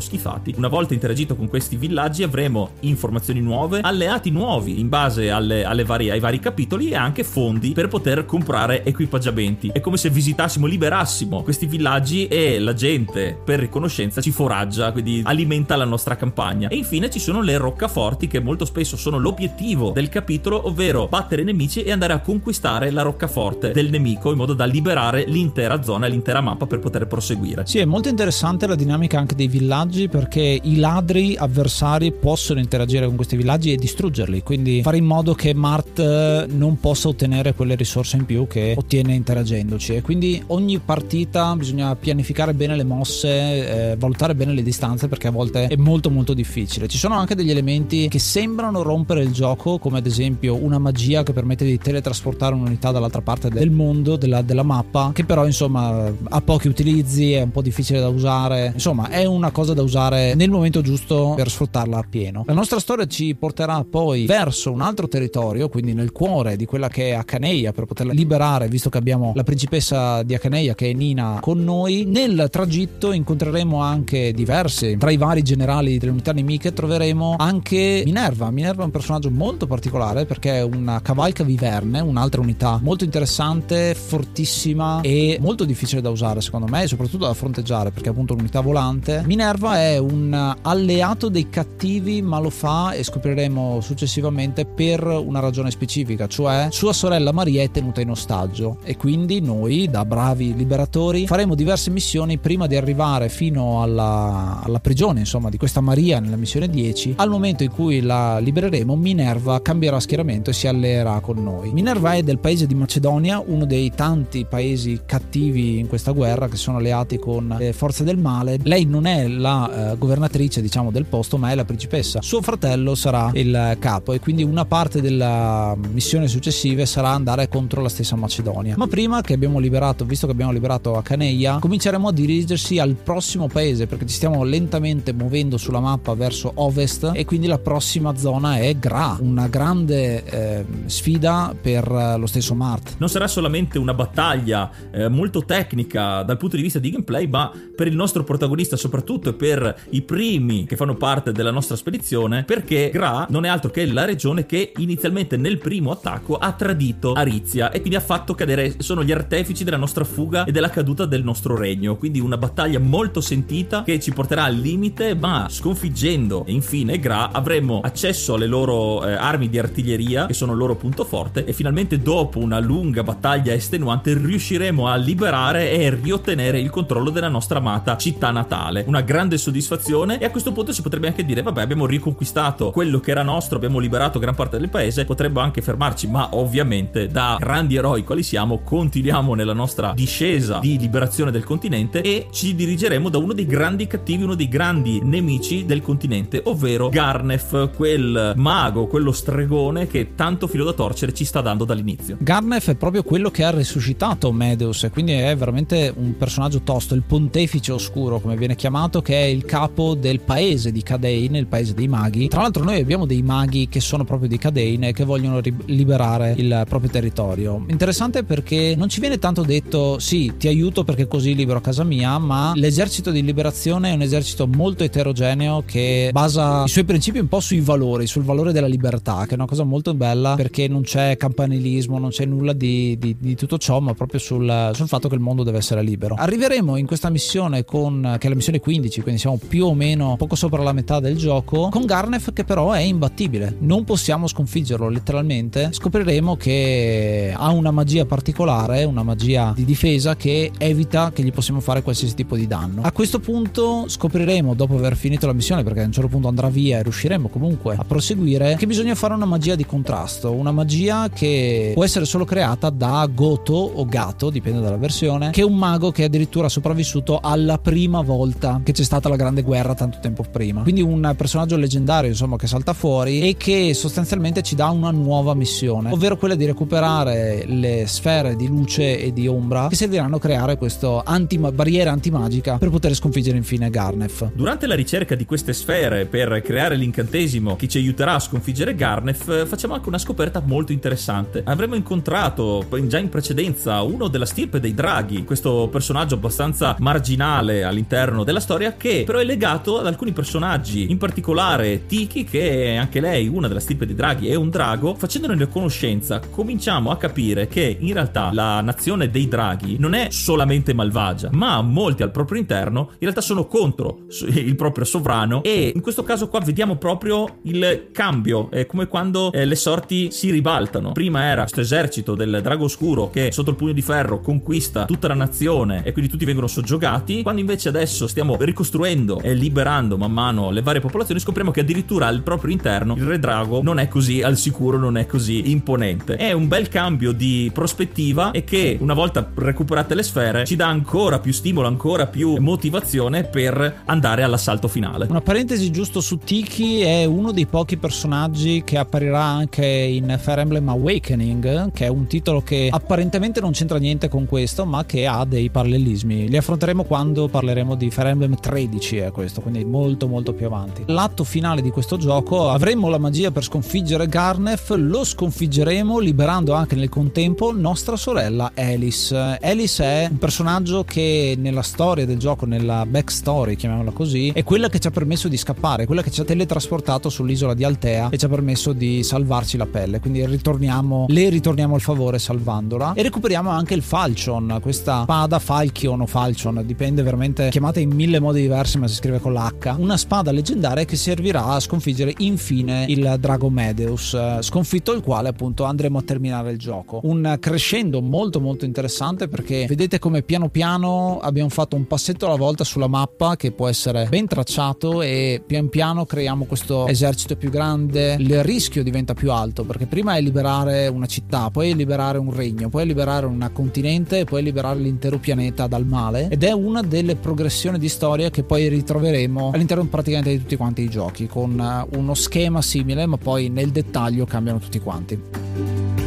schifati. 0.00 0.52
Una 0.58 0.68
volta 0.68 0.92
interagito 0.92 1.34
con 1.34 1.48
questi 1.48 1.76
villaggi 1.76 2.22
avremo 2.22 2.72
informazioni 2.80 3.40
nuove, 3.40 3.80
alleati 3.80 4.28
nuovi 4.28 4.78
in 4.78 4.90
base 4.90 5.30
alle, 5.30 5.64
alle 5.64 5.82
varie- 5.82 6.10
ai 6.10 6.20
vari 6.20 6.38
capitoli 6.38 6.90
e 6.90 6.94
anche 6.94 7.24
fondi 7.24 7.72
per 7.72 7.88
poter 7.88 8.26
comprare 8.26 8.84
equipaggiamenti. 8.84 9.70
È 9.72 9.80
come 9.80 9.96
se 9.96 10.10
visitassimo, 10.10 10.66
liberassimo 10.66 11.42
questi 11.42 11.64
villaggi 11.64 12.28
e 12.28 12.58
la 12.58 12.74
gente 12.74 13.40
per 13.42 13.60
riconoscenza 13.60 14.20
ci 14.20 14.30
foraggia, 14.30 14.92
quindi 14.92 15.22
alimenta 15.24 15.74
la 15.74 15.86
nostra 15.86 16.16
campagna. 16.16 16.68
E 16.68 16.76
infine 16.76 17.08
ci 17.08 17.18
sono 17.18 17.40
le 17.40 17.56
roccaforti 17.56 18.26
che 18.26 18.40
molto 18.40 18.66
spesso 18.66 18.98
sono 18.98 19.16
l'obiettivo 19.16 19.92
del 19.92 20.10
capitolo, 20.10 20.68
ovvero 20.68 21.06
battere 21.06 21.44
nemici 21.44 21.82
e 21.82 21.92
andare 21.92 22.12
a 22.12 22.20
conquistare 22.20 22.90
la 22.90 23.00
roccaforte 23.00 23.70
del 23.70 23.88
nemico 23.88 24.32
in 24.32 24.36
modo 24.36 24.52
da 24.52 24.66
liberare 24.66 25.24
l'intera 25.26 25.82
zona 25.82 26.06
l'intera 26.08 26.42
mappa 26.42 26.66
per 26.66 26.80
poter 26.80 27.06
proseguire. 27.06 27.64
Sì, 27.64 27.84
molto 27.86 28.08
interessante 28.08 28.66
la 28.66 28.74
dinamica 28.74 29.18
anche 29.18 29.34
dei 29.34 29.46
villaggi 29.46 30.08
perché 30.08 30.60
i 30.62 30.76
ladri 30.76 31.36
avversari 31.36 32.12
possono 32.12 32.60
interagire 32.60 33.06
con 33.06 33.16
questi 33.16 33.36
villaggi 33.36 33.72
e 33.72 33.76
distruggerli, 33.76 34.42
quindi 34.42 34.82
fare 34.82 34.96
in 34.96 35.04
modo 35.04 35.34
che 35.34 35.54
Mart 35.54 35.98
eh, 35.98 36.46
non 36.50 36.78
possa 36.80 37.08
ottenere 37.08 37.54
quelle 37.54 37.76
risorse 37.76 38.16
in 38.16 38.24
più 38.24 38.46
che 38.46 38.74
ottiene 38.76 39.14
interagendoci 39.14 39.94
e 39.94 40.02
quindi 40.02 40.42
ogni 40.48 40.78
partita 40.78 41.54
bisogna 41.56 41.94
pianificare 41.94 42.52
bene 42.54 42.76
le 42.76 42.84
mosse, 42.84 43.92
eh, 43.92 43.96
valutare 43.96 44.34
bene 44.34 44.52
le 44.52 44.62
distanze 44.62 45.08
perché 45.08 45.28
a 45.28 45.30
volte 45.30 45.68
è 45.68 45.76
molto 45.76 46.10
molto 46.10 46.34
difficile. 46.34 46.88
Ci 46.88 46.98
sono 46.98 47.14
anche 47.14 47.34
degli 47.34 47.50
elementi 47.50 48.08
che 48.08 48.18
sembrano 48.18 48.82
rompere 48.82 49.22
il 49.22 49.32
gioco 49.32 49.78
come 49.78 49.98
ad 49.98 50.06
esempio 50.06 50.56
una 50.56 50.78
magia 50.78 51.22
che 51.22 51.32
permette 51.32 51.64
di 51.64 51.78
teletrasportare 51.78 52.54
un'unità 52.54 52.90
dall'altra 52.90 53.20
parte 53.20 53.48
del 53.48 53.70
mondo, 53.70 54.16
della, 54.16 54.42
della 54.42 54.62
mappa, 54.62 55.12
che 55.14 55.24
però 55.24 55.46
insomma 55.46 56.12
ha 56.28 56.40
pochi 56.40 56.68
utilizzi, 56.68 57.32
è 57.32 57.42
un 57.42 57.50
po' 57.52 57.62
difficile 57.62 57.74
da 57.82 58.08
usare, 58.08 58.70
insomma 58.72 59.10
è 59.10 59.24
una 59.26 59.50
cosa 59.50 59.74
da 59.74 59.82
usare 59.82 60.34
nel 60.34 60.50
momento 60.50 60.80
giusto 60.80 61.34
per 61.36 61.50
sfruttarla 61.50 61.98
appieno. 61.98 62.44
La 62.46 62.54
nostra 62.54 62.78
storia 62.78 63.06
ci 63.06 63.34
porterà 63.34 63.84
poi 63.88 64.24
verso 64.24 64.72
un 64.72 64.80
altro 64.80 65.08
territorio, 65.08 65.68
quindi 65.68 65.92
nel 65.92 66.10
cuore 66.10 66.56
di 66.56 66.64
quella 66.64 66.88
che 66.88 67.10
è 67.10 67.12
Acaneia 67.12 67.72
per 67.72 67.84
poterla 67.84 68.12
liberare, 68.12 68.68
visto 68.68 68.88
che 68.88 68.96
abbiamo 68.96 69.32
la 69.34 69.42
principessa 69.42 70.22
di 70.22 70.34
Acaneia 70.34 70.74
che 70.74 70.90
è 70.90 70.92
Nina 70.94 71.38
con 71.42 71.62
noi. 71.62 72.04
Nel 72.06 72.48
tragitto 72.50 73.12
incontreremo 73.12 73.78
anche 73.80 74.32
diversi, 74.32 74.96
tra 74.96 75.10
i 75.10 75.18
vari 75.18 75.42
generali 75.42 75.98
delle 75.98 76.12
unità 76.12 76.32
nemiche 76.32 76.72
troveremo 76.72 77.36
anche 77.38 78.02
Minerva. 78.06 78.50
Minerva 78.50 78.82
è 78.82 78.86
un 78.86 78.90
personaggio 78.90 79.30
molto 79.30 79.66
particolare 79.66 80.24
perché 80.24 80.56
è 80.56 80.62
una 80.62 81.02
cavalca 81.02 81.44
viverne, 81.44 82.00
un'altra 82.00 82.40
unità 82.40 82.80
molto 82.82 83.04
interessante, 83.04 83.94
fortissima 83.94 85.00
e 85.02 85.36
molto 85.40 85.64
difficile 85.64 86.00
da 86.00 86.10
usare 86.10 86.40
secondo 86.40 86.66
me 86.66 86.86
soprattutto 86.86 87.26
da 87.26 87.34
fronteggiare 87.34 87.64
perché 87.90 88.08
è 88.08 88.12
appunto 88.12 88.34
un'unità 88.34 88.60
volante. 88.60 89.22
Minerva 89.26 89.78
è 89.78 89.98
un 89.98 90.56
alleato 90.62 91.28
dei 91.28 91.48
cattivi 91.48 92.22
ma 92.22 92.38
lo 92.38 92.50
fa 92.50 92.92
e 92.92 93.02
scopriremo 93.02 93.80
successivamente 93.80 94.64
per 94.64 95.04
una 95.04 95.40
ragione 95.40 95.70
specifica, 95.70 96.26
cioè 96.26 96.68
sua 96.70 96.92
sorella 96.92 97.32
Maria 97.32 97.62
è 97.62 97.70
tenuta 97.70 98.00
in 98.00 98.10
ostaggio 98.10 98.78
e 98.82 98.96
quindi 98.96 99.40
noi 99.40 99.88
da 99.88 100.04
bravi 100.04 100.54
liberatori 100.54 101.26
faremo 101.26 101.54
diverse 101.54 101.90
missioni 101.90 102.38
prima 102.38 102.66
di 102.66 102.76
arrivare 102.76 103.28
fino 103.28 103.82
alla, 103.82 104.60
alla 104.62 104.80
prigione 104.80 105.20
insomma 105.20 105.50
di 105.50 105.56
questa 105.56 105.80
Maria 105.80 106.20
nella 106.20 106.36
missione 106.36 106.68
10. 106.68 107.14
Al 107.16 107.28
momento 107.28 107.62
in 107.62 107.70
cui 107.70 108.00
la 108.00 108.38
libereremo 108.38 108.96
Minerva 108.96 109.60
cambierà 109.60 110.00
schieramento 110.00 110.50
e 110.50 110.52
si 110.52 110.66
alleerà 110.66 111.20
con 111.20 111.42
noi. 111.42 111.72
Minerva 111.72 112.14
è 112.14 112.22
del 112.22 112.38
paese 112.38 112.66
di 112.66 112.74
Macedonia, 112.74 113.42
uno 113.44 113.64
dei 113.64 113.90
tanti 113.94 114.44
paesi 114.44 115.00
cattivi 115.04 115.78
in 115.78 115.86
questa 115.86 116.12
guerra 116.12 116.48
che 116.48 116.56
sono 116.56 116.78
alleati 116.78 117.18
con 117.18 117.55
le 117.58 117.72
forze 117.72 118.04
del 118.04 118.18
male. 118.18 118.58
Lei 118.62 118.84
non 118.84 119.06
è 119.06 119.26
la 119.26 119.92
eh, 119.92 119.96
governatrice 119.96 120.60
diciamo 120.60 120.90
del 120.90 121.04
posto 121.04 121.38
ma 121.38 121.50
è 121.50 121.54
la 121.54 121.64
principessa. 121.64 122.20
Suo 122.22 122.42
fratello 122.42 122.94
sarà 122.94 123.30
il 123.34 123.76
capo 123.78 124.12
e 124.12 124.20
quindi 124.20 124.42
una 124.42 124.64
parte 124.64 125.00
della 125.00 125.76
missione 125.92 126.28
successiva 126.28 126.84
sarà 126.86 127.10
andare 127.10 127.48
contro 127.48 127.82
la 127.82 127.88
stessa 127.88 128.16
Macedonia. 128.16 128.74
Ma 128.76 128.86
prima 128.86 129.20
che 129.20 129.34
abbiamo 129.34 129.58
liberato, 129.58 130.04
visto 130.04 130.26
che 130.26 130.32
abbiamo 130.32 130.52
liberato 130.52 130.96
Acaneia, 130.96 131.58
cominceremo 131.58 132.08
a 132.08 132.12
dirigersi 132.12 132.78
al 132.78 132.94
prossimo 132.94 133.48
paese 133.48 133.86
perché 133.86 134.06
ci 134.06 134.14
stiamo 134.14 134.42
lentamente 134.44 135.12
muovendo 135.12 135.56
sulla 135.56 135.80
mappa 135.80 136.14
verso 136.14 136.52
ovest 136.54 137.10
e 137.14 137.24
quindi 137.24 137.46
la 137.46 137.58
prossima 137.58 138.16
zona 138.16 138.58
è 138.58 138.74
Gra, 138.76 139.16
una 139.20 139.48
grande 139.48 140.24
eh, 140.24 140.64
sfida 140.86 141.54
per 141.60 141.90
eh, 141.90 142.16
lo 142.16 142.26
stesso 142.26 142.54
Mart. 142.54 142.94
Non 142.98 143.08
sarà 143.08 143.26
solamente 143.26 143.78
una 143.78 143.94
battaglia 143.94 144.70
eh, 144.90 145.08
molto 145.08 145.44
tecnica 145.44 146.22
dal 146.22 146.36
punto 146.36 146.56
di 146.56 146.62
vista 146.62 146.78
di 146.78 146.90
gameplay, 146.90 147.26
ma 147.36 147.52
per 147.76 147.86
il 147.86 147.94
nostro 147.94 148.24
protagonista 148.24 148.76
soprattutto 148.76 149.28
e 149.28 149.34
per 149.34 149.82
i 149.90 150.00
primi 150.00 150.64
che 150.64 150.76
fanno 150.76 150.94
parte 150.94 151.32
della 151.32 151.50
nostra 151.50 151.76
spedizione, 151.76 152.44
perché 152.44 152.88
Gra 152.90 153.26
non 153.28 153.44
è 153.44 153.48
altro 153.48 153.70
che 153.70 153.84
la 153.84 154.06
regione 154.06 154.46
che 154.46 154.72
inizialmente 154.78 155.36
nel 155.36 155.58
primo 155.58 155.90
attacco 155.90 156.38
ha 156.38 156.52
tradito 156.52 157.12
Arizia 157.12 157.70
e 157.70 157.80
quindi 157.80 157.96
ha 157.96 158.00
fatto 158.00 158.34
cadere, 158.34 158.76
sono 158.78 159.04
gli 159.04 159.12
artefici 159.12 159.62
della 159.62 159.76
nostra 159.76 160.04
fuga 160.04 160.44
e 160.44 160.52
della 160.52 160.70
caduta 160.70 161.04
del 161.04 161.22
nostro 161.22 161.54
regno. 161.54 161.96
Quindi 161.96 162.18
una 162.18 162.38
battaglia 162.38 162.78
molto 162.78 163.20
sentita 163.20 163.82
che 163.82 164.00
ci 164.00 164.12
porterà 164.12 164.44
al 164.44 164.54
limite, 164.54 165.14
ma 165.14 165.46
sconfiggendo 165.50 166.44
infine 166.46 166.98
Gra 166.98 167.30
avremo 167.30 167.80
accesso 167.82 168.34
alle 168.34 168.46
loro 168.46 169.06
eh, 169.06 169.12
armi 169.12 169.50
di 169.50 169.58
artiglieria 169.58 170.24
che 170.24 170.32
sono 170.32 170.52
il 170.52 170.58
loro 170.58 170.76
punto 170.76 171.04
forte 171.04 171.44
e 171.44 171.52
finalmente 171.52 171.98
dopo 171.98 172.38
una 172.38 172.58
lunga 172.58 173.02
battaglia 173.02 173.52
estenuante 173.52 174.14
riusciremo 174.14 174.86
a 174.86 174.96
liberare 174.96 175.72
e 175.72 175.90
riottenere 175.90 176.58
il 176.58 176.70
controllo 176.70 177.10
della 177.10 177.25
nostra 177.28 177.58
amata 177.58 177.96
città 177.96 178.30
natale. 178.30 178.84
Una 178.86 179.00
grande 179.00 179.38
soddisfazione 179.38 180.18
e 180.18 180.24
a 180.24 180.30
questo 180.30 180.52
punto 180.52 180.72
si 180.72 180.82
potrebbe 180.82 181.08
anche 181.08 181.24
dire 181.24 181.42
vabbè 181.42 181.60
abbiamo 181.60 181.86
riconquistato 181.86 182.70
quello 182.70 183.00
che 183.00 183.10
era 183.10 183.22
nostro, 183.22 183.56
abbiamo 183.56 183.78
liberato 183.78 184.18
gran 184.18 184.34
parte 184.34 184.58
del 184.58 184.68
paese, 184.68 185.04
potremmo 185.04 185.40
anche 185.40 185.62
fermarci 185.62 186.06
ma 186.06 186.28
ovviamente 186.32 187.08
da 187.08 187.36
grandi 187.38 187.76
eroi 187.76 188.04
quali 188.04 188.22
siamo 188.22 188.60
continuiamo 188.62 189.34
nella 189.34 189.52
nostra 189.52 189.92
discesa 189.94 190.58
di 190.58 190.78
liberazione 190.78 191.30
del 191.30 191.44
continente 191.44 192.02
e 192.02 192.28
ci 192.30 192.54
dirigeremo 192.54 193.08
da 193.08 193.18
uno 193.18 193.32
dei 193.32 193.46
grandi 193.46 193.86
cattivi, 193.86 194.22
uno 194.22 194.34
dei 194.34 194.48
grandi 194.48 195.00
nemici 195.02 195.64
del 195.64 195.82
continente, 195.82 196.40
ovvero 196.44 196.88
Garnef, 196.88 197.70
quel 197.74 198.32
mago, 198.36 198.86
quello 198.86 199.12
stregone 199.12 199.86
che 199.86 200.14
tanto 200.14 200.46
filo 200.46 200.64
da 200.64 200.72
torcere 200.72 201.12
ci 201.12 201.24
sta 201.24 201.40
dando 201.40 201.64
dall'inizio. 201.64 202.16
Garnef 202.20 202.70
è 202.70 202.74
proprio 202.74 203.02
quello 203.02 203.30
che 203.30 203.44
ha 203.44 203.50
resuscitato 203.50 204.32
Medeus 204.32 204.84
e 204.84 204.90
quindi 204.90 205.12
è 205.12 205.36
veramente 205.36 205.92
un 205.96 206.16
personaggio 206.16 206.60
tosto, 206.60 206.94
il 206.94 207.02
pontefice 207.16 207.72
oscuro 207.72 208.20
come 208.20 208.36
viene 208.36 208.56
chiamato, 208.56 209.00
che 209.00 209.18
è 209.18 209.24
il 209.24 209.46
capo 209.46 209.94
del 209.94 210.20
paese 210.20 210.70
di 210.70 210.82
Kadein, 210.82 211.34
il 211.36 211.46
paese 211.46 211.72
dei 211.72 211.88
maghi. 211.88 212.28
Tra 212.28 212.42
l'altro 212.42 212.62
noi 212.62 212.78
abbiamo 212.78 213.06
dei 213.06 213.22
maghi 213.22 213.68
che 213.70 213.80
sono 213.80 214.04
proprio 214.04 214.28
di 214.28 214.36
Kadein 214.36 214.84
e 214.84 214.92
che 214.92 215.04
vogliono 215.04 215.40
ri- 215.40 215.56
liberare 215.64 216.34
il 216.36 216.64
proprio 216.68 216.90
territorio. 216.90 217.64
Interessante 217.68 218.22
perché 218.22 218.74
non 218.76 218.90
ci 218.90 219.00
viene 219.00 219.18
tanto 219.18 219.40
detto 219.44 219.98
sì, 219.98 220.34
ti 220.36 220.46
aiuto 220.46 220.84
perché 220.84 221.08
così 221.08 221.34
libero 221.34 221.62
casa 221.62 221.84
mia, 221.84 222.18
ma 222.18 222.52
l'esercito 222.54 223.10
di 223.10 223.22
liberazione 223.22 223.92
è 223.92 223.94
un 223.94 224.02
esercito 224.02 224.46
molto 224.46 224.84
eterogeneo 224.84 225.62
che 225.64 226.10
basa 226.12 226.64
i 226.64 226.68
suoi 226.68 226.84
principi 226.84 227.18
un 227.18 227.28
po' 227.28 227.40
sui 227.40 227.60
valori, 227.60 228.06
sul 228.06 228.24
valore 228.24 228.52
della 228.52 228.66
libertà, 228.66 229.24
che 229.24 229.30
è 229.30 229.34
una 229.36 229.46
cosa 229.46 229.64
molto 229.64 229.94
bella 229.94 230.34
perché 230.34 230.68
non 230.68 230.82
c'è 230.82 231.16
campanilismo, 231.16 231.98
non 231.98 232.10
c'è 232.10 232.26
nulla 232.26 232.52
di, 232.52 232.98
di, 232.98 233.16
di 233.18 233.34
tutto 233.36 233.56
ciò, 233.56 233.80
ma 233.80 233.94
proprio 233.94 234.20
sul, 234.20 234.72
sul, 234.74 234.86
fatto 234.86 235.08
che 235.08 235.14
il 235.14 235.22
mondo 235.22 235.44
deve 235.44 235.56
essere 235.56 235.82
libero. 235.82 236.14
Arriveremo 236.14 236.76
in 236.76 236.84
questa 236.84 237.05
missione 237.10 237.64
con, 237.64 238.16
che 238.18 238.26
è 238.26 238.28
la 238.28 238.36
missione 238.36 238.60
15, 238.60 239.00
quindi 239.00 239.20
siamo 239.20 239.38
più 239.48 239.66
o 239.66 239.74
meno 239.74 240.16
poco 240.16 240.34
sopra 240.34 240.62
la 240.62 240.72
metà 240.72 241.00
del 241.00 241.16
gioco, 241.16 241.68
con 241.68 241.84
Garnef 241.84 242.32
che 242.32 242.44
però 242.44 242.72
è 242.72 242.80
imbattibile. 242.80 243.56
Non 243.60 243.84
possiamo 243.84 244.26
sconfiggerlo 244.26 244.88
letteralmente. 244.88 245.68
Scopriremo 245.72 246.36
che 246.36 247.32
ha 247.36 247.50
una 247.50 247.70
magia 247.70 248.04
particolare, 248.04 248.84
una 248.84 249.02
magia 249.02 249.52
di 249.54 249.64
difesa 249.64 250.16
che 250.16 250.50
evita 250.58 251.12
che 251.12 251.22
gli 251.22 251.32
possiamo 251.32 251.60
fare 251.60 251.82
qualsiasi 251.82 252.14
tipo 252.14 252.36
di 252.36 252.46
danno. 252.46 252.82
A 252.82 252.92
questo 252.92 253.18
punto 253.20 253.84
scopriremo, 253.88 254.54
dopo 254.54 254.76
aver 254.76 254.96
finito 254.96 255.26
la 255.26 255.32
missione, 255.32 255.62
perché 255.62 255.82
a 255.82 255.84
un 255.84 255.92
certo 255.92 256.08
punto 256.08 256.28
andrà 256.28 256.48
via 256.48 256.78
e 256.78 256.82
riusciremo 256.82 257.28
comunque 257.28 257.76
a 257.78 257.84
proseguire, 257.84 258.56
che 258.56 258.66
bisogna 258.66 258.94
fare 258.94 259.14
una 259.14 259.24
magia 259.24 259.54
di 259.54 259.66
contrasto, 259.66 260.32
una 260.32 260.52
magia 260.52 261.08
che 261.08 261.72
può 261.74 261.84
essere 261.84 262.04
solo 262.04 262.24
creata 262.24 262.70
da 262.70 263.08
Goto 263.12 263.54
o 263.54 263.84
Gato, 263.84 264.30
dipende 264.30 264.60
dalla 264.60 264.76
versione, 264.76 265.30
che 265.30 265.42
è 265.42 265.44
un 265.44 265.56
mago 265.56 265.90
che 265.90 266.02
è 266.02 266.06
addirittura 266.06 266.48
sopravvissuto 266.48 266.95
alla 267.20 267.58
prima 267.58 268.00
volta 268.00 268.60
che 268.62 268.72
c'è 268.72 268.84
stata 268.84 269.08
la 269.08 269.16
grande 269.16 269.42
guerra 269.42 269.74
tanto 269.74 269.98
tempo 270.00 270.24
prima. 270.30 270.62
Quindi 270.62 270.82
un 270.82 271.14
personaggio 271.16 271.56
leggendario, 271.56 272.10
insomma, 272.10 272.36
che 272.36 272.46
salta 272.46 272.72
fuori 272.72 273.20
e 273.20 273.36
che 273.36 273.74
sostanzialmente 273.74 274.42
ci 274.42 274.54
dà 274.54 274.68
una 274.70 274.90
nuova 274.90 275.34
missione, 275.34 275.90
ovvero 275.90 276.16
quella 276.16 276.34
di 276.34 276.44
recuperare 276.44 277.44
le 277.46 277.84
sfere 277.86 278.36
di 278.36 278.46
luce 278.46 279.00
e 279.00 279.12
di 279.12 279.26
ombra 279.26 279.68
che 279.68 279.76
serviranno 279.76 280.16
a 280.16 280.20
creare 280.20 280.56
questa 280.56 281.02
anti- 281.04 281.38
barriera 281.38 281.90
antimagica 281.90 282.58
per 282.58 282.70
poter 282.70 282.94
sconfiggere 282.94 283.36
infine 283.36 283.70
Garnef. 283.70 284.30
Durante 284.34 284.66
la 284.66 284.74
ricerca 284.74 285.14
di 285.14 285.24
queste 285.24 285.52
sfere 285.52 286.06
per 286.06 286.40
creare 286.42 286.76
l'incantesimo 286.76 287.56
che 287.56 287.68
ci 287.68 287.78
aiuterà 287.78 288.14
a 288.14 288.20
sconfiggere 288.20 288.74
Garnef, 288.74 289.46
facciamo 289.46 289.74
anche 289.74 289.88
una 289.88 289.98
scoperta 289.98 290.42
molto 290.44 290.72
interessante. 290.72 291.42
Avremmo 291.44 291.74
incontrato 291.74 292.64
già 292.86 292.98
in 292.98 293.08
precedenza 293.08 293.82
uno 293.82 294.08
della 294.08 294.26
stirpe 294.26 294.60
dei 294.60 294.74
draghi, 294.74 295.24
questo 295.24 295.68
personaggio 295.70 296.14
abbastanza 296.14 296.76
marginale 296.86 297.64
all'interno 297.64 298.22
della 298.22 298.38
storia 298.38 298.76
che 298.76 299.02
però 299.04 299.18
è 299.18 299.24
legato 299.24 299.80
ad 299.80 299.86
alcuni 299.88 300.12
personaggi, 300.12 300.88
in 300.88 300.98
particolare 300.98 301.86
Tiki 301.86 302.22
che 302.22 302.66
è 302.66 302.76
anche 302.76 303.00
lei 303.00 303.26
una 303.26 303.48
della 303.48 303.58
stirpe 303.58 303.86
dei 303.86 303.96
draghi, 303.96 304.28
è 304.28 304.36
un 304.36 304.50
drago. 304.50 304.94
Facendone 304.94 305.48
conoscenza 305.48 306.20
cominciamo 306.30 306.92
a 306.92 306.96
capire 306.96 307.48
che 307.48 307.76
in 307.80 307.92
realtà 307.92 308.30
la 308.32 308.60
nazione 308.60 309.10
dei 309.10 309.26
draghi 309.26 309.78
non 309.80 309.94
è 309.94 310.08
solamente 310.10 310.74
malvagia, 310.74 311.28
ma 311.32 311.60
molti 311.60 312.04
al 312.04 312.12
proprio 312.12 312.38
interno 312.38 312.90
in 312.92 312.98
realtà 313.00 313.20
sono 313.20 313.46
contro 313.46 314.02
il 314.26 314.54
proprio 314.54 314.84
sovrano 314.84 315.42
e 315.42 315.72
in 315.74 315.80
questo 315.80 316.04
caso 316.04 316.28
qua 316.28 316.38
vediamo 316.38 316.76
proprio 316.76 317.38
il 317.42 317.88
cambio, 317.90 318.48
è 318.52 318.64
come 318.66 318.86
quando 318.86 319.32
eh, 319.32 319.44
le 319.44 319.56
sorti 319.56 320.12
si 320.12 320.30
ribaltano. 320.30 320.92
Prima 320.92 321.24
era 321.24 321.42
questo 321.42 321.62
esercito 321.62 322.14
del 322.14 322.38
drago 322.40 322.64
oscuro 322.64 323.10
che 323.10 323.32
sotto 323.32 323.50
il 323.50 323.56
pugno 323.56 323.72
di 323.72 323.82
ferro 323.82 324.20
conquista 324.20 324.84
tutta 324.84 325.08
la 325.08 325.14
nazione 325.14 325.82
e 325.82 325.90
quindi 325.90 326.08
tutti 326.08 326.24
vengono 326.24 326.46
soggiornati 326.46 326.74
giocati, 326.76 327.22
quando 327.22 327.40
invece 327.40 327.68
adesso 327.68 328.06
stiamo 328.06 328.36
ricostruendo 328.38 329.20
e 329.20 329.34
liberando 329.34 329.96
man 329.96 330.12
mano 330.12 330.50
le 330.50 330.60
varie 330.60 330.80
popolazioni, 330.80 331.20
scopriamo 331.20 331.50
che 331.50 331.60
addirittura 331.60 332.06
al 332.06 332.22
proprio 332.22 332.52
interno 332.52 332.94
il 332.96 333.04
Re 333.04 333.18
Drago 333.18 333.62
non 333.62 333.78
è 333.78 333.88
così 333.88 334.22
al 334.22 334.36
sicuro, 334.36 334.78
non 334.78 334.96
è 334.96 335.06
così 335.06 335.50
imponente. 335.50 336.16
È 336.16 336.32
un 336.32 336.48
bel 336.48 336.68
cambio 336.68 337.12
di 337.12 337.50
prospettiva 337.52 338.30
e 338.30 338.44
che 338.44 338.76
una 338.80 338.94
volta 338.94 339.28
recuperate 339.34 339.94
le 339.94 340.02
sfere 340.02 340.44
ci 340.44 340.56
dà 340.56 340.68
ancora 340.68 341.18
più 341.18 341.32
stimolo, 341.32 341.66
ancora 341.66 342.06
più 342.06 342.36
motivazione 342.36 343.24
per 343.24 343.82
andare 343.86 344.22
all'assalto 344.22 344.68
finale. 344.68 345.06
Una 345.08 345.20
parentesi 345.20 345.70
giusto 345.70 346.00
su 346.00 346.18
Tiki 346.18 346.80
è 346.80 347.04
uno 347.04 347.32
dei 347.32 347.46
pochi 347.46 347.76
personaggi 347.78 348.62
che 348.64 348.76
apparirà 348.76 349.22
anche 349.22 349.64
in 349.64 350.14
Fire 350.20 350.42
Emblem 350.42 350.68
Awakening, 350.68 351.72
che 351.72 351.86
è 351.86 351.88
un 351.88 352.06
titolo 352.06 352.42
che 352.42 352.68
apparentemente 352.70 353.40
non 353.40 353.52
c'entra 353.52 353.78
niente 353.78 354.08
con 354.08 354.26
questo, 354.26 354.66
ma 354.66 354.84
che 354.84 355.06
ha 355.06 355.24
dei 355.24 355.48
parallelismi. 355.48 356.28
Li 356.28 356.36
affronteremo 356.36 356.65
quando 356.74 357.28
parleremo 357.28 357.76
di 357.76 357.90
Fire 357.90 358.08
Emblem 358.08 358.34
13, 358.40 358.96
è 358.96 359.10
questo, 359.12 359.40
quindi 359.40 359.64
molto 359.64 360.08
molto 360.08 360.32
più 360.32 360.46
avanti. 360.46 360.82
L'atto 360.86 361.22
finale 361.22 361.62
di 361.62 361.70
questo 361.70 361.96
gioco 361.96 362.50
avremo 362.50 362.88
la 362.88 362.98
magia 362.98 363.30
per 363.30 363.44
sconfiggere 363.44 364.08
Garnef, 364.08 364.74
lo 364.76 365.04
sconfiggeremo 365.04 365.98
liberando 365.98 366.54
anche 366.54 366.74
nel 366.74 366.88
contempo 366.88 367.52
nostra 367.52 367.96
sorella 367.96 368.52
Alice. 368.54 369.38
Alice 369.40 369.84
è 369.84 370.08
un 370.10 370.18
personaggio 370.18 370.82
che 370.84 371.36
nella 371.38 371.62
storia 371.62 372.04
del 372.06 372.18
gioco, 372.18 372.46
nella 372.46 372.84
backstory, 372.86 373.54
chiamiamola 373.54 373.92
così, 373.92 374.32
è 374.34 374.42
quella 374.42 374.68
che 374.68 374.78
ci 374.78 374.88
ha 374.88 374.90
permesso 374.90 375.28
di 375.28 375.36
scappare, 375.36 375.86
quella 375.86 376.02
che 376.02 376.10
ci 376.10 376.20
ha 376.20 376.24
teletrasportato 376.24 377.08
sull'isola 377.08 377.54
di 377.54 377.64
Altea 377.64 378.08
e 378.10 378.18
ci 378.18 378.24
ha 378.24 378.28
permesso 378.28 378.72
di 378.72 379.02
salvarci 379.02 379.56
la 379.56 379.66
pelle. 379.66 380.00
Quindi 380.00 380.24
ritorniamo, 380.26 381.06
le 381.08 381.28
ritorniamo 381.28 381.74
al 381.74 381.80
favore 381.80 382.18
salvandola 382.18 382.94
e 382.94 383.02
recuperiamo 383.02 383.50
anche 383.50 383.74
il 383.74 383.82
Falchion, 383.82 384.58
questa 384.60 385.02
spada 385.02 385.38
Falchion 385.38 386.00
o 386.00 386.06
Falchion, 386.06 386.45
dipende 386.64 387.02
veramente, 387.02 387.48
chiamata 387.50 387.80
in 387.80 387.90
mille 387.90 388.20
modi 388.20 388.40
diversi 388.40 388.78
ma 388.78 388.86
si 388.86 388.94
scrive 388.94 389.18
con 389.18 389.32
l'H. 389.32 389.76
Una 389.78 389.96
spada 389.96 390.30
leggendaria 390.30 390.84
che 390.84 390.96
servirà 390.96 391.46
a 391.46 391.60
sconfiggere 391.60 392.14
infine 392.18 392.86
il 392.88 393.16
Drago 393.18 393.50
Medeus, 393.50 394.40
sconfitto 394.40 394.92
il 394.92 395.02
quale 395.02 395.28
appunto 395.28 395.64
andremo 395.64 395.98
a 395.98 396.02
terminare 396.02 396.50
il 396.50 396.58
gioco. 396.58 397.00
Un 397.04 397.36
crescendo 397.40 398.00
molto 398.00 398.40
molto 398.40 398.64
interessante 398.64 399.28
perché 399.28 399.66
vedete 399.66 399.98
come 399.98 400.22
piano 400.22 400.48
piano 400.48 401.18
abbiamo 401.20 401.48
fatto 401.48 401.76
un 401.76 401.86
passetto 401.86 402.26
alla 402.26 402.36
volta 402.36 402.64
sulla 402.64 402.88
mappa 402.88 403.36
che 403.36 403.52
può 403.52 403.68
essere 403.68 404.06
ben 404.08 404.26
tracciato 404.26 405.02
e 405.02 405.42
pian 405.44 405.68
piano 405.68 406.04
creiamo 406.04 406.44
questo 406.44 406.86
esercito 406.86 407.36
più 407.36 407.50
grande, 407.50 408.16
il 408.18 408.42
rischio 408.42 408.82
diventa 408.82 409.14
più 409.14 409.32
alto 409.32 409.64
perché 409.64 409.86
prima 409.86 410.16
è 410.16 410.20
liberare 410.20 410.86
una 410.88 411.06
città, 411.06 411.50
poi 411.50 411.70
è 411.70 411.74
liberare 411.74 412.18
un 412.18 412.32
regno, 412.32 412.68
poi 412.68 412.82
è 412.82 412.86
liberare 412.86 413.26
un 413.26 413.50
continente 413.52 414.24
poi 414.24 414.40
è 414.40 414.42
liberare 414.42 414.78
l'intero 414.78 415.18
pianeta 415.18 415.66
dal 415.66 415.86
male 415.86 416.28
ed 416.36 416.44
è 416.44 416.52
una 416.52 416.82
delle 416.82 417.16
progressioni 417.16 417.78
di 417.78 417.88
storia 417.88 418.28
che 418.28 418.42
poi 418.42 418.68
ritroveremo 418.68 419.52
all'interno 419.54 419.86
praticamente 419.86 420.32
di 420.32 420.38
tutti 420.42 420.56
quanti 420.56 420.82
i 420.82 420.90
giochi 420.90 421.26
con 421.26 421.86
uno 421.92 422.12
schema 422.12 422.60
simile 422.60 423.06
ma 423.06 423.16
poi 423.16 423.48
nel 423.48 423.70
dettaglio 423.70 424.26
cambiano 424.26 424.58
tutti 424.58 424.78
quanti. 424.78 426.05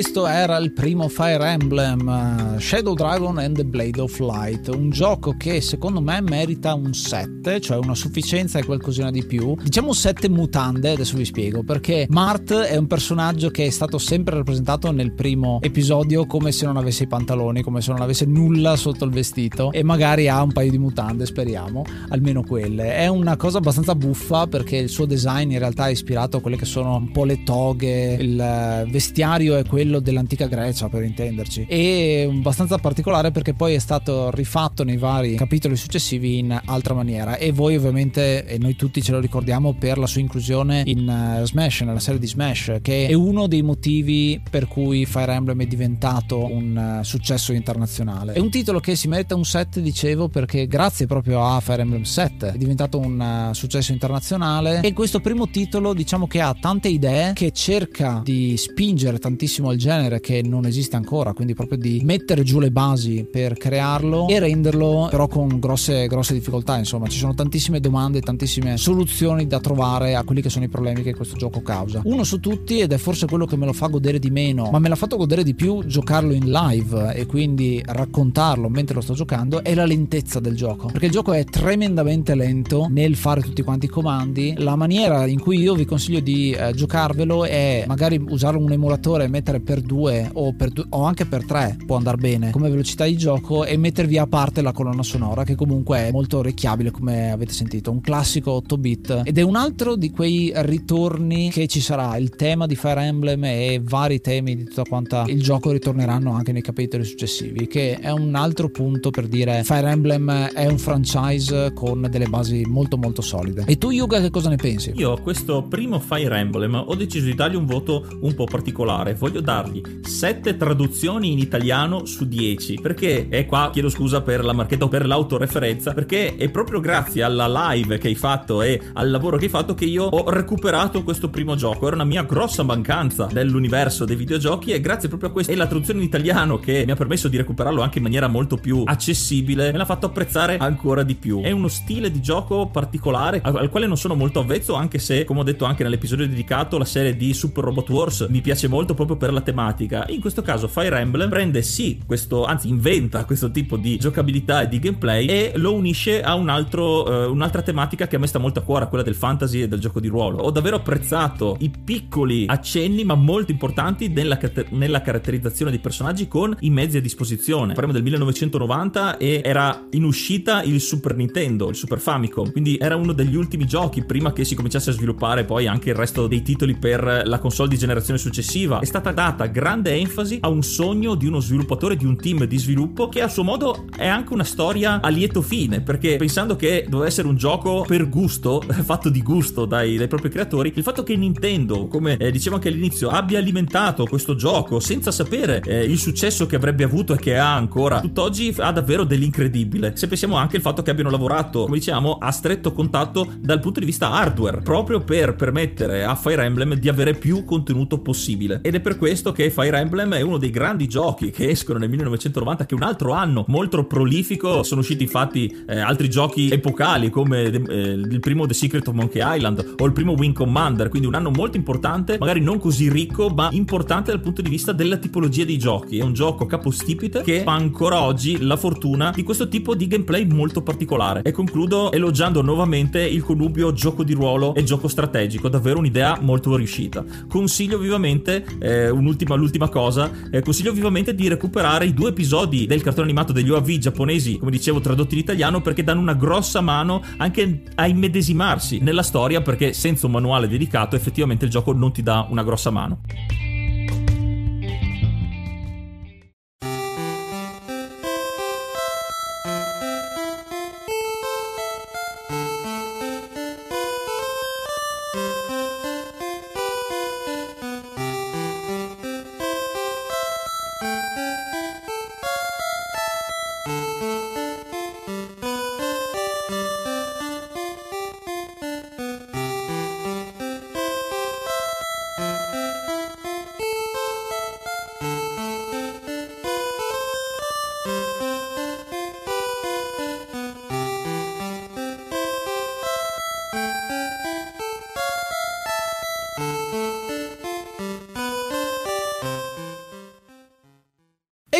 Questo 0.00 0.28
era 0.28 0.58
il 0.58 0.72
primo 0.72 1.08
Fire 1.08 1.44
Emblem 1.44 2.56
Shadow 2.60 2.94
Dragon 2.94 3.36
and 3.38 3.56
the 3.56 3.64
Blade 3.64 4.00
of 4.00 4.16
Light, 4.20 4.68
un 4.68 4.90
gioco 4.90 5.34
che 5.36 5.60
secondo 5.60 6.00
me 6.00 6.20
merita 6.20 6.72
un 6.74 6.94
7, 6.94 7.60
cioè 7.60 7.78
una 7.78 7.96
sufficienza 7.96 8.60
e 8.60 8.64
qualcosina 8.64 9.10
di 9.10 9.26
più. 9.26 9.56
Diciamo 9.60 9.92
7 9.92 10.28
mutande, 10.28 10.92
adesso 10.92 11.16
vi 11.16 11.24
spiego, 11.24 11.64
perché 11.64 12.06
Mart 12.10 12.52
è 12.52 12.76
un 12.76 12.86
personaggio 12.86 13.50
che 13.50 13.66
è 13.66 13.70
stato 13.70 13.98
sempre 13.98 14.36
rappresentato 14.36 14.92
nel 14.92 15.14
primo 15.14 15.58
episodio 15.62 16.26
come 16.26 16.52
se 16.52 16.64
non 16.64 16.76
avesse 16.76 17.02
i 17.02 17.08
pantaloni, 17.08 17.62
come 17.62 17.80
se 17.80 17.90
non 17.90 18.00
avesse 18.00 18.24
nulla 18.24 18.76
sotto 18.76 19.04
il 19.04 19.10
vestito 19.10 19.72
e 19.72 19.82
magari 19.82 20.28
ha 20.28 20.40
un 20.40 20.52
paio 20.52 20.70
di 20.70 20.78
mutande, 20.78 21.26
speriamo, 21.26 21.82
almeno 22.10 22.44
quelle. 22.44 22.94
È 22.94 23.08
una 23.08 23.34
cosa 23.36 23.58
abbastanza 23.58 23.96
buffa 23.96 24.46
perché 24.46 24.76
il 24.76 24.90
suo 24.90 25.06
design 25.06 25.50
in 25.50 25.58
realtà 25.58 25.88
è 25.88 25.90
ispirato 25.90 26.36
a 26.36 26.40
quelle 26.40 26.56
che 26.56 26.66
sono 26.66 26.94
un 26.94 27.10
po' 27.10 27.24
le 27.24 27.42
toghe, 27.42 28.16
il 28.20 28.86
vestiario 28.92 29.56
è 29.56 29.64
quello 29.64 29.86
dell'antica 30.00 30.46
Grecia 30.46 30.88
per 30.88 31.02
intenderci. 31.02 31.66
E 31.68 32.28
abbastanza 32.30 32.76
particolare 32.78 33.30
perché 33.30 33.54
poi 33.54 33.74
è 33.74 33.78
stato 33.78 34.30
rifatto 34.30 34.84
nei 34.84 34.96
vari 34.96 35.34
capitoli 35.34 35.76
successivi 35.76 36.38
in 36.38 36.60
altra 36.66 36.94
maniera. 36.94 37.36
E 37.36 37.52
voi 37.52 37.76
ovviamente 37.76 38.44
e 38.44 38.58
noi 38.58 38.76
tutti 38.76 39.02
ce 39.02 39.12
lo 39.12 39.20
ricordiamo 39.20 39.74
per 39.74 39.98
la 39.98 40.06
sua 40.06 40.20
inclusione 40.20 40.82
in 40.86 41.40
uh, 41.40 41.44
Smash 41.44 41.80
nella 41.80 41.98
serie 41.98 42.20
di 42.20 42.26
Smash 42.26 42.78
che 42.82 43.06
è 43.06 43.14
uno 43.14 43.46
dei 43.46 43.62
motivi 43.62 44.40
per 44.48 44.68
cui 44.68 45.06
Fire 45.06 45.32
Emblem 45.32 45.62
è 45.62 45.66
diventato 45.66 46.44
un 46.44 46.98
uh, 47.00 47.02
successo 47.04 47.52
internazionale. 47.52 48.32
È 48.34 48.38
un 48.38 48.50
titolo 48.50 48.80
che 48.80 48.96
si 48.96 49.08
merita 49.08 49.34
un 49.34 49.44
set 49.44 49.80
dicevo 49.80 50.28
perché 50.28 50.66
grazie 50.66 51.06
proprio 51.06 51.44
a 51.44 51.60
Fire 51.60 51.82
Emblem 51.82 52.02
7 52.02 52.52
è 52.52 52.56
diventato 52.56 52.98
un 52.98 53.48
uh, 53.50 53.54
successo 53.54 53.92
internazionale. 53.92 54.80
E 54.80 54.92
questo 54.92 55.20
primo 55.20 55.48
titolo 55.48 55.94
diciamo 55.94 56.26
che 56.26 56.40
ha 56.40 56.54
tante 56.58 56.88
idee 56.88 57.32
che 57.32 57.52
cerca 57.52 58.20
di 58.22 58.56
spingere 58.56 59.18
tantissimo 59.18 59.68
al 59.68 59.76
genere 59.78 60.20
che 60.20 60.42
non 60.42 60.66
esiste 60.66 60.96
ancora, 60.96 61.32
quindi 61.32 61.54
proprio 61.54 61.78
di 61.78 62.02
mettere 62.04 62.42
giù 62.42 62.58
le 62.58 62.70
basi 62.70 63.26
per 63.30 63.56
crearlo 63.56 64.28
e 64.28 64.38
renderlo 64.38 65.08
però 65.10 65.26
con 65.26 65.58
grosse, 65.58 66.06
grosse 66.06 66.34
difficoltà, 66.34 66.76
insomma. 66.76 67.06
Ci 67.06 67.18
sono 67.18 67.34
tantissime 67.34 67.80
domande, 67.80 68.20
tantissime 68.20 68.76
soluzioni 68.76 69.46
da 69.46 69.60
trovare 69.60 70.14
a 70.14 70.24
quelli 70.24 70.42
che 70.42 70.50
sono 70.50 70.64
i 70.66 70.68
problemi 70.68 71.02
che 71.02 71.14
questo 71.14 71.36
gioco 71.36 71.62
causa. 71.62 72.02
Uno 72.04 72.24
su 72.24 72.40
tutti 72.40 72.80
ed 72.80 72.92
è 72.92 72.98
forse 72.98 73.26
quello 73.26 73.46
che 73.46 73.56
me 73.56 73.64
lo 73.64 73.72
fa 73.72 73.86
godere 73.86 74.18
di 74.18 74.30
meno, 74.30 74.68
ma 74.70 74.78
me 74.78 74.88
l'ha 74.88 74.96
fatto 74.96 75.16
godere 75.16 75.42
di 75.42 75.54
più 75.54 75.84
giocarlo 75.86 76.32
in 76.32 76.50
live 76.50 77.14
e 77.14 77.24
quindi 77.24 77.80
raccontarlo 77.84 78.68
mentre 78.68 78.96
lo 78.96 79.00
sto 79.00 79.14
giocando 79.14 79.62
è 79.62 79.74
la 79.74 79.86
lentezza 79.86 80.40
del 80.40 80.56
gioco, 80.56 80.88
perché 80.88 81.06
il 81.06 81.12
gioco 81.12 81.32
è 81.32 81.44
tremendamente 81.44 82.34
lento 82.34 82.86
nel 82.90 83.16
fare 83.16 83.40
tutti 83.40 83.62
quanti 83.62 83.86
i 83.86 83.88
comandi, 83.88 84.54
la 84.58 84.76
maniera 84.76 85.26
in 85.26 85.40
cui 85.40 85.58
io 85.58 85.74
vi 85.74 85.84
consiglio 85.84 86.20
di 86.20 86.50
eh, 86.50 86.72
giocarvelo 86.74 87.44
è 87.44 87.84
magari 87.86 88.22
usare 88.28 88.56
un 88.56 88.70
emulatore 88.70 89.24
e 89.24 89.28
mettere 89.28 89.38
mettere 89.38 89.60
per 89.68 89.80
due 89.80 90.30
o, 90.32 90.54
per 90.54 90.70
due, 90.70 90.86
o 90.90 91.02
anche 91.02 91.24
per 91.24 91.44
tre 91.44 91.76
può 91.86 91.96
andare 91.96 92.16
bene 92.16 92.50
come 92.50 92.70
velocità 92.70 93.04
di 93.04 93.16
gioco 93.16 93.64
e 93.64 93.76
mettervi 93.76 94.18
a 94.18 94.26
parte 94.26 94.62
la 94.62 94.72
colonna 94.72 95.02
sonora 95.02 95.44
che 95.44 95.54
comunque 95.54 96.08
è 96.08 96.10
molto 96.10 96.38
orecchiabile 96.38 96.90
come 96.90 97.30
avete 97.30 97.52
sentito, 97.52 97.90
un 97.90 98.00
classico 98.00 98.52
8 98.52 98.78
bit 98.78 99.22
ed 99.24 99.38
è 99.38 99.42
un 99.42 99.56
altro 99.56 99.96
di 99.96 100.10
quei 100.10 100.50
ritorni 100.54 101.50
che 101.50 101.66
ci 101.66 101.80
sarà, 101.80 102.16
il 102.16 102.30
tema 102.30 102.66
di 102.66 102.76
Fire 102.76 103.02
Emblem 103.02 103.44
e 103.44 103.80
vari 103.82 104.20
temi 104.20 104.56
di 104.56 104.64
tutta 104.64 104.84
quanta 104.84 105.24
il 105.26 105.42
gioco 105.42 105.70
ritorneranno 105.70 106.32
anche 106.32 106.52
nei 106.52 106.62
capitoli 106.62 107.04
successivi 107.04 107.66
che 107.66 107.96
è 107.96 108.10
un 108.10 108.34
altro 108.34 108.70
punto 108.70 109.10
per 109.10 109.26
dire 109.26 109.64
Fire 109.64 109.90
Emblem 109.90 110.48
è 110.48 110.66
un 110.66 110.78
franchise 110.78 111.72
con 111.74 112.06
delle 112.10 112.26
basi 112.26 112.62
molto 112.66 112.96
molto 112.96 113.20
solide. 113.20 113.64
E 113.66 113.76
tu 113.76 113.90
Yuga 113.90 114.20
che 114.20 114.30
cosa 114.30 114.48
ne 114.48 114.56
pensi? 114.56 114.92
Io 114.94 115.12
a 115.12 115.20
questo 115.20 115.62
primo 115.64 116.00
Fire 116.00 116.38
Emblem 116.38 116.74
ho 116.74 116.94
deciso 116.94 117.26
di 117.26 117.34
dargli 117.34 117.56
un 117.56 117.66
voto 117.66 118.06
un 118.20 118.34
po' 118.34 118.44
particolare, 118.44 119.14
voglio 119.14 119.38
voglio 119.38 119.40
dargli 119.62 119.82
7 120.02 120.56
traduzioni 120.56 121.32
in 121.32 121.38
italiano 121.38 122.04
su 122.06 122.26
10 122.26 122.78
perché? 122.80 123.28
E 123.28 123.46
qua 123.46 123.70
chiedo 123.72 123.88
scusa 123.88 124.22
per 124.22 124.44
la 124.44 124.52
marchetta 124.52 124.84
o 124.84 124.88
per 124.88 125.06
l'autoreferenza. 125.06 125.92
Perché 125.92 126.36
è 126.36 126.48
proprio 126.48 126.80
grazie 126.80 127.22
alla 127.22 127.70
live 127.70 127.98
che 127.98 128.08
hai 128.08 128.14
fatto 128.14 128.62
e 128.62 128.80
al 128.94 129.10
lavoro 129.10 129.36
che 129.36 129.44
hai 129.44 129.50
fatto 129.50 129.74
che 129.74 129.84
io 129.84 130.04
ho 130.04 130.30
recuperato 130.30 131.02
questo 131.02 131.28
primo 131.28 131.54
gioco. 131.54 131.86
Era 131.86 131.96
una 131.96 132.04
mia 132.04 132.22
grossa 132.22 132.62
mancanza 132.62 133.28
dell'universo 133.30 134.04
dei 134.04 134.16
videogiochi 134.16 134.72
e 134.72 134.80
grazie 134.80 135.08
proprio 135.08 135.30
a 135.30 135.32
questo 135.32 135.52
e 135.52 135.56
la 135.56 135.66
traduzione 135.66 136.00
in 136.00 136.06
italiano 136.06 136.58
che 136.58 136.84
mi 136.84 136.92
ha 136.92 136.96
permesso 136.96 137.28
di 137.28 137.36
recuperarlo 137.36 137.82
anche 137.82 137.98
in 137.98 138.04
maniera 138.04 138.28
molto 138.28 138.56
più 138.56 138.82
accessibile 138.84 139.72
me 139.72 139.78
l'ha 139.78 139.84
fatto 139.84 140.06
apprezzare 140.06 140.56
ancora 140.56 141.02
di 141.02 141.14
più. 141.14 141.40
È 141.42 141.50
uno 141.50 141.68
stile 141.68 142.10
di 142.10 142.20
gioco 142.20 142.68
particolare 142.68 143.40
al 143.42 143.68
quale 143.70 143.86
non 143.86 143.96
sono 143.96 144.14
molto 144.14 144.40
avvezzo 144.40 144.74
anche 144.74 144.98
se 144.98 145.24
come 145.24 145.40
ho 145.40 145.44
detto 145.44 145.64
anche 145.64 145.82
nell'episodio 145.82 146.26
dedicato 146.26 146.78
la 146.78 146.84
serie 146.84 147.16
di 147.16 147.32
Super 147.34 147.64
Robot 147.64 147.88
Wars 147.90 148.26
mi 148.28 148.40
piace 148.40 148.68
molto 148.68 148.94
proprio 148.94 149.16
per 149.16 149.32
la 149.32 149.40
tematica. 149.48 150.04
In 150.08 150.20
questo 150.20 150.42
caso 150.42 150.68
Fire 150.68 150.98
Emblem 150.98 151.30
prende 151.30 151.62
sì 151.62 151.98
questo, 152.04 152.44
anzi 152.44 152.68
inventa 152.68 153.24
questo 153.24 153.50
tipo 153.50 153.78
di 153.78 153.96
giocabilità 153.96 154.60
e 154.60 154.68
di 154.68 154.78
gameplay 154.78 155.26
e 155.26 155.52
lo 155.56 155.72
unisce 155.72 156.22
a 156.22 156.34
un 156.34 156.50
altro, 156.50 157.24
eh, 157.24 157.26
un'altra 157.26 157.62
tematica 157.62 158.06
che 158.06 158.16
a 158.16 158.18
me 158.18 158.26
sta 158.26 158.38
molto 158.38 158.58
a 158.58 158.62
cuore, 158.62 158.88
quella 158.88 159.02
del 159.02 159.14
fantasy 159.14 159.62
e 159.62 159.68
del 159.68 159.80
gioco 159.80 160.00
di 160.00 160.08
ruolo. 160.08 160.36
Ho 160.38 160.50
davvero 160.50 160.76
apprezzato 160.76 161.56
i 161.60 161.70
piccoli 161.70 162.44
accenni 162.46 163.04
ma 163.04 163.14
molto 163.14 163.50
importanti 163.52 164.08
nella, 164.08 164.38
nella 164.70 165.00
caratterizzazione 165.00 165.70
dei 165.70 165.80
personaggi 165.80 166.28
con 166.28 166.54
i 166.60 166.68
mezzi 166.68 166.98
a 166.98 167.00
disposizione. 167.00 167.68
Parliamo 167.68 167.94
del 167.94 168.02
1990 168.02 169.16
e 169.16 169.40
era 169.42 169.86
in 169.92 170.04
uscita 170.04 170.62
il 170.62 170.78
Super 170.82 171.16
Nintendo, 171.16 171.70
il 171.70 171.76
Super 171.76 172.00
Famicom, 172.00 172.52
quindi 172.52 172.76
era 172.76 172.96
uno 172.96 173.14
degli 173.14 173.34
ultimi 173.34 173.64
giochi 173.64 174.04
prima 174.04 174.34
che 174.34 174.44
si 174.44 174.54
cominciasse 174.54 174.90
a 174.90 174.92
sviluppare 174.92 175.44
poi 175.44 175.66
anche 175.66 175.88
il 175.88 175.94
resto 175.94 176.26
dei 176.26 176.42
titoli 176.42 176.76
per 176.76 177.22
la 177.24 177.38
console 177.38 177.70
di 177.70 177.78
generazione 177.78 178.18
successiva. 178.18 178.80
È 178.80 178.84
stata 178.84 179.10
data 179.12 179.27
grande 179.32 179.92
enfasi 179.92 180.38
a 180.40 180.48
un 180.48 180.62
sogno 180.62 181.14
di 181.14 181.26
uno 181.26 181.40
sviluppatore, 181.40 181.96
di 181.96 182.06
un 182.06 182.16
team 182.16 182.44
di 182.44 182.58
sviluppo 182.58 183.08
che 183.08 183.22
a 183.22 183.28
suo 183.28 183.44
modo 183.44 183.86
è 183.96 184.06
anche 184.06 184.32
una 184.32 184.44
storia 184.44 185.00
a 185.00 185.08
lieto 185.08 185.42
fine, 185.42 185.80
perché 185.80 186.16
pensando 186.16 186.56
che 186.56 186.86
doveva 186.88 187.08
essere 187.08 187.28
un 187.28 187.36
gioco 187.36 187.84
per 187.86 188.08
gusto, 188.08 188.62
fatto 188.84 189.08
di 189.08 189.22
gusto 189.22 189.64
dai, 189.64 189.96
dai 189.96 190.08
propri 190.08 190.30
creatori, 190.30 190.72
il 190.74 190.82
fatto 190.82 191.02
che 191.02 191.16
Nintendo, 191.16 191.86
come 191.86 192.16
eh, 192.16 192.30
dicevo 192.30 192.56
anche 192.56 192.68
all'inizio, 192.68 193.08
abbia 193.08 193.38
alimentato 193.38 194.04
questo 194.04 194.34
gioco 194.34 194.80
senza 194.80 195.10
sapere 195.10 195.60
eh, 195.64 195.84
il 195.84 195.98
successo 195.98 196.46
che 196.46 196.56
avrebbe 196.56 196.84
avuto 196.84 197.14
e 197.14 197.18
che 197.18 197.36
ha 197.36 197.54
ancora 197.54 198.00
tutt'oggi 198.00 198.54
ha 198.58 198.72
davvero 198.72 199.04
dell'incredibile. 199.04 199.92
Se 199.96 200.06
pensiamo 200.06 200.36
anche 200.36 200.56
al 200.56 200.62
fatto 200.62 200.82
che 200.82 200.90
abbiano 200.90 201.10
lavorato, 201.10 201.64
come 201.64 201.78
diciamo, 201.78 202.18
a 202.18 202.30
stretto 202.30 202.72
contatto 202.72 203.26
dal 203.38 203.60
punto 203.60 203.80
di 203.80 203.86
vista 203.86 204.10
hardware, 204.10 204.62
proprio 204.62 205.00
per 205.00 205.34
permettere 205.34 206.04
a 206.04 206.14
Fire 206.14 206.44
Emblem 206.44 206.74
di 206.74 206.88
avere 206.88 207.14
più 207.14 207.44
contenuto 207.44 207.98
possibile. 208.00 208.60
Ed 208.62 208.74
è 208.74 208.80
per 208.80 208.96
questo 208.96 209.17
che 209.32 209.50
Fire 209.50 209.78
Emblem 209.78 210.14
è 210.14 210.20
uno 210.20 210.38
dei 210.38 210.50
grandi 210.50 210.86
giochi 210.86 211.30
che 211.30 211.48
escono 211.48 211.78
nel 211.78 211.88
1990, 211.88 212.66
che 212.66 212.74
è 212.74 212.78
un 212.78 212.84
altro 212.84 213.12
anno 213.12 213.44
molto 213.48 213.84
prolifico. 213.84 214.62
Sono 214.62 214.80
usciti 214.80 215.02
infatti 215.02 215.64
eh, 215.68 215.78
altri 215.78 216.08
giochi 216.08 216.48
epocali 216.50 217.10
come 217.10 217.42
eh, 217.42 217.50
il 217.50 218.20
primo 218.20 218.46
The 218.46 218.54
Secret 218.54 218.86
of 218.86 218.94
Monkey 218.94 219.20
Island 219.24 219.74
o 219.78 219.84
il 219.84 219.92
primo 219.92 220.12
Wing 220.12 220.34
Commander, 220.34 220.88
quindi 220.88 221.08
un 221.08 221.14
anno 221.14 221.30
molto 221.30 221.56
importante, 221.56 222.16
magari 222.18 222.40
non 222.40 222.58
così 222.58 222.88
ricco, 222.88 223.28
ma 223.28 223.48
importante 223.52 224.10
dal 224.10 224.20
punto 224.20 224.42
di 224.42 224.48
vista 224.48 224.72
della 224.72 224.96
tipologia 224.96 225.44
dei 225.44 225.58
giochi. 225.58 225.98
È 225.98 226.02
un 226.02 226.12
gioco 226.12 226.46
capostipite 226.46 227.22
che 227.22 227.42
fa 227.42 227.52
ancora 227.52 228.02
oggi 228.02 228.40
la 228.40 228.56
fortuna 228.56 229.12
di 229.14 229.22
questo 229.22 229.48
tipo 229.48 229.74
di 229.74 229.86
gameplay 229.86 230.26
molto 230.26 230.62
particolare. 230.62 231.22
E 231.22 231.32
concludo 231.32 231.90
elogiando 231.92 232.42
nuovamente 232.42 233.00
il 233.02 233.22
connubio 233.22 233.72
gioco 233.72 234.04
di 234.04 234.12
ruolo 234.12 234.54
e 234.54 234.62
gioco 234.62 234.88
strategico, 234.88 235.48
davvero 235.48 235.78
un'idea 235.78 236.18
molto 236.20 236.54
riuscita. 236.56 237.04
Consiglio 237.28 237.78
vivamente, 237.78 238.44
eh, 238.58 238.88
un'ultima 239.08 239.34
l'ultima 239.34 239.68
cosa, 239.68 240.10
eh, 240.30 240.42
consiglio 240.42 240.72
vivamente 240.72 241.14
di 241.14 241.28
recuperare 241.28 241.86
i 241.86 241.94
due 241.94 242.10
episodi 242.10 242.66
del 242.66 242.82
cartone 242.82 243.06
animato 243.06 243.32
degli 243.32 243.50
OAV 243.50 243.78
giapponesi, 243.78 244.38
come 244.38 244.50
dicevo 244.50 244.80
tradotti 244.80 245.14
in 245.14 245.20
italiano, 245.20 245.60
perché 245.60 245.82
danno 245.82 246.00
una 246.00 246.14
grossa 246.14 246.60
mano 246.60 247.02
anche 247.16 247.62
a 247.74 247.86
immedesimarsi 247.86 248.78
nella 248.78 249.02
storia, 249.02 249.40
perché 249.40 249.72
senza 249.72 250.06
un 250.06 250.12
manuale 250.12 250.48
dedicato 250.48 250.96
effettivamente 250.96 251.44
il 251.44 251.50
gioco 251.50 251.72
non 251.72 251.92
ti 251.92 252.02
dà 252.02 252.26
una 252.28 252.44
grossa 252.44 252.70
mano. 252.70 253.00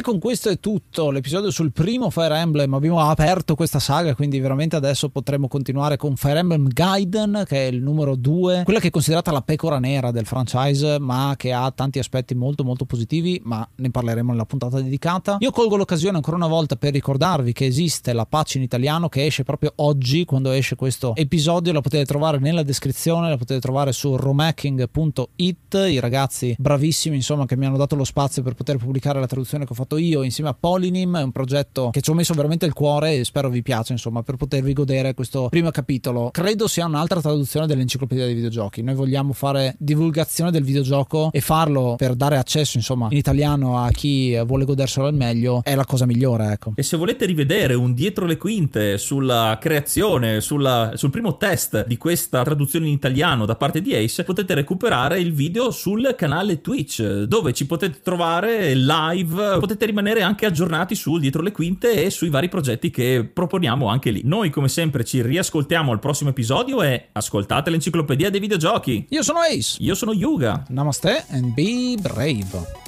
Con 0.08 0.18
questo 0.18 0.48
è 0.48 0.58
tutto 0.58 1.10
l'episodio 1.10 1.50
sul 1.50 1.70
primo 1.70 2.08
Fire 2.08 2.34
Emblem. 2.38 2.72
Abbiamo 2.72 2.98
aperto 2.98 3.54
questa 3.54 3.78
saga, 3.78 4.14
quindi 4.14 4.40
veramente 4.40 4.74
adesso 4.74 5.10
potremo 5.10 5.48
continuare 5.48 5.98
con 5.98 6.16
Fire 6.16 6.38
Emblem 6.38 6.68
Gaiden, 6.68 7.42
che 7.46 7.66
è 7.66 7.70
il 7.70 7.82
numero 7.82 8.14
2, 8.14 8.62
quella 8.64 8.80
che 8.80 8.86
è 8.86 8.90
considerata 8.90 9.32
la 9.32 9.42
pecora 9.42 9.78
nera 9.78 10.10
del 10.10 10.24
franchise, 10.24 10.98
ma 10.98 11.34
che 11.36 11.52
ha 11.52 11.70
tanti 11.72 11.98
aspetti 11.98 12.34
molto 12.34 12.64
molto 12.64 12.86
positivi, 12.86 13.38
ma 13.44 13.68
ne 13.74 13.90
parleremo 13.90 14.30
nella 14.30 14.46
puntata 14.46 14.80
dedicata. 14.80 15.36
Io 15.40 15.50
colgo 15.50 15.76
l'occasione 15.76 16.16
ancora 16.16 16.36
una 16.36 16.46
volta 16.46 16.76
per 16.76 16.94
ricordarvi 16.94 17.52
che 17.52 17.66
esiste 17.66 18.14
la 18.14 18.24
patch 18.24 18.54
in 18.54 18.62
italiano 18.62 19.10
che 19.10 19.26
esce 19.26 19.42
proprio 19.42 19.74
oggi, 19.76 20.24
quando 20.24 20.52
esce 20.52 20.74
questo 20.74 21.14
episodio, 21.16 21.74
la 21.74 21.82
potete 21.82 22.06
trovare 22.06 22.38
nella 22.38 22.62
descrizione, 22.62 23.28
la 23.28 23.36
potete 23.36 23.60
trovare 23.60 23.92
su 23.92 24.16
romacking.it, 24.16 25.74
i 25.74 26.00
ragazzi 26.00 26.56
bravissimi 26.58 27.16
insomma 27.16 27.44
che 27.44 27.58
mi 27.58 27.66
hanno 27.66 27.76
dato 27.76 27.94
lo 27.94 28.04
spazio 28.04 28.42
per 28.42 28.54
poter 28.54 28.78
pubblicare 28.78 29.20
la 29.20 29.26
traduzione 29.26 29.66
che 29.66 29.72
ho 29.72 29.76
fatto 29.76 29.96
io 29.98 30.22
insieme 30.22 30.50
a 30.50 30.54
Polynim, 30.54 31.18
è 31.18 31.22
un 31.22 31.32
progetto 31.32 31.90
che 31.90 32.00
ci 32.00 32.10
ho 32.10 32.14
messo 32.14 32.34
veramente 32.34 32.66
il 32.66 32.72
cuore 32.72 33.16
e 33.16 33.24
spero 33.24 33.48
vi 33.50 33.62
piaccia, 33.62 33.92
insomma, 33.92 34.22
per 34.22 34.36
potervi 34.36 34.72
godere 34.72 35.14
questo 35.14 35.48
primo 35.48 35.70
capitolo. 35.70 36.30
Credo 36.30 36.66
sia 36.68 36.86
un'altra 36.86 37.20
traduzione 37.20 37.66
dell'enciclopedia 37.66 38.24
dei 38.24 38.34
videogiochi. 38.34 38.82
Noi 38.82 38.94
vogliamo 38.94 39.32
fare 39.32 39.74
divulgazione 39.78 40.50
del 40.50 40.62
videogioco 40.62 41.30
e 41.32 41.40
farlo 41.40 41.94
per 41.96 42.14
dare 42.14 42.36
accesso, 42.36 42.76
insomma, 42.76 43.08
in 43.10 43.16
italiano 43.16 43.78
a 43.78 43.90
chi 43.90 44.38
vuole 44.46 44.64
goderselo 44.64 45.06
al 45.06 45.14
meglio 45.14 45.60
è 45.62 45.74
la 45.74 45.84
cosa 45.84 46.06
migliore, 46.06 46.52
ecco. 46.52 46.72
E 46.74 46.82
se 46.82 46.96
volete 46.96 47.26
rivedere 47.26 47.74
un 47.74 47.94
dietro 47.94 48.26
le 48.26 48.36
quinte 48.36 48.98
sulla 48.98 49.58
creazione, 49.60 50.40
sulla, 50.40 50.92
sul 50.94 51.10
primo 51.10 51.36
test 51.36 51.86
di 51.86 51.96
questa 51.96 52.42
traduzione 52.42 52.86
in 52.86 52.92
italiano 52.92 53.46
da 53.46 53.56
parte 53.56 53.80
di 53.80 53.94
Ace, 53.94 54.24
potete 54.24 54.54
recuperare 54.54 55.20
il 55.20 55.32
video 55.32 55.70
sul 55.70 56.14
canale 56.16 56.60
Twitch, 56.60 57.02
dove 57.24 57.52
ci 57.52 57.66
potete 57.66 58.00
trovare 58.02 58.74
live, 58.74 59.58
potete 59.58 59.86
rimanere 59.88 60.22
anche 60.22 60.46
aggiornati 60.46 60.94
sul 60.94 61.20
dietro 61.20 61.42
le 61.42 61.52
quinte 61.52 62.04
e 62.04 62.10
sui 62.10 62.28
vari 62.28 62.48
progetti 62.48 62.90
che 62.90 63.28
proponiamo 63.32 63.88
anche 63.88 64.10
lì. 64.10 64.22
Noi 64.24 64.50
come 64.50 64.68
sempre 64.68 65.04
ci 65.04 65.20
riascoltiamo 65.22 65.90
al 65.90 65.98
prossimo 65.98 66.30
episodio 66.30 66.82
e 66.82 67.08
ascoltate 67.12 67.70
l'enciclopedia 67.70 68.30
dei 68.30 68.40
videogiochi. 68.40 69.06
Io 69.10 69.22
sono 69.22 69.40
Ace. 69.40 69.76
Io 69.80 69.94
sono 69.94 70.12
Yuga. 70.12 70.64
Namaste 70.68 71.24
and 71.30 71.52
be 71.54 71.96
brave. 72.00 72.87